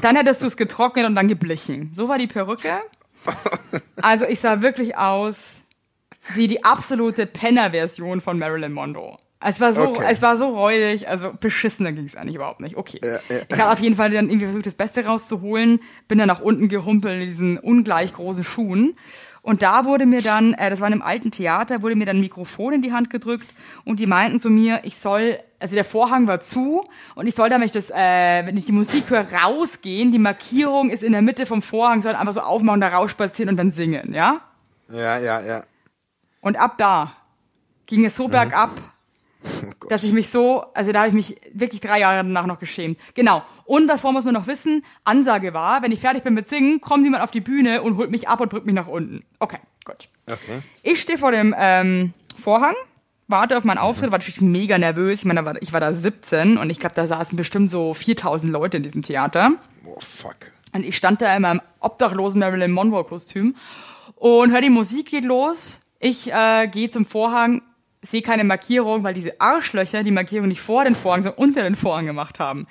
Dann 0.00 0.16
hättest 0.16 0.42
du 0.42 0.46
es 0.46 0.56
getrocknet 0.56 1.06
und 1.06 1.14
dann 1.14 1.26
geblichen. 1.26 1.92
So 1.94 2.08
war 2.08 2.18
die 2.18 2.28
Perücke. 2.28 2.70
Also 4.02 4.26
ich 4.26 4.38
sah 4.40 4.60
wirklich 4.60 4.96
aus 4.96 5.62
wie 6.34 6.46
die 6.46 6.62
absolute 6.62 7.26
Penner-Version 7.26 8.20
von 8.20 8.38
Marilyn 8.38 8.72
Monroe. 8.72 9.16
Es 9.46 9.60
war 9.60 9.74
so, 9.74 9.82
Okay. 9.82 10.06
es 10.10 10.22
war 10.22 10.36
so 10.36 10.48
räudig, 10.48 11.08
also 11.08 11.32
beschissener 11.38 11.92
ging 11.92 12.06
es 12.06 12.16
eigentlich 12.16 12.36
überhaupt 12.36 12.60
nicht. 12.60 12.76
Okay. 12.76 13.00
ja. 13.04 13.18
Ich 13.48 13.58
habe 13.58 13.70
auf 13.72 13.78
jeden 13.80 13.96
Fall 13.96 14.10
dann 14.10 14.28
irgendwie 14.28 14.46
versucht, 14.46 14.66
das 14.66 14.74
Beste 14.74 15.04
rauszuholen, 15.04 15.80
bin 16.08 16.18
dann 16.18 16.28
nach 16.28 16.40
unten 16.40 16.68
gehumpelt 16.68 17.20
in 17.20 17.28
diesen 17.28 17.58
ungleich 17.58 18.14
großen 18.14 18.42
Schuhen. 18.44 18.96
Und 19.42 19.60
da 19.60 19.84
wurde 19.84 20.06
mir 20.06 20.22
dann, 20.22 20.54
äh, 20.54 20.70
das 20.70 20.80
war 20.80 20.86
in 20.86 20.94
einem 20.94 21.02
alten 21.02 21.30
Theater, 21.30 21.82
wurde 21.82 21.96
mir 21.96 22.06
dann 22.06 22.16
ein 22.16 22.20
Mikrofon 22.20 22.72
in 22.74 22.82
die 22.82 22.92
Hand 22.92 23.10
gedrückt 23.10 23.46
und 23.84 24.00
die 24.00 24.06
meinten 24.06 24.40
zu 24.40 24.48
mir, 24.48 24.80
ich 24.84 24.96
soll, 24.96 25.38
also 25.60 25.74
der 25.74 25.84
Vorhang 25.84 26.26
war 26.26 26.40
zu 26.40 26.82
und 27.14 27.26
ich 27.26 27.34
soll, 27.34 27.50
damit 27.50 27.66
ich 27.66 27.72
das, 27.72 27.90
äh, 27.90 28.46
wenn 28.46 28.56
ich 28.56 28.64
die 28.64 28.72
Musik 28.72 29.10
höre, 29.10 29.26
rausgehen. 29.30 30.12
Die 30.12 30.18
Markierung 30.18 30.88
ist 30.88 31.02
in 31.02 31.12
der 31.12 31.20
Mitte 31.20 31.44
vom 31.44 31.60
Vorhang, 31.60 32.00
soll 32.00 32.14
einfach 32.14 32.32
so 32.32 32.40
aufmachen, 32.40 32.80
da 32.80 32.88
rausspazieren 32.88 33.50
und 33.50 33.56
dann 33.58 33.70
singen, 33.70 34.14
ja? 34.14 34.40
Ja, 34.88 35.18
ja, 35.18 35.40
ja. 35.42 35.60
Und 36.40 36.56
ab 36.58 36.78
da 36.78 37.12
ging 37.84 38.06
es 38.06 38.16
so 38.16 38.28
bergab, 38.28 38.70
Oh 39.44 39.88
dass 39.88 40.04
ich 40.04 40.12
mich 40.12 40.28
so, 40.28 40.64
also 40.74 40.92
da 40.92 41.00
habe 41.00 41.08
ich 41.08 41.14
mich 41.14 41.36
wirklich 41.52 41.80
drei 41.80 42.00
Jahre 42.00 42.16
danach 42.16 42.46
noch 42.46 42.58
geschämt. 42.58 42.98
Genau. 43.14 43.42
Und 43.64 43.86
davor 43.88 44.12
muss 44.12 44.24
man 44.24 44.34
noch 44.34 44.46
wissen, 44.46 44.84
Ansage 45.04 45.54
war, 45.54 45.82
wenn 45.82 45.92
ich 45.92 46.00
fertig 46.00 46.24
bin 46.24 46.34
mit 46.34 46.48
Singen, 46.48 46.80
kommt 46.80 47.04
jemand 47.04 47.22
auf 47.22 47.30
die 47.30 47.40
Bühne 47.40 47.82
und 47.82 47.96
holt 47.96 48.10
mich 48.10 48.28
ab 48.28 48.40
und 48.40 48.52
drückt 48.52 48.66
mich 48.66 48.74
nach 48.74 48.88
unten. 48.88 49.24
Okay, 49.38 49.58
gut. 49.84 50.08
Okay. 50.26 50.62
Ich 50.82 51.00
stehe 51.00 51.18
vor 51.18 51.32
dem 51.32 51.54
ähm, 51.58 52.14
Vorhang, 52.40 52.74
warte 53.28 53.56
auf 53.56 53.64
meinen 53.64 53.78
Auftritt, 53.78 54.10
war 54.10 54.18
natürlich 54.18 54.40
mega 54.40 54.78
nervös. 54.78 55.20
Ich 55.20 55.24
meine, 55.24 55.40
da 55.40 55.46
war, 55.46 55.62
ich 55.62 55.72
war 55.72 55.80
da 55.80 55.92
17 55.92 56.56
und 56.56 56.70
ich 56.70 56.78
glaube, 56.78 56.94
da 56.94 57.06
saßen 57.06 57.36
bestimmt 57.36 57.70
so 57.70 57.94
4000 57.94 58.52
Leute 58.52 58.78
in 58.78 58.82
diesem 58.82 59.02
Theater. 59.02 59.52
Oh, 59.84 59.98
fuck. 60.00 60.36
Und 60.72 60.84
ich 60.84 60.96
stand 60.96 61.22
da 61.22 61.34
in 61.36 61.42
meinem 61.42 61.60
obdachlosen 61.80 62.40
Marilyn 62.40 62.72
Monroe-Kostüm 62.72 63.54
und 64.16 64.52
höre, 64.52 64.60
die 64.60 64.70
Musik 64.70 65.10
geht 65.10 65.24
los. 65.24 65.80
Ich 66.00 66.32
äh, 66.32 66.66
gehe 66.66 66.90
zum 66.90 67.04
Vorhang, 67.04 67.62
sehe 68.04 68.22
keine 68.22 68.44
Markierung, 68.44 69.02
weil 69.02 69.14
diese 69.14 69.40
Arschlöcher 69.40 70.02
die 70.02 70.10
Markierung 70.10 70.48
nicht 70.48 70.60
vor 70.60 70.84
den 70.84 70.94
Vorhang, 70.94 71.22
sondern 71.22 71.42
unter 71.42 71.62
den 71.62 71.74
Vorhang 71.74 72.06
gemacht 72.06 72.38
haben. 72.38 72.66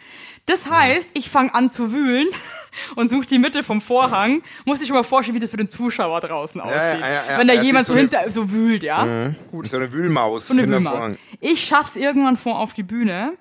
Das 0.45 0.69
heißt, 0.69 1.11
ich 1.15 1.29
fange 1.29 1.53
an 1.55 1.69
zu 1.69 1.91
wühlen 1.91 2.27
und 2.95 3.09
suche 3.09 3.25
die 3.25 3.39
Mitte 3.39 3.63
vom 3.63 3.81
Vorhang. 3.81 4.43
Muss 4.65 4.81
ich 4.81 4.87
schon 4.87 4.95
mal 4.95 5.03
vorstellen, 5.03 5.35
wie 5.35 5.39
das 5.39 5.51
für 5.51 5.57
den 5.57 5.69
Zuschauer 5.69 6.21
draußen 6.21 6.61
aussieht. 6.61 6.99
ja, 6.99 6.99
ja, 6.99 7.23
ja. 7.29 7.37
Wenn 7.37 7.47
da 7.47 7.53
jemand 7.53 7.87
so 7.87 7.95
hinter 7.95 8.29
so 8.29 8.51
wühlt, 8.51 8.83
ja. 8.83 9.33
So 9.51 9.77
eine 9.77 9.91
Wühlmaus. 9.91 10.47
So 10.47 10.53
eine 10.53 10.67
Wühlmaus. 10.67 10.93
Vorhang. 10.93 11.17
Ich 11.39 11.63
schaff's 11.63 11.95
irgendwann 11.95 12.37
vor 12.37 12.59
auf 12.59 12.73
die 12.73 12.83
Bühne. 12.83 13.33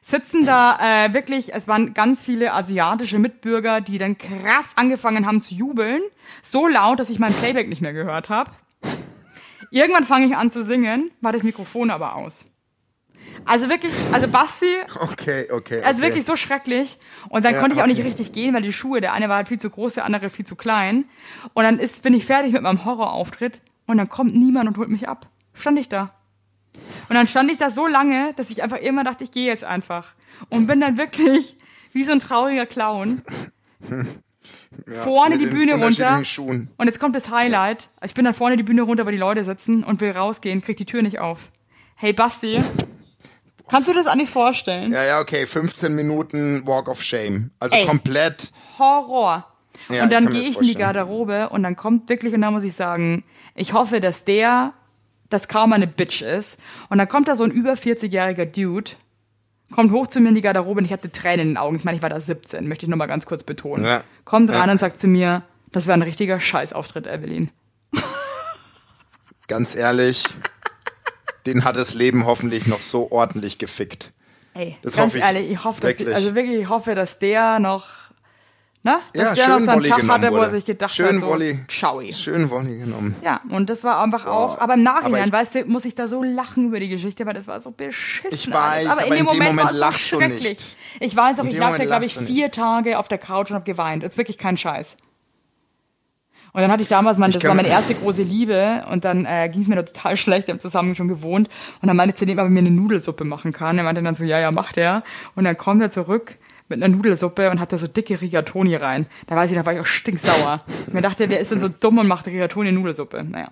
Sitzen 0.00 0.46
da 0.46 0.78
äh, 0.80 1.12
wirklich, 1.12 1.54
es 1.54 1.68
waren 1.68 1.92
ganz 1.92 2.24
viele 2.24 2.54
asiatische 2.54 3.18
Mitbürger, 3.18 3.80
die 3.80 3.98
dann 3.98 4.16
krass 4.16 4.72
angefangen 4.76 5.26
haben 5.26 5.42
zu 5.42 5.54
jubeln. 5.54 6.00
So 6.42 6.66
laut, 6.66 6.98
dass 6.98 7.10
ich 7.10 7.18
mein 7.18 7.34
Playback 7.34 7.68
nicht 7.68 7.82
mehr 7.82 7.92
gehört 7.92 8.28
habe. 8.30 8.50
Irgendwann 9.70 10.04
fange 10.04 10.26
ich 10.26 10.36
an 10.36 10.50
zu 10.50 10.62
singen, 10.64 11.10
war 11.20 11.32
das 11.32 11.42
Mikrofon 11.42 11.90
aber 11.90 12.16
aus. 12.16 12.46
Also 13.44 13.68
wirklich, 13.68 13.92
also 14.12 14.26
Basti, 14.28 14.74
Okay, 15.00 15.46
okay. 15.52 15.80
also 15.82 16.00
okay. 16.02 16.08
wirklich 16.08 16.24
so 16.24 16.36
schrecklich. 16.36 16.98
Und 17.28 17.44
dann 17.44 17.54
Ja, 17.54 17.60
konnte 17.60 17.76
ich 17.76 17.82
auch 17.82 17.86
nicht 17.86 17.98
okay. 18.00 18.08
richtig 18.08 18.32
gehen, 18.32 18.54
weil 18.54 18.62
die 18.62 18.72
Schuhe, 18.72 19.00
der 19.00 19.12
eine 19.12 19.28
war 19.28 19.36
halt 19.36 19.48
viel 19.48 19.58
zu 19.60 19.70
groß, 19.70 19.94
der 19.94 20.04
andere 20.04 20.30
viel 20.30 20.44
zu 20.46 20.56
klein. 20.56 21.04
Und 21.54 21.62
dann 21.64 21.78
ist, 21.78 22.02
bin 22.02 22.14
ich 22.14 22.24
fertig 22.26 22.52
mit 22.52 22.62
meinem 22.62 22.84
Horrorauftritt 22.84 23.60
und 23.86 23.96
dann 23.98 24.08
kommt 24.08 24.34
niemand 24.34 24.68
und 24.68 24.76
holt 24.78 24.88
mich 24.88 25.08
ab. 25.08 25.28
Stand 25.54 25.78
ich 25.78 25.88
da. 25.88 26.14
Und 27.08 27.14
dann 27.14 27.26
stand 27.26 27.50
ich 27.50 27.58
da 27.58 27.70
so 27.70 27.86
lange, 27.86 28.32
dass 28.36 28.50
ich 28.50 28.62
einfach 28.62 28.78
immer 28.78 29.04
dachte, 29.04 29.24
ich 29.24 29.30
gehe 29.30 29.46
jetzt 29.46 29.64
einfach. 29.64 30.14
Und 30.48 30.66
bin 30.66 30.80
dann 30.80 30.98
wirklich 30.98 31.56
wie 31.92 32.04
so 32.04 32.12
ein 32.12 32.18
trauriger 32.20 32.66
Clown 32.66 33.22
vorne 34.86 35.36
mit 35.36 35.40
die 35.40 35.46
Bühne 35.46 35.74
runter. 35.74 36.24
Schuhen. 36.24 36.70
Und 36.76 36.86
jetzt 36.86 37.00
kommt 37.00 37.16
das 37.16 37.30
Highlight. 37.30 37.88
Ich 38.04 38.14
bin 38.14 38.24
dann 38.24 38.34
vorne 38.34 38.56
die 38.56 38.62
Bühne 38.62 38.82
runter, 38.82 39.06
wo 39.06 39.10
die 39.10 39.16
Leute 39.16 39.44
sitzen 39.44 39.84
und 39.84 40.00
will 40.00 40.10
rausgehen, 40.10 40.60
krieg 40.62 40.76
die 40.76 40.86
Tür 40.86 41.02
nicht 41.02 41.18
auf. 41.18 41.50
Hey 41.96 42.12
Basti, 42.12 42.62
kannst 43.68 43.88
du 43.88 43.92
das 43.92 44.06
eigentlich 44.06 44.30
vorstellen? 44.30 44.92
Ja, 44.92 45.04
ja, 45.04 45.20
okay. 45.20 45.46
15 45.46 45.94
Minuten 45.94 46.66
Walk 46.66 46.88
of 46.88 47.02
Shame. 47.02 47.50
Also 47.58 47.76
Ey. 47.76 47.86
komplett. 47.86 48.52
Horror. 48.78 49.46
Ja, 49.88 50.04
und 50.04 50.12
dann 50.12 50.26
gehe 50.30 50.40
das 50.40 50.50
ich 50.50 50.58
in 50.58 50.64
die. 50.64 50.74
Garderobe 50.74 51.48
und 51.48 51.62
dann 51.62 51.76
kommt 51.76 52.08
wirklich, 52.08 52.34
und 52.34 52.42
da 52.42 52.50
muss 52.50 52.62
ich 52.64 52.74
sagen, 52.74 53.24
ich 53.54 53.72
hoffe, 53.72 54.00
dass 54.00 54.24
der, 54.24 54.74
dass 55.30 55.48
kaum 55.48 55.72
eine 55.72 55.86
Bitch 55.86 56.22
ist. 56.22 56.58
Und 56.88 56.98
dann 56.98 57.08
kommt 57.08 57.28
da 57.28 57.36
so 57.36 57.44
ein 57.44 57.50
über 57.50 57.72
40-jähriger 57.72 58.44
Dude, 58.46 58.92
kommt 59.72 59.92
hoch 59.92 60.06
zu 60.06 60.20
mir 60.20 60.28
in 60.30 60.34
die 60.34 60.40
Garderobe 60.40 60.78
und 60.80 60.84
ich 60.84 60.92
hatte 60.92 61.10
Tränen 61.12 61.40
in 61.40 61.46
den 61.48 61.56
Augen. 61.56 61.76
Ich 61.76 61.84
meine, 61.84 61.96
ich 61.96 62.02
war 62.02 62.08
da 62.10 62.20
17, 62.20 62.66
möchte 62.68 62.86
ich 62.86 62.90
nochmal 62.90 63.08
ganz 63.08 63.26
kurz 63.26 63.42
betonen. 63.42 63.84
Ja. 63.84 64.02
Kommt 64.24 64.50
rein 64.50 64.66
Ja. 64.66 64.72
und 64.72 64.80
sagt 64.80 65.00
zu 65.00 65.06
mir, 65.08 65.42
das 65.72 65.86
war 65.86 65.94
ein 65.94 66.02
richtiger 66.02 66.40
Scheißauftritt, 66.40 67.06
Evelyn. 67.06 67.50
Ganz 69.48 69.74
ehrlich, 69.74 70.24
den 71.46 71.64
hat 71.64 71.76
das 71.76 71.94
Leben 71.94 72.26
hoffentlich 72.26 72.66
noch 72.66 72.82
so 72.82 73.10
ordentlich 73.10 73.58
gefickt. 73.58 74.12
Ey, 74.54 74.76
Das 74.82 74.94
ganz 74.94 75.06
hoffe 75.06 75.18
ich 75.18 75.24
ehrlich, 75.24 75.50
ich 75.50 75.64
hoffe, 75.64 75.80
dass, 75.80 75.98
wirklich. 75.98 76.14
also 76.14 76.34
wirklich, 76.34 76.60
ich 76.60 76.68
hoffe, 76.68 76.94
dass 76.94 77.18
der 77.18 77.58
noch 77.58 77.86
Ne? 78.84 78.96
Dass 79.12 79.36
Ja, 79.36 79.46
der 79.46 79.48
noch 79.48 79.60
so 79.60 79.70
einen 79.70 79.80
Wolli 79.80 79.88
Tag 79.90 80.08
hatte, 80.08 80.30
wo 80.32 80.36
er 80.36 80.50
sich 80.50 80.64
gedacht 80.64 80.94
Schön 80.94 81.16
hat, 81.16 81.20
so, 81.20 81.26
Wolli. 81.26 81.58
Schaui. 81.68 82.12
Schön 82.14 82.48
Wolli 82.48 82.78
genommen. 82.78 83.16
Ja, 83.24 83.40
und 83.50 83.68
das 83.68 83.82
war 83.82 84.00
einfach 84.00 84.24
auch, 84.26 84.58
aber 84.60 84.74
im 84.74 84.84
Nachhinein, 84.84 85.14
aber 85.14 85.24
ich- 85.26 85.32
weißt 85.32 85.54
du, 85.56 85.64
muss 85.64 85.84
ich 85.84 85.96
da 85.96 86.06
so 86.06 86.22
lachen 86.22 86.66
über 86.68 86.78
die 86.78 86.88
Geschichte, 86.88 87.26
weil 87.26 87.34
das 87.34 87.48
war 87.48 87.60
so 87.60 87.72
beschissen. 87.72 88.30
Ich 88.30 88.50
weiß, 88.52 88.86
aber, 88.88 89.04
in 89.04 89.06
aber 89.06 89.16
dem 89.16 89.18
in 89.18 89.18
dem 89.18 89.24
Moment, 89.26 89.50
Moment 89.56 89.66
war 89.66 89.72
es 89.74 89.78
lachst 89.80 90.08
so 90.10 90.16
schrecklich. 90.20 90.42
nicht. 90.42 90.76
Ich 91.00 91.16
weiß 91.16 91.40
auch, 91.40 91.44
In 91.44 91.50
ich 91.50 91.58
lag 91.58 91.76
da, 91.76 91.84
glaube 91.86 92.04
ich, 92.04 92.16
vier 92.16 92.52
Tage 92.52 92.98
auf 93.00 93.08
der 93.08 93.18
Couch 93.18 93.50
und 93.50 93.56
habe 93.56 93.64
geweint. 93.64 94.04
Das 94.04 94.10
ist 94.10 94.18
wirklich 94.18 94.38
kein 94.38 94.56
Scheiß. 94.56 94.96
Und 96.52 96.62
dann 96.62 96.70
hatte 96.72 96.82
ich 96.82 96.88
damals, 96.88 97.18
mein, 97.18 97.30
Ich 97.30 97.36
das 97.36 97.44
war 97.44 97.54
meine 97.54 97.68
erste 97.68 97.94
große 97.94 98.22
Liebe 98.22 98.84
und 98.90 99.04
dann 99.04 99.26
äh, 99.26 99.48
ging 99.52 99.60
es 99.60 99.68
mir 99.68 99.76
da 99.76 99.82
total 99.82 100.16
schlecht, 100.16 100.46
wir 100.46 100.54
haben 100.54 100.60
zusammen 100.60 100.94
schon 100.94 101.08
gewohnt 101.08 101.48
und 101.82 101.88
dann 101.88 101.96
meinte 101.96 102.14
zu 102.14 102.24
dem, 102.26 102.38
ob 102.38 102.44
er 102.44 102.50
mir 102.50 102.60
eine 102.60 102.70
Nudelsuppe 102.70 103.24
machen 103.24 103.52
kann. 103.52 103.76
Er 103.76 103.84
meinte 103.84 104.02
dann 104.02 104.14
so, 104.14 104.24
ja, 104.24 104.38
ja, 104.38 104.50
macht 104.50 104.76
er. 104.78 105.02
Und 105.34 105.44
dann 105.44 105.56
kommt 105.56 105.82
er 105.82 105.90
zurück 105.90 106.36
mit 106.68 106.82
einer 106.82 106.94
Nudelsuppe 106.94 107.50
und 107.50 107.60
hat 107.60 107.72
da 107.72 107.78
so 107.78 107.86
dicke 107.86 108.20
Rigatoni 108.20 108.74
rein. 108.76 109.06
Da 109.26 109.36
weiß 109.36 109.50
ich, 109.50 109.56
da 109.56 109.64
war 109.66 109.72
ich 109.74 109.80
auch 109.80 109.86
stinksauer. 109.86 110.60
Und 110.86 110.94
mir 110.94 111.02
dachte, 111.02 111.28
wer 111.30 111.40
ist 111.40 111.50
denn 111.50 111.60
so 111.60 111.68
dumm 111.68 111.98
und 111.98 112.06
macht 112.06 112.26
Rigatoni 112.26 112.72
Nudelsuppe? 112.72 113.24
Naja. 113.24 113.50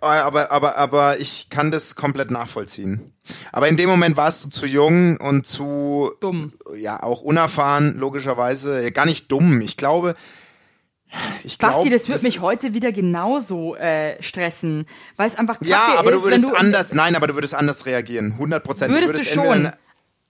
Äh, 0.00 0.06
Aber, 0.06 0.50
aber, 0.52 0.76
aber 0.76 1.18
ich 1.18 1.48
kann 1.50 1.70
das 1.70 1.94
komplett 1.96 2.30
nachvollziehen. 2.30 3.12
Aber 3.52 3.68
in 3.68 3.76
dem 3.76 3.88
Moment 3.88 4.16
warst 4.16 4.44
du 4.44 4.48
zu 4.50 4.66
jung 4.66 5.16
und 5.18 5.46
zu 5.46 6.12
Dumm. 6.20 6.52
ja 6.76 7.02
auch 7.02 7.22
unerfahren, 7.22 7.96
logischerweise. 7.96 8.82
Ja, 8.82 8.90
Gar 8.90 9.06
nicht 9.06 9.32
dumm. 9.32 9.60
Ich 9.62 9.76
glaube, 9.78 10.14
ich 11.42 11.58
glaube, 11.58 11.76
Basti, 11.76 11.90
das 11.90 12.08
wird 12.08 12.22
mich 12.22 12.40
heute 12.40 12.74
wieder 12.74 12.92
genauso 12.92 13.76
äh, 13.76 14.20
stressen, 14.22 14.86
weil 15.16 15.28
es 15.28 15.36
einfach 15.36 15.54
kacke 15.58 15.70
Ja, 15.70 15.94
aber 15.96 16.10
ist, 16.10 16.18
du 16.18 16.24
würdest 16.24 16.44
du 16.44 16.54
anders, 16.54 16.92
nein, 16.92 17.14
aber 17.16 17.26
du 17.28 17.34
würdest 17.34 17.54
anders 17.54 17.86
reagieren. 17.86 18.32
100 18.32 18.64
Prozent. 18.64 18.92
Würdest 18.92 19.14
du 19.14 19.18
entweder 19.40 19.54
schon? 19.54 19.72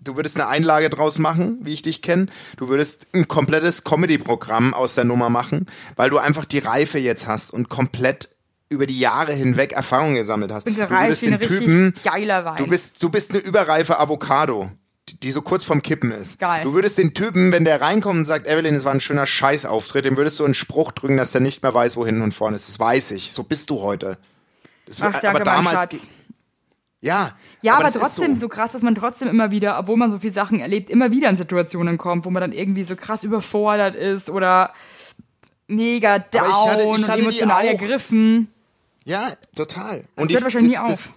Du 0.01 0.17
würdest 0.17 0.37
eine 0.37 0.49
Einlage 0.49 0.91
draus 0.91 1.19
machen, 1.19 1.59
wie 1.63 1.73
ich 1.73 1.83
dich 1.83 2.03
kenne. 2.03 2.27
Du 2.57 2.69
würdest 2.69 3.07
ein 3.15 3.27
komplettes 3.29 3.85
Comedy-Programm 3.85 4.75
aus 4.75 4.95
der 4.95 5.05
Nummer 5.05 5.31
machen, 5.31 5.67
weil 5.97 6.11
du 6.11 6.19
einfach 6.19 6.45
die 6.45 6.59
Reife 6.59 6.99
jetzt 6.99 7.27
hast 7.27 7.51
und 7.53 7.69
komplett 7.69 8.29
über 8.69 8.87
die 8.87 8.99
Jahre 8.99 9.33
hinweg 9.33 9.73
Erfahrung 9.73 10.15
gesammelt 10.15 10.51
hast. 10.53 10.65
bin 10.65 10.75
du 10.75 10.81
gereift 10.87 11.23
wie 11.23 11.27
ein 11.27 11.39
den 11.39 11.41
Typen, 11.49 11.95
geiler 12.03 12.45
Wein. 12.45 12.57
du 12.57 12.67
bist, 12.67 13.03
du 13.03 13.09
bist 13.09 13.31
eine 13.31 13.39
überreife 13.41 13.99
Avocado. 13.99 14.71
die- 15.23 15.33
so 15.33 15.43
kurz 15.43 15.65
vorm 15.65 15.83
Kippen 15.83 16.11
ist. 16.11 16.39
Geil. 16.39 16.65
Du 16.65 16.73
würdest 16.73 16.97
den 16.99 17.13
Typen, 17.15 17.53
wenn 17.53 17.65
der 17.67 17.81
reinkommt 17.81 18.21
und 18.21 18.25
sagt, 18.25 18.47
Evelyn, 18.47 18.75
es 18.75 18.85
war 18.85 18.93
ein 18.93 19.01
schöner 19.01 19.27
Scheißauftritt, 19.27 20.07
dem 20.07 20.17
würdest 20.17 20.41
du 20.41 20.45
einen 20.47 20.55
Spruch 20.55 20.93
drücken, 20.93 21.19
dass 21.19 21.31
der 21.33 21.43
nicht 21.43 21.63
mehr 21.63 21.73
weiß, 21.75 21.97
wo 21.99 22.07
hinten 22.07 22.23
und 22.23 22.33
vorne 22.33 22.57
ist. 22.57 22.69
Das 22.69 22.79
weiß 22.81 23.11
ich. 23.13 23.31
So 23.33 23.43
bist 23.45 23.69
du 23.71 23.81
heute. 23.83 24.17
Das 24.87 25.01
Ach, 25.03 25.13
wird- 25.13 25.23
danke, 25.25 25.63
mein 25.63 25.65
Schatz. 25.79 26.09
Ja. 27.05 27.37
Ja, 27.63 27.75
aber, 27.75 27.85
das 27.85 27.97
ist 27.97 28.03
trotzdem 28.03 28.35
so. 28.37 28.43
so. 28.43 28.49
krass, 28.49 28.73
dass 28.73 28.83
man 28.83 28.95
trotzdem 28.95 29.29
immer 29.29 29.51
wieder, 29.51 29.79
obwohl 29.79 29.97
man 29.97 30.11
so 30.11 30.19
viele 30.19 30.33
Sachen 30.33 30.61
erlebt, 30.61 30.91
immer 30.91 31.11
wieder 31.11 31.31
in 31.31 31.37
Situationen 31.37 31.97
kommt, 31.99 32.25
wo 32.25 32.31
man 32.31 32.41
dann 32.41 32.53
irgendwie 32.53 32.85
so 32.85 32.95
krass 32.97 33.25
überfordert 33.25 33.95
ist 33.95 34.29
oder 34.31 34.73
mega 35.67 36.19
down 36.19 36.43
ich 36.49 36.71
hatte- 36.71 36.83
ich 36.83 36.89
und 36.89 37.09
hatte 37.09 37.19
die 37.21 37.27
emotional 37.27 37.65
ergriffen. 37.67 38.49
Ja, 39.05 39.33
total. 39.55 40.05
Das 40.17 40.25
Und 40.25 40.31
hört 40.31 40.31
ich- 40.41 40.43
wahrscheinlich 40.45 40.73
nie 40.73 40.77
das, 40.79 40.83
auf. 40.93 41.13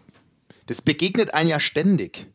Das, 0.49 0.57
das 0.67 0.81
begegnet 0.81 1.33
einen 1.33 1.49
ja 1.49 1.59
ständig. 1.59 2.27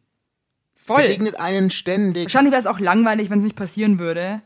Voll. 0.75 1.03
Begegnet 1.03 1.39
einen 1.39 1.71
ständig. 1.71 2.25
Wahrscheinlich 2.25 2.53
wäre 2.53 2.63
es 2.63 2.67
auch 2.67 2.81
langweilig, 2.81 3.31
wenn 3.31 3.39
es 3.39 3.45
nicht 3.45 3.57
passieren 3.57 3.99
würde. 3.99 4.43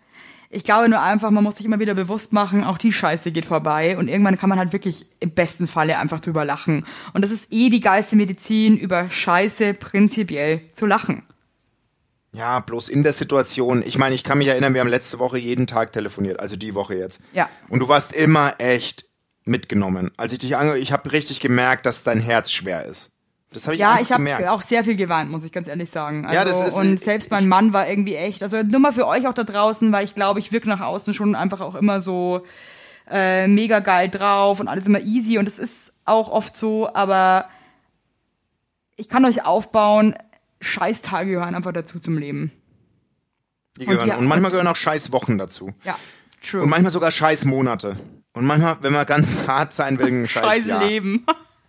Ich 0.57 0.65
glaube 0.65 0.89
nur 0.89 1.03
einfach, 1.03 1.31
man 1.31 1.45
muss 1.45 1.57
sich 1.57 1.67
immer 1.67 1.81
wieder 1.81 1.93
bewusst 1.93 2.33
machen, 2.33 2.65
auch 2.65 2.79
die 2.79 2.91
Scheiße 2.91 3.31
geht 3.31 3.45
vorbei 3.45 3.99
und 3.99 4.09
irgendwann 4.09 4.39
kann 4.39 4.49
man 4.49 4.59
halt 4.59 4.73
wirklich 4.73 5.05
im 5.21 5.33
besten 5.33 5.67
Falle 5.67 5.99
einfach 5.99 6.19
drüber 6.19 6.47
lachen. 6.47 6.87
Und 7.13 7.23
das 7.23 7.31
ist 7.31 7.49
eh 7.51 7.69
die 7.69 7.81
geilste 7.81 8.17
Medizin, 8.17 8.79
über 8.79 9.11
Scheiße 9.11 9.75
prinzipiell 9.75 10.63
zu 10.73 10.87
lachen. 10.87 11.23
Ja, 12.33 12.61
bloß 12.61 12.89
in 12.89 13.03
der 13.03 13.13
Situation. 13.13 13.83
Ich 13.85 13.99
meine, 13.99 14.15
ich 14.15 14.25
kann 14.25 14.39
mich 14.39 14.49
erinnern, 14.49 14.73
wir 14.73 14.81
haben 14.81 14.89
letzte 14.89 15.19
Woche 15.19 15.37
jeden 15.37 15.67
Tag 15.67 15.93
telefoniert, 15.93 16.41
also 16.41 16.57
die 16.57 16.75
Woche 16.75 16.95
jetzt. 16.95 17.21
Ja. 17.35 17.51
Und 17.69 17.81
du 17.81 17.89
warst 17.89 18.15
immer 18.15 18.55
echt 18.57 19.05
mitgenommen. 19.45 20.11
Als 20.17 20.33
ich 20.33 20.39
dich 20.39 20.57
ange, 20.57 20.79
ich 20.79 20.91
habe 20.91 21.13
richtig 21.13 21.41
gemerkt, 21.41 21.85
dass 21.85 22.03
dein 22.03 22.19
Herz 22.19 22.51
schwer 22.51 22.87
ist. 22.87 23.11
Das 23.57 23.67
habe 23.67 23.75
ich 23.75 23.81
Ja, 23.81 23.99
ich 24.01 24.13
habe 24.13 24.51
auch 24.53 24.61
sehr 24.63 24.85
viel 24.85 24.97
geweint, 24.97 25.31
muss 25.31 25.43
ich 25.45 25.51
ganz 25.53 25.67
ehrlich 25.67 25.89
sagen. 25.91 26.27
Also, 26.27 26.37
Ja, 26.39 26.45
das 26.45 26.69
ist- 26.69 26.75
und 26.75 26.95
ich- 26.95 27.01
selbst 27.01 27.31
mein 27.31 27.49
Mann 27.49 27.73
war 27.73 27.89
irgendwie 27.89 28.15
echt, 28.17 28.43
also 28.43 28.63
nur 28.63 28.81
mal 28.81 28.93
für 28.93 29.07
euch 29.07 29.27
auch 29.27 29.35
da 29.35 29.45
draußen, 29.45 29.91
weil 29.93 30.05
ich 30.05 30.15
glaube, 30.15 30.39
ich 30.41 30.53
wirke 30.53 30.69
nach 30.69 30.81
außen 30.81 31.15
schon 31.15 31.35
einfach 31.35 31.61
auch 31.63 31.75
immer 31.75 32.01
so 32.01 32.45
äh, 33.09 33.47
mega 33.47 33.79
geil 33.79 34.09
drauf 34.11 34.59
und 34.61 34.67
alles 34.69 34.87
immer 34.87 35.01
easy 35.01 35.39
und 35.39 35.47
es 35.49 35.59
ist 35.59 35.93
auch 36.05 36.29
oft 36.29 36.57
so, 36.57 36.93
aber 36.93 37.49
ich 38.97 39.09
kann 39.09 39.25
euch 39.25 39.45
aufbauen, 39.45 40.15
Scheißtage 40.61 41.31
gehören 41.31 41.55
einfach 41.55 41.73
dazu 41.73 41.99
zum 42.01 42.19
Leben. 42.19 42.51
Die 43.79 43.85
gehören. 43.87 44.09
und 44.11 44.17
Und, 44.17 44.23
ja- 44.23 44.29
manchmal 44.29 44.51
gehören 44.51 44.67
auch 44.67 44.77
scheiß 44.77 45.13
Wochen 45.13 45.39
dazu. 45.39 45.73
Ja, 45.85 45.97
true. 46.43 46.63
Und 46.63 46.71
manchmal 46.71 46.91
sogar 46.91 47.11
scheiß 47.11 47.45
Monate. 47.45 47.97
Und 48.33 48.45
manchmal, 48.47 48.79
wenn 48.81 48.93
man 48.93 49.07
ganz 49.07 49.37
hart 49.47 49.73
sein 49.75 49.99
will, 49.99 50.09
ein 50.09 50.29
scheiß, 50.29 50.45
Scheiß 50.45 50.67
Jahr. 50.67 50.85
Leben. 50.85 51.25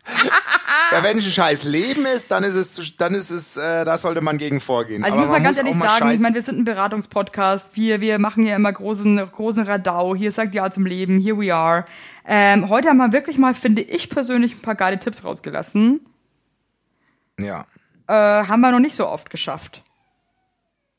Ja, 0.92 1.04
wenn 1.04 1.18
es 1.18 1.26
ein 1.26 1.32
scheiß 1.32 1.64
Leben 1.64 2.06
ist, 2.06 2.32
dann 2.32 2.44
ist 2.44 2.56
es, 2.56 2.96
dann 2.96 3.14
ist 3.14 3.30
es, 3.30 3.58
äh, 3.58 3.84
da 3.84 3.98
sollte 3.98 4.22
man 4.22 4.38
gegen 4.38 4.62
vorgehen. 4.62 5.04
Also 5.04 5.18
ich 5.18 5.22
muss 5.22 5.28
mal 5.30 5.36
man 5.36 5.44
ganz 5.44 5.58
ehrlich 5.58 5.76
mal 5.76 5.86
sagen, 5.86 6.12
ich 6.12 6.20
meine, 6.22 6.36
wir 6.36 6.42
sind 6.42 6.60
ein 6.60 6.64
Beratungspodcast, 6.64 7.76
wir, 7.76 8.00
wir 8.00 8.20
machen 8.20 8.44
ja 8.44 8.56
immer 8.56 8.72
großen, 8.72 9.18
großen 9.32 9.64
Radau, 9.64 10.16
hier 10.16 10.32
sagt 10.32 10.56
Ja 10.56 10.72
zum 10.72 10.86
Leben, 10.86 11.20
here 11.20 11.38
we 11.38 11.54
are. 11.54 11.84
Ähm, 12.26 12.70
heute 12.70 12.90
haben 12.90 12.98
wir 12.98 13.12
wirklich 13.12 13.38
mal, 13.38 13.54
finde 13.54 13.82
ich 13.82 14.10
persönlich, 14.10 14.56
ein 14.56 14.62
paar 14.62 14.76
geile 14.76 15.00
Tipps 15.00 15.24
rausgelassen. 15.24 16.06
ja. 17.40 17.66
Äh, 18.10 18.14
haben 18.14 18.62
wir 18.62 18.72
noch 18.72 18.80
nicht 18.80 18.96
so 18.96 19.06
oft 19.06 19.30
geschafft. 19.30 19.84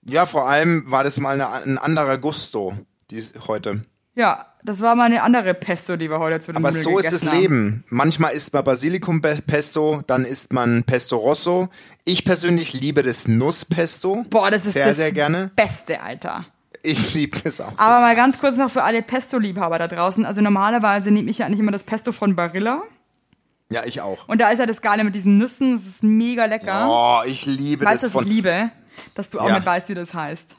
Ja, 0.04 0.26
vor 0.26 0.46
allem 0.46 0.84
war 0.90 1.04
das 1.04 1.18
mal 1.18 1.40
eine, 1.40 1.50
ein 1.50 1.78
anderer 1.78 2.18
Gusto, 2.18 2.76
dies, 3.10 3.32
heute. 3.46 3.84
Ja, 4.14 4.46
das 4.68 4.82
war 4.82 4.94
mal 4.94 5.04
eine 5.04 5.22
andere 5.22 5.54
Pesto, 5.54 5.96
die 5.96 6.10
wir 6.10 6.18
heute 6.18 6.40
zu 6.40 6.52
den 6.52 6.56
Aber 6.58 6.68
Nudeln 6.68 6.84
so 6.84 6.98
ist 6.98 7.10
das 7.12 7.24
haben. 7.26 7.40
Leben. 7.40 7.84
Manchmal 7.88 8.32
isst 8.32 8.52
man 8.52 8.64
Basilikum-Pesto, 8.64 10.02
dann 10.06 10.24
isst 10.24 10.52
man 10.52 10.84
Pesto 10.84 11.16
Rosso. 11.16 11.68
Ich 12.04 12.24
persönlich 12.24 12.74
liebe 12.74 13.02
das 13.02 13.26
Nusspesto. 13.26 14.24
Boah, 14.28 14.50
das 14.50 14.66
ist 14.66 14.74
sehr, 14.74 14.88
das 14.88 14.96
sehr 14.98 15.12
gerne. 15.12 15.50
Beste, 15.56 16.00
Alter. 16.02 16.44
Ich 16.82 17.14
liebe 17.14 17.38
das 17.40 17.60
auch. 17.60 17.70
So. 17.72 17.78
Aber 17.78 18.00
mal 18.00 18.14
ganz 18.14 18.38
kurz 18.40 18.56
noch 18.56 18.70
für 18.70 18.82
alle 18.84 19.02
Pesto-Liebhaber 19.02 19.78
da 19.78 19.88
draußen. 19.88 20.24
Also 20.24 20.42
normalerweise 20.42 21.10
nehme 21.10 21.30
ich 21.30 21.38
ja 21.38 21.46
eigentlich 21.46 21.60
immer 21.60 21.72
das 21.72 21.84
Pesto 21.84 22.12
von 22.12 22.36
Barilla. 22.36 22.82
Ja, 23.70 23.84
ich 23.84 24.00
auch. 24.00 24.28
Und 24.28 24.40
da 24.40 24.50
ist 24.50 24.58
ja 24.60 24.66
das 24.66 24.80
Geile 24.80 25.02
mit 25.02 25.14
diesen 25.14 25.38
Nüssen. 25.38 25.72
Das 25.72 25.84
ist 25.86 26.02
mega 26.02 26.44
lecker. 26.44 26.86
Oh, 26.90 27.26
ich 27.26 27.46
liebe 27.46 27.84
weißt 27.84 28.02
du, 28.02 28.06
das 28.06 28.14
was 28.14 28.22
von. 28.22 28.30
ich 28.30 28.36
liebe? 28.36 28.70
Dass 29.14 29.28
du 29.30 29.40
auch 29.40 29.48
Ja. 29.48 29.54
nicht 29.56 29.66
weißt, 29.66 29.88
wie 29.88 29.94
das 29.94 30.14
heißt. 30.14 30.54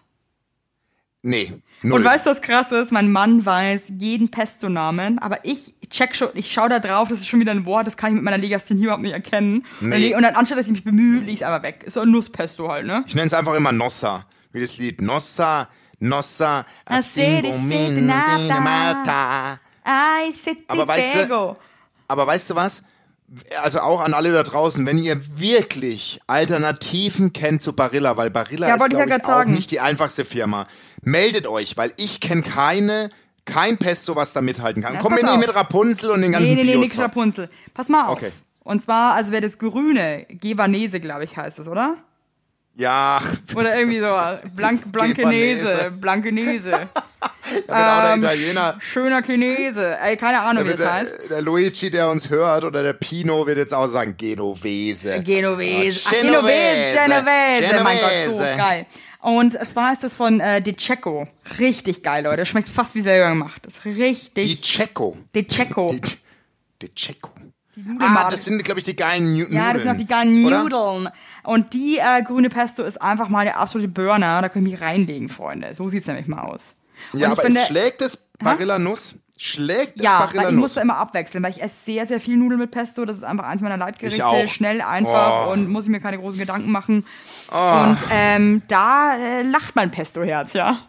Nee, 1.22 1.54
null. 1.82 2.00
Und 2.00 2.06
weißt 2.06 2.26
du, 2.26 2.32
was 2.32 2.42
krass 2.42 2.72
ist? 2.72 2.92
Mein 2.92 3.12
Mann 3.12 3.46
weiß 3.46 3.84
jeden 3.98 4.30
Pesto-Namen, 4.32 5.20
aber 5.20 5.39
ich 5.44 5.76
check 5.89 6.15
schon, 6.15 6.30
ich 6.34 6.52
schaue 6.52 6.70
da 6.70 6.80
drauf, 6.80 7.08
das 7.10 7.20
ist 7.20 7.28
schon 7.28 7.39
wieder 7.39 7.52
ein 7.52 7.65
Wort, 7.65 7.88
das 7.88 7.98
kann 7.98 8.10
ich 8.10 8.15
mit 8.15 8.24
meiner 8.24 8.38
Legasthenie 8.38 8.84
überhaupt 8.84 9.02
nicht 9.04 9.13
erkennen. 9.13 9.65
Und, 9.82 9.89
Nee. 9.89 10.10
dann- 10.10 10.18
und 10.18 10.24
dann 10.24 10.36
anstatt, 10.36 10.58
dass 10.60 10.68
ich 10.68 10.74
mich 10.74 10.84
bemühe, 10.84 11.20
leg 11.22 11.34
ich 11.34 11.46
einfach 11.46 11.63
weg. 11.63 11.84
Ist 11.86 11.94
so 11.96 12.02
ein 12.02 12.12
Nusspesto 12.12 12.70
halt, 12.72 12.86
ne? 12.86 13.04
ich 13.08 13.15
nenne 13.15 13.28
es 13.28 13.34
einfach 13.34 13.54
immer 13.56 13.72
Nossa, 13.72 14.26
wie 14.52 14.62
das 14.62 14.78
Lied. 14.78 15.02
Nossa, 15.02 15.68
Nossa. 16.00 16.65
Mata. 18.62 19.60
Aber 20.68 20.88
weißt 20.88 21.30
du-. 21.30 21.56
Aber 22.08 22.28
weißt 22.28 22.50
du 22.50 22.56
was? 22.56 22.84
Also 23.62 23.80
auch 23.82 24.02
an 24.02 24.15
alle 24.15 24.32
da 24.32 24.42
draußen, 24.42 24.86
wenn 24.88 24.98
ihr 24.98 25.22
wirklich 25.38 26.20
Alternativen 26.26 27.32
kennt 27.32 27.62
zu 27.62 27.74
Barilla, 27.74 28.18
weil 28.18 28.32
Barilla 28.32 28.68
Ja, 28.68 28.76
ist 28.76 28.86
ich 28.88 28.94
ja 28.98 29.06
ich, 29.06 29.13
auch 29.13 29.28
sagen. 29.28 29.54
nicht 29.54 29.70
die 29.70 29.80
einfachste 29.80 30.26
Firma, 30.26 30.65
meldet 31.02 31.48
euch, 31.48 31.78
weil 31.78 31.94
ich 31.98 32.20
kenne 32.20 32.42
keine, 32.42 33.10
kein 33.46 33.78
Pesto, 33.78 34.16
was 34.16 34.34
da 34.34 34.42
mithalten 34.42 34.82
kann. 34.84 34.94
Ja, 34.96 35.00
Komm 35.02 35.14
mir 35.14 35.24
nicht 35.24 35.40
mit 35.40 35.54
Rapunzel 35.56 36.12
und 36.12 36.22
den 36.22 36.32
ganzen 36.32 36.48
Nee, 36.48 36.56
nee, 36.56 36.64
nee, 36.64 36.78
nix 36.78 36.98
Rapunzel. 37.00 37.50
Pass 37.74 37.90
mal 37.90 38.06
auf. 38.08 38.18
Okay. 38.18 38.32
Und 38.64 38.82
zwar, 38.82 39.14
also 39.16 39.32
wäre 39.32 39.42
das 39.42 39.58
grüne, 39.58 40.26
Gevanese, 40.30 41.00
glaube 41.00 41.24
ich, 41.24 41.36
heißt 41.38 41.58
es, 41.60 41.68
oder? 41.68 41.98
Ja, 42.76 43.22
Oder 43.56 43.78
irgendwie 43.78 44.00
so, 44.00 44.08
blank, 44.56 44.84
Blankenese. 44.92 45.92
Blankenese. 46.00 46.72
damit 46.72 46.88
auch 47.68 47.68
der 48.04 48.14
Ähm, 48.14 48.24
Italiener. 48.24 48.76
sch- 48.78 48.82
Schöner 48.82 49.22
Chinese. 49.22 49.98
Ey, 50.00 50.16
keine 50.16 50.40
Ahnung, 50.42 50.64
wie 50.66 50.70
das 50.70 50.78
Der, 50.80 50.94
heißt. 50.94 51.16
der 51.30 51.42
Luigi, 51.42 51.90
der 51.90 52.10
uns 52.10 52.30
hört, 52.30 52.64
oder 52.64 52.82
der 52.84 52.94
Pino 52.94 53.46
wird 53.48 53.58
jetzt 53.58 53.74
auch 53.74 53.88
sagen, 53.88 54.16
Genovese. 54.18 55.22
Genovese. 55.24 56.02
Ach, 56.08 56.12
Ja, 56.13 56.21
Genovese, 56.21 56.98
Genovese. 57.08 57.84
Mein 57.84 57.98
Gott, 58.00 58.12
so 58.26 58.32
Genovese. 58.38 58.58
geil. 58.58 58.86
Und 59.22 59.54
zwar 59.70 59.92
ist 59.94 60.04
das 60.04 60.15
von 60.15 60.40
äh, 60.40 60.62
De 60.62 60.76
Cecco. 60.78 61.28
Richtig 61.60 62.04
geil, 62.04 62.24
Leute. 62.24 62.46
Schmeckt 62.46 62.70
fast 62.70 62.96
wie 62.96 63.02
selber 63.02 63.30
gemacht. 63.30 63.62
Das 63.65 63.80
ist 63.80 63.86
richtig. 63.86 64.62
Checo. 64.62 65.17
De 65.36 65.46
Cecco. 65.48 65.92
Die, 65.94 66.02
die 66.82 66.94
Checo. 66.96 67.32
Ah, 68.00 68.30
das 68.30 68.46
sind, 68.46 68.63
glaube 68.63 68.80
ich, 68.80 68.86
die 68.86 68.96
geilen 68.96 69.32
Nu- 69.34 69.40
Nudeln. 69.44 69.54
Ja, 69.54 69.74
das 69.74 69.84
sind 69.84 69.92
auch 69.92 69.98
die 69.98 70.06
geilen 70.06 70.46
oder? 70.46 70.63
Nudeln. 70.63 71.10
Und 71.44 71.74
die 71.74 71.98
äh, 71.98 72.22
grüne 72.24 72.50
Pesto 72.50 72.84
ist 72.84 73.02
einfach 73.02 73.30
mal 73.30 73.46
der 73.46 73.58
absolute 73.58 73.88
Burner. 73.90 74.42
Da 74.42 74.50
ihr 74.56 74.62
mich 74.62 74.82
reinlegen, 74.82 75.30
Freunde. 75.30 75.74
So 75.74 75.88
sieht's 75.90 76.08
nämlich 76.08 76.28
mal 76.28 76.42
aus. 76.42 76.76
Und 77.13 77.20
Ja, 77.20 77.32
aber 77.32 77.42
finde, 77.42 77.62
es 77.62 77.67
schlägt 77.67 78.02
das 78.02 78.17
Barilla 78.40 78.80
Nuss? 78.80 79.15
Schlägt 79.42 79.98
das 79.98 80.04
ja, 80.04 80.19
Barilla 80.19 80.44
weil 80.44 80.50
ich 80.50 80.58
muss 80.58 80.73
da 80.73 80.81
immer 80.81 80.98
abwechseln, 80.98 81.42
weil 81.42 81.52
ich 81.52 81.62
esse 81.62 81.75
sehr, 81.85 82.06
sehr 82.06 82.19
viel 82.19 82.35
Nudeln 82.35 82.60
mit 82.60 82.71
Pesto. 82.71 83.06
Das 83.06 83.15
ist 83.15 83.23
einfach 83.23 83.46
eins 83.46 83.62
meiner 83.62 83.77
Leibgerichte. 83.77 84.17
Ich 84.17 84.23
auch. 84.23 84.48
Schnell, 84.50 84.81
einfach 84.81 85.48
Oh. 85.48 85.54
und 85.54 85.69
muss 85.69 85.85
ich 85.85 85.92
mir 85.92 86.02
keine 86.02 86.17
großen 86.17 86.37
Gedanken 86.37 86.71
machen. 86.71 87.06
Und 87.50 87.98
ähm, 88.12 88.63
da 88.67 89.15
äh, 89.15 89.44
lacht 89.44 89.77
mein 89.77 89.92
Pesto-Herz, 89.92 90.52
ja. 90.52 90.79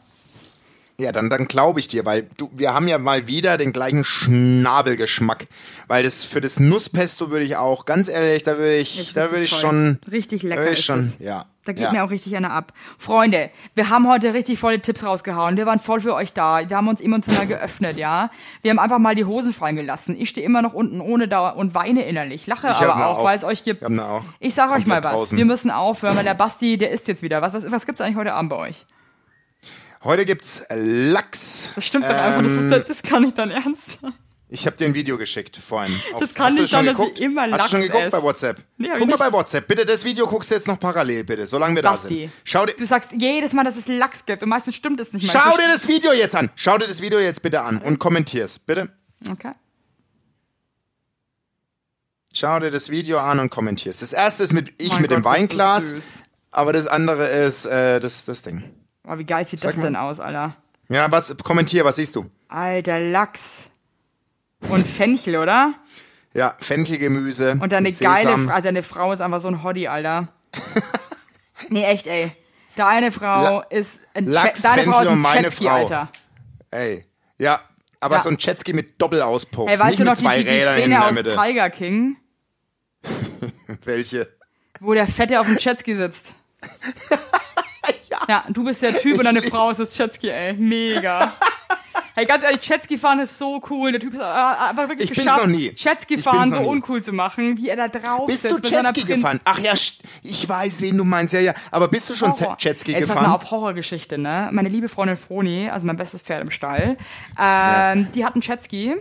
Ja, 1.00 1.12
dann, 1.12 1.30
dann 1.30 1.46
glaube 1.46 1.80
ich 1.80 1.88
dir, 1.88 2.04
weil 2.04 2.28
du, 2.36 2.50
wir 2.52 2.74
haben 2.74 2.86
ja 2.86 2.98
mal 2.98 3.26
wieder 3.26 3.56
den 3.56 3.72
gleichen 3.72 4.04
Schnabelgeschmack. 4.04 5.46
Weil 5.88 6.04
das 6.04 6.24
für 6.24 6.40
das 6.40 6.60
Nusspesto 6.60 7.30
würde 7.30 7.44
ich 7.44 7.56
auch, 7.56 7.86
ganz 7.86 8.08
ehrlich, 8.08 8.42
da 8.42 8.58
würde 8.58 8.76
ich, 8.76 9.00
Ist 9.00 9.16
da 9.16 9.30
würde 9.30 9.42
ich 9.44 9.50
toll. 9.50 9.60
schon. 9.60 9.98
Richtig 10.10 10.42
lecker 10.42 10.68
ist 10.68 10.84
schon, 10.84 11.12
es. 11.18 11.18
ja. 11.18 11.46
Da 11.64 11.72
geht 11.72 11.84
ja. 11.84 11.92
mir 11.92 12.04
auch 12.04 12.10
richtig 12.10 12.34
einer 12.36 12.52
ab. 12.52 12.72
Freunde, 12.98 13.50
wir 13.74 13.90
haben 13.90 14.08
heute 14.08 14.32
richtig 14.32 14.58
volle 14.58 14.80
Tipps 14.80 15.04
rausgehauen. 15.04 15.56
Wir 15.56 15.66
waren 15.66 15.78
voll 15.78 16.00
für 16.00 16.14
euch 16.14 16.32
da. 16.32 16.68
Wir 16.68 16.76
haben 16.76 16.88
uns 16.88 17.00
emotional 17.00 17.46
geöffnet, 17.46 17.96
ja. 17.98 18.30
Wir 18.62 18.70
haben 18.70 18.78
einfach 18.78 18.98
mal 18.98 19.14
die 19.14 19.24
Hosen 19.24 19.52
fallen 19.52 19.76
gelassen. 19.76 20.16
Ich 20.18 20.30
stehe 20.30 20.46
immer 20.46 20.62
noch 20.62 20.72
unten 20.72 21.00
ohne 21.00 21.28
Dauer 21.28 21.56
und 21.56 21.74
weine 21.74 22.04
innerlich. 22.04 22.46
Lache 22.46 22.68
Ich 22.68 22.74
aber 22.74 22.96
ne 22.96 23.06
auch, 23.06 23.18
auch. 23.18 23.24
weil 23.24 23.36
es 23.36 23.44
euch 23.44 23.62
gibt. 23.62 23.82
Ich 23.82 23.88
ne. 23.88 24.22
Ich 24.38 24.54
sag 24.54 24.70
euch 24.74 24.86
mal 24.86 25.04
was. 25.04 25.12
draußen. 25.12 25.36
Wir 25.36 25.44
müssen 25.44 25.70
aufhören, 25.70 26.16
weil 26.16 26.24
der 26.24 26.34
Basti, 26.34 26.78
der 26.78 26.90
isst 26.90 27.08
jetzt 27.08 27.22
wieder. 27.22 27.42
Was, 27.42 27.52
was, 27.52 27.70
was 27.70 27.84
gibt's 27.84 28.00
eigentlich 28.00 28.16
heute 28.16 28.32
Abend 28.32 28.50
bei 28.50 28.56
euch? 28.56 28.86
Heute 30.02 30.24
gibt's 30.24 30.62
Lachs. 30.70 31.70
Das 31.74 31.84
stimmt 31.84 32.04
doch 32.06 32.10
einfach. 32.14 32.42
Das, 32.42 32.50
Ähm, 32.52 32.72
ist, 32.72 32.88
das 32.88 33.02
kann 33.02 33.22
nicht 33.22 33.36
dein 33.36 33.50
Ernst 33.50 34.00
sein. 34.00 34.12
Ich 34.52 34.66
habe 34.66 34.76
dir 34.76 34.86
ein 34.86 34.94
Video 34.94 35.16
geschickt 35.16 35.56
vorhin. 35.58 35.94
Auf, 36.12 36.20
Das 36.20 36.34
kann 36.34 36.54
nicht 36.54 36.70
sein, 36.70 36.84
dass 36.86 36.98
ihr 36.98 37.20
immer 37.20 37.42
Hast 37.52 37.66
du 37.72 37.76
schon 37.76 37.80
Lachs 37.80 37.82
geguckt 37.82 38.02
esst. 38.04 38.10
bei 38.12 38.22
WhatsApp? 38.22 38.64
Nee, 38.78 38.88
Guck 38.92 39.00
ich 39.02 39.06
mal 39.06 39.16
bei. 39.16 39.32
WhatsApp. 39.32 39.68
Bitte, 39.68 39.84
das 39.84 40.02
Video 40.04 40.26
guckst 40.26 40.50
du 40.50 40.54
jetzt 40.56 40.66
noch 40.66 40.80
parallel, 40.80 41.22
bitte, 41.22 41.46
solange 41.46 41.76
wir 41.76 41.82
da 41.82 41.92
Basti. 41.92 42.22
sind. 42.22 42.32
Schau 42.42 42.66
dir, 42.66 42.72
Du 42.74 42.84
sagst 42.84 43.12
jedes 43.16 43.52
Mal, 43.52 43.62
dass 43.62 43.76
es 43.76 43.86
Lachs 43.86 44.26
gibt 44.26 44.42
und 44.42 44.48
meistens 44.48 44.74
stimmt 44.74 44.98
es 45.00 45.12
nicht 45.12 45.32
mal. 45.32 45.32
schau 45.40 45.56
dir 45.56 45.68
das 45.68 45.86
Video 45.86 46.12
jetzt 46.12 46.34
an. 46.34 46.50
Schau 46.56 46.78
dir 46.78 46.88
das 46.88 47.00
Video 47.00 47.20
jetzt 47.20 47.42
bitte 47.42 47.60
an 47.60 47.78
und 47.80 47.98
kommentier's, 48.00 48.58
bitte. 48.58 48.88
Okay. 49.30 49.52
Schau 52.32 52.58
dir 52.58 52.70
das 52.72 52.90
Video 52.90 53.18
an 53.18 53.38
und 53.38 53.50
kommentier's. 53.50 53.98
Das 54.00 54.12
erste 54.12 54.42
ist 54.42 54.52
mit 54.52 54.72
ich 54.80 54.90
Mein 54.92 55.02
mit 55.02 55.10
dem 55.12 55.22
Gott, 55.22 55.32
du 55.34 55.38
Weinglas, 55.38 55.94
aber 56.50 56.72
das 56.72 56.86
andere 56.88 57.28
ist 57.28 57.66
äh, 57.66 58.00
das, 58.00 58.24
das 58.24 58.42
Ding. 58.42 58.64
Oh, 59.12 59.18
wie 59.18 59.24
geil 59.24 59.46
sieht 59.46 59.64
das 59.64 59.76
mal. 59.76 59.82
denn 59.84 59.96
aus, 59.96 60.20
Alter? 60.20 60.54
Ja, 60.88 61.10
was, 61.10 61.34
kommentier, 61.42 61.84
was 61.84 61.96
siehst 61.96 62.14
du? 62.14 62.30
Alter 62.48 63.00
Lachs. 63.00 63.70
Und 64.68 64.86
Fenchel, 64.86 65.36
oder? 65.36 65.74
Ja, 66.32 66.54
Fenchelgemüse. 66.60 67.58
Und 67.60 67.72
deine 67.72 67.90
geile 67.92 68.30
Sesam. 68.30 68.46
Frau, 68.46 68.54
also 68.54 68.64
deine 68.66 68.82
Frau 68.84 69.12
ist 69.12 69.20
einfach 69.20 69.40
so 69.40 69.48
ein 69.48 69.62
Hottie, 69.64 69.88
Alter. 69.88 70.28
nee, 71.70 71.84
echt, 71.84 72.06
ey. 72.06 72.30
Deine 72.76 73.10
Frau 73.10 73.58
La- 73.58 73.60
ist 73.70 74.00
ein 74.14 74.26
Lachs, 74.26 74.62
deine 74.62 74.82
Frau 74.84 74.90
ist 74.90 74.96
Fenchel 74.98 75.06
und 75.08 75.12
ein 75.14 75.20
meine 75.22 75.42
Jetski, 75.42 75.64
Frau. 75.64 75.74
Alter. 75.74 76.08
Ey, 76.70 77.04
ja, 77.38 77.60
aber 77.98 78.16
Ja. 78.16 78.22
so 78.22 78.28
ein 78.28 78.36
Jetski 78.38 78.72
mit 78.72 79.00
Doppelauspuff. 79.02 79.68
Hey, 79.68 79.76
weißt 79.78 79.98
nicht 79.98 80.00
du 80.00 80.04
noch 80.04 80.16
die, 80.34 80.44
die, 80.44 80.50
die 80.50 80.60
Szene 80.60 81.04
aus 81.04 81.12
Mitte. 81.14 81.34
Tiger 81.36 81.68
King, 81.70 82.16
Welche? 83.84 84.28
wo 84.78 84.94
der 84.94 85.06
Fette 85.08 85.40
auf 85.40 85.46
dem 85.46 85.56
Jetski 85.56 85.96
sitzt? 85.96 86.34
ja. 88.30 88.44
du 88.48 88.64
bist 88.64 88.82
der 88.82 88.96
Typ 88.96 89.18
und 89.18 89.24
deine 89.24 89.42
Frau 89.42 89.70
ist 89.70 89.80
das 89.80 89.96
Jetski, 89.96 90.30
ey. 90.30 90.54
Mega. 90.54 91.34
Hey, 92.14 92.26
ganz 92.26 92.42
ehrlich, 92.42 92.66
Jetski 92.68 92.98
fahren 92.98 93.20
ist 93.20 93.38
so 93.38 93.62
cool. 93.70 93.92
Der 93.92 94.00
Typ 94.00 94.14
ist 94.14 94.20
äh, 94.20 94.24
einfach 94.24 94.88
wirklich 94.88 95.10
Ich 95.10 95.16
geschafft. 95.16 95.46
Jetski 95.46 96.18
fahren 96.18 96.52
so 96.52 96.60
nie. 96.60 96.66
uncool 96.66 97.02
zu 97.02 97.12
machen, 97.12 97.56
wie 97.56 97.68
er 97.68 97.76
da 97.76 97.88
drauf 97.88 98.26
Bist 98.26 98.42
sitzt 98.42 98.64
du 98.64 98.68
Jetski 98.68 99.04
gefahren? 99.04 99.40
Ach 99.44 99.58
ja, 99.58 99.72
ich 100.22 100.48
weiß, 100.48 100.82
wen 100.82 100.96
du 100.96 101.04
meinst. 101.04 101.32
Ja, 101.32 101.40
ja. 101.40 101.54
Aber 101.70 101.88
bist 101.88 102.10
du 102.10 102.14
schon. 102.14 102.32
Jetski 102.58 102.92
Jetzt 102.92 103.06
pass 103.06 103.16
gefahren? 103.16 103.30
mal 103.30 103.34
auf 103.34 103.50
Horrorgeschichte, 103.50 104.18
ne? 104.18 104.48
Meine 104.52 104.68
liebe 104.68 104.88
Freundin 104.88 105.16
Froni, 105.16 105.70
also 105.70 105.86
mein 105.86 105.96
bestes 105.96 106.22
Pferd 106.22 106.42
im 106.42 106.50
Stall, 106.50 106.96
ähm, 107.40 108.08
die 108.14 108.24
hat 108.24 108.34
einen 108.34 108.42
Jetski 108.42 108.96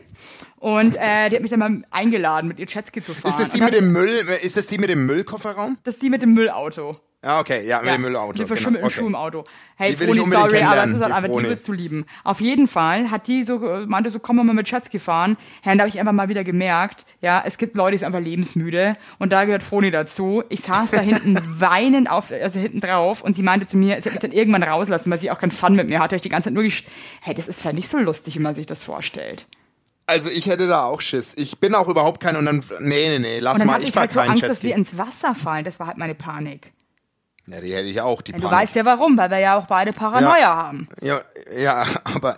und 0.58 0.96
äh, 0.96 1.30
die 1.30 1.36
hat 1.36 1.42
mich 1.42 1.52
dann 1.52 1.60
mal 1.60 1.82
eingeladen, 1.92 2.48
mit 2.48 2.60
ihr 2.60 2.68
Jetski 2.68 3.02
zu 3.02 3.14
fahren. 3.14 3.32
Ist 3.32 3.40
das 3.40 3.50
die 3.50 3.62
mit 3.62 3.74
dem 3.76 3.92
Müll? 3.92 4.10
Ist 4.42 4.56
das 4.56 4.68
die 4.68 4.78
mit 4.78 4.90
dem 4.90 5.06
Müllkofferraum? 5.06 5.78
Das 5.84 5.96
ist 5.96 6.04
die 6.04 6.10
mit 6.10 6.22
dem 6.22 6.34
Müllauto. 6.34 6.98
Ja, 7.22 7.42
okay, 7.42 7.68
ja, 7.68 7.80
mit 7.80 7.88
Ja, 7.88 7.98
dem 7.98 8.02
Müllauto. 8.04 8.32
Die 8.32 8.38
genau. 8.38 8.48
verschimmelten 8.48 8.88
okay. 8.88 8.96
Schuhe 8.96 9.08
im 9.08 9.16
Auto. 9.16 9.44
Hey, 9.76 9.94
Froni, 9.94 10.22
sorry, 10.22 10.62
aber 10.62 10.86
es 10.86 10.92
ist 10.92 11.02
halt 11.02 11.14
einfach, 11.14 11.30
die 11.38 11.50
willst 11.50 11.68
du 11.68 11.74
lieben. 11.74 12.06
Auf 12.24 12.40
jeden 12.40 12.66
Fall 12.68 13.12
hat 13.12 13.28
die 13.28 13.44
so, 13.44 13.60
meinte 13.88 14.10
so, 14.10 14.20
komm 14.20 14.38
mal 14.38 14.54
mit 14.54 14.72
Jetski 14.72 15.00
fahren. 15.00 15.36
Ja, 15.66 15.74
und 15.74 15.80
da 15.80 15.82
habe 15.84 15.90
ich 15.90 16.00
einfach 16.00 16.14
mal 16.14 16.30
wieder 16.30 16.46
gemerkt, 16.46 17.06
ja, 17.20 17.44
es 17.46 17.58
gibt 17.58 17.76
Leute, 17.76 17.92
die 17.92 17.98
sind 17.98 18.06
einfach 18.06 18.22
lebensmüde 18.22 18.94
und 19.18 19.34
da 19.34 19.44
gehört 19.44 19.64
Froni 19.64 19.92
dazu. 19.92 20.44
Ich 20.48 20.62
saß 20.62 20.92
da 20.92 21.02
hinten 21.02 21.38
weinend 21.60 22.10
auf, 22.10 22.32
also 22.32 22.58
hinten 22.58 22.80
drauf 22.80 23.22
und 23.22 23.36
sie 23.36 23.44
meinte 23.44 23.66
zu 23.66 23.76
mir, 23.76 24.02
sie 24.02 24.08
hat 24.08 24.14
mich 24.14 24.22
dann 24.22 24.32
irgendwann 24.32 24.64
rauslassen, 24.64 25.12
weil 25.12 25.20
sie 25.20 25.30
auch 25.30 25.40
keinen 25.40 25.52
Fun 25.52 25.76
mit 25.76 25.90
mir 25.90 26.00
hatte. 26.00 26.16
Ich 26.16 26.22
die 26.22 26.30
ganze 26.30 26.48
Zeit 26.48 26.54
nur 26.54 26.64
gesch 26.64 26.86
hey, 27.22 27.34
das 27.34 27.50
ist 27.50 27.60
vielleicht 27.60 27.76
nicht 27.76 27.90
so 27.90 27.98
lustig, 27.98 28.36
wie 28.36 28.40
man 28.40 28.56
sich 28.56 28.66
das 28.66 28.84
vorstellt. 28.86 29.46
Also 30.08 30.30
ich 30.30 30.48
hätte 30.48 30.68
da 30.68 30.86
auch 30.86 31.02
Schiss. 31.02 31.36
Ich 31.38 31.60
bin 31.60 31.76
auch 31.76 31.90
überhaupt 31.90 32.22
kein 32.22 32.38
und 32.38 32.46
dann 32.46 32.64
nee, 32.80 33.10
nee, 33.10 33.20
nee, 33.20 33.40
lass 33.40 33.56
Und 33.56 33.60
dann 33.60 33.68
mal, 33.68 33.82
ich 33.82 33.90
ich 33.90 33.94
fahr 33.94 34.02
halt 34.02 34.14
so 34.14 34.20
keinen 34.20 34.32
Angst, 34.32 34.44
dass 34.44 34.64
wir 34.64 34.70
Jetski. 34.70 34.94
ins 34.94 34.98
Wasser 34.98 35.36
fallen. 35.36 35.66
Das 35.66 35.80
war 35.82 35.88
halt 35.88 35.98
meine 35.98 36.16
Panik. 36.16 36.72
Ja, 37.52 37.62
die 37.62 37.74
hätte 37.74 37.88
ich 37.88 38.00
auch, 38.02 38.22
die 38.22 38.32
Du 38.34 38.40
Panik. 38.42 38.58
weißt 38.58 38.76
ja 38.76 38.86
warum, 38.86 39.18
weil 39.18 39.30
wir 39.32 39.40
ja 39.40 39.58
auch 39.58 39.66
beide 39.66 39.92
Paranoia 39.94 40.40
Ja. 40.40 40.56
haben. 40.64 40.88
Ja, 41.02 41.22
ja, 41.58 41.86
aber 42.04 42.36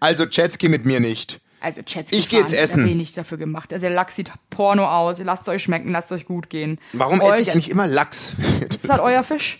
also 0.00 0.24
Jetski 0.24 0.68
mit 0.68 0.84
mir 0.84 1.00
nicht. 1.00 1.40
Also 1.60 1.80
Jetski 1.86 2.16
Ich 2.16 2.28
geh 2.28 2.38
jetzt 2.38 2.52
essen. 2.52 2.86
Ich 2.88 2.94
nicht 2.94 3.16
dafür 3.16 3.36
gemacht. 3.38 3.72
Also 3.72 3.86
der 3.86 3.94
Lachs 3.94 4.14
sieht 4.16 4.30
Porno 4.50 4.86
aus. 4.86 5.18
Lasst 5.20 5.42
es 5.42 5.48
euch 5.48 5.62
schmecken, 5.62 5.90
lasst 5.90 6.10
es 6.12 6.18
euch 6.18 6.24
gut 6.26 6.50
gehen. 6.50 6.78
Warum 6.92 7.20
euch, 7.20 7.32
esse 7.32 7.42
ich 7.42 7.50
eigentlich 7.52 7.70
immer 7.70 7.86
Lachs? 7.86 8.32
Das 8.68 8.84
ist 8.84 8.90
halt 8.90 9.00
euer 9.00 9.22
Fisch. 9.24 9.58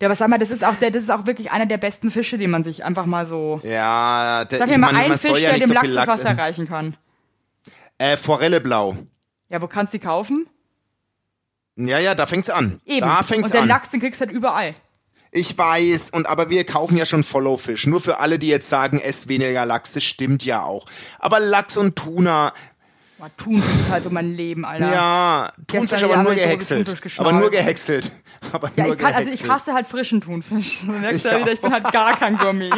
Ja, 0.00 0.08
aber 0.08 0.14
sag 0.14 0.28
mal, 0.28 0.38
das 0.38 0.50
ist 0.50 0.62
auch 0.64 0.74
der, 0.76 0.90
das 0.90 1.02
ist 1.04 1.10
auch 1.10 1.26
wirklich 1.26 1.50
einer 1.50 1.66
der 1.66 1.78
besten 1.78 2.10
Fische, 2.10 2.38
den 2.38 2.50
man 2.50 2.62
sich 2.62 2.84
einfach 2.84 3.06
mal 3.06 3.24
so. 3.26 3.60
ja, 3.64 4.44
der, 4.44 4.58
Sag 4.58 4.66
ich 4.68 4.72
mir 4.74 4.78
mal 4.78 4.94
einen 4.94 5.18
Fisch, 5.18 5.40
ja 5.40 5.50
der 5.50 5.58
dem 5.60 5.68
so 5.68 5.72
Lachs 5.74 5.86
viel 5.86 5.94
das 5.96 6.06
Lachs 6.06 6.18
Wasser 6.18 6.28
essen. 6.30 6.38
erreichen 6.38 6.68
kann. 6.68 6.96
Äh, 7.98 8.16
Forelle 8.16 8.60
blau. 8.60 8.96
Ja, 9.48 9.60
wo 9.62 9.66
kannst 9.68 9.92
du 9.94 9.98
die 9.98 10.04
kaufen? 10.04 10.46
Ja, 11.76 11.98
ja, 11.98 12.14
da 12.14 12.26
fängt's 12.26 12.50
an. 12.50 12.80
Eben. 12.86 13.06
Da 13.06 13.22
fängt's 13.22 13.50
Und 13.50 13.54
den 13.54 13.62
an. 13.62 13.68
Lachs, 13.68 13.90
den 13.90 14.00
kriegst 14.00 14.20
du 14.20 14.26
halt 14.26 14.34
überall. 14.34 14.74
Ich 15.32 15.56
weiß, 15.58 16.10
und 16.10 16.26
aber 16.26 16.48
wir 16.48 16.64
kaufen 16.64 16.96
ja 16.96 17.04
schon 17.04 17.22
Follow-Fisch. 17.22 17.86
Nur 17.86 18.00
für 18.00 18.18
alle, 18.18 18.38
die 18.38 18.48
jetzt 18.48 18.68
sagen, 18.68 18.98
esst 18.98 19.28
weniger 19.28 19.66
Lachs, 19.66 19.92
das 19.92 20.02
stimmt 20.04 20.44
ja 20.44 20.62
auch. 20.62 20.86
Aber 21.18 21.40
Lachs 21.40 21.76
und 21.76 21.96
Tuna, 21.96 22.54
Boah, 23.18 23.30
Thunfisch 23.36 23.80
ist 23.80 23.90
halt 23.90 24.04
so 24.04 24.10
mein 24.10 24.32
Leben, 24.34 24.64
Alter. 24.66 24.92
ja, 24.92 25.52
Thunfisch 25.66 26.02
aber 26.02 26.08
nur 26.08 26.16
arme 26.16 26.28
Dose 26.30 26.40
gehäckselt. 26.42 27.18
Aber 27.18 27.32
nur 27.32 27.50
gehäckselt. 27.50 28.10
Aber 28.52 28.70
Ja, 28.76 28.84
nur 28.84 28.92
ich 28.94 28.98
kann, 29.00 29.14
also 29.14 29.30
ich 29.30 29.48
hasse 29.48 29.72
halt 29.74 29.86
frischen 29.86 30.20
Thunfisch. 30.20 30.80
Du 30.86 30.92
merkst 30.92 31.24
Ja. 31.24 31.38
wieder, 31.40 31.52
ich 31.52 31.60
bin 31.60 31.72
halt 31.72 31.90
gar 31.92 32.16
kein 32.18 32.36
Gourmet. 32.38 32.70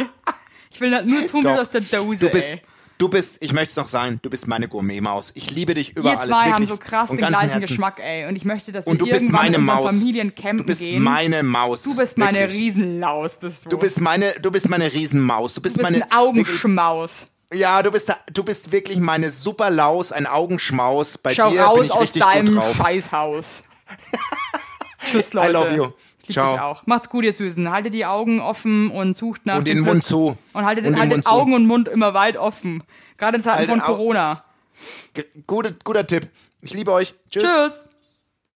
Ich 0.71 0.79
will 0.81 0.93
halt 0.93 1.05
nur 1.05 1.25
Thunfisch 1.27 1.51
Doch. 1.53 1.61
aus 1.61 1.69
der 1.71 1.81
Dose, 1.81 2.25
Du 2.25 2.31
bist, 2.31 2.51
ey. 2.51 2.61
Du 2.99 3.09
bist, 3.09 3.37
ich 3.41 3.51
möchte 3.53 3.69
es 3.71 3.75
noch 3.77 3.87
sein, 3.87 4.19
du 4.21 4.29
bist 4.29 4.45
meine 4.47 4.67
Gourmet-Maus. 4.67 5.31
Ich 5.33 5.49
liebe 5.49 5.73
dich 5.73 5.97
über 5.97 6.11
Wir 6.11 6.19
alles. 6.19 6.27
zwei 6.37 6.51
haben 6.51 6.67
so 6.67 6.77
krass 6.77 7.09
den 7.09 7.17
gleichen 7.17 7.37
Herzen. 7.49 7.61
Geschmack, 7.61 7.99
ey. 7.99 8.27
Und 8.27 8.35
ich 8.35 8.45
möchte, 8.45 8.71
dass 8.71 8.85
Und 8.85 8.99
wir 9.03 9.13
irgendwann 9.13 9.31
meine 9.41 9.55
in 9.55 9.61
unseren 9.63 9.75
Maus. 9.77 9.85
Familien 9.87 10.35
campen 10.35 10.57
Du 10.59 10.63
bist 10.65 10.81
gehen. 10.81 11.01
meine 11.01 11.41
Maus. 11.41 11.83
du 11.83 11.95
bist 11.95 12.17
meine 12.17 12.37
Wirklich. 12.37 12.59
Riesenlaus, 12.59 13.37
bist 13.37 13.65
du. 13.65 13.69
Du 13.69 13.77
bist 13.79 13.99
meine, 13.99 14.33
du 14.39 14.51
bist 14.51 14.69
meine 14.69 14.93
Riesenmaus. 14.93 15.55
Du 15.55 15.61
bist, 15.61 15.75
Du 15.77 15.79
bist 15.79 15.91
meine 15.91 16.03
ein 16.05 16.11
Augenschmaus. 16.11 17.25
Ja, 17.51 17.81
du 17.81 17.89
bist 17.89 18.09
da, 18.09 18.17
du 18.31 18.43
bist 18.43 18.71
wirklich 18.71 18.99
meine 18.99 19.31
Superlaus, 19.31 20.11
ein 20.11 20.27
Augenschmaus. 20.27 21.17
Bei 21.17 21.33
Schau 21.33 21.49
dir 21.49 21.55
bin 21.55 21.65
raus 21.65 21.85
ich 21.87 21.91
aus 21.91 22.11
deinem 22.11 22.55
drauf. 22.55 22.75
Scheißhaus. 22.75 23.63
Tschüss, 25.09 25.33
Leute. 25.33 25.49
I 25.49 25.53
love 25.53 25.75
you. 25.75 25.85
Ich 26.21 26.27
lieb 26.29 26.33
Ciao. 26.33 26.51
dich 26.53 26.61
auch. 26.61 26.85
Macht's 26.85 27.09
gut, 27.09 27.23
ihr 27.23 27.33
Süßen. 27.33 27.71
Haltet 27.71 27.93
die 27.93 28.05
Augen 28.05 28.39
offen 28.39 28.91
und 28.91 29.15
sucht 29.15 29.45
nach 29.45 29.57
Und 29.59 29.67
dem 29.67 29.77
den 29.77 29.83
Glück. 29.83 29.95
Mund 29.95 30.03
zu. 30.03 30.37
Und 30.53 30.65
haltet, 30.65 30.85
Und 30.85 30.93
den 30.93 30.99
haltet 30.99 31.17
Mund 31.17 31.25
zu. 31.25 31.31
Augen 31.31 31.53
und 31.53 31.65
Mund 31.65 31.87
immer 31.87 32.13
weit 32.13 32.37
offen. 32.37 32.83
Gerade 33.17 33.37
in 33.37 33.43
Zeiten 33.43 33.57
Haltet 33.59 33.69
von 33.71 33.79
Corona. 33.81 34.43
G- 35.13 35.23
Gute, 35.47 35.75
guter 35.83 36.05
Tipp. 36.05 36.27
Ich 36.61 36.73
liebe 36.73 36.91
euch. 36.91 37.13
Tschüss. 37.29 37.43
Tschüss. 37.43 37.85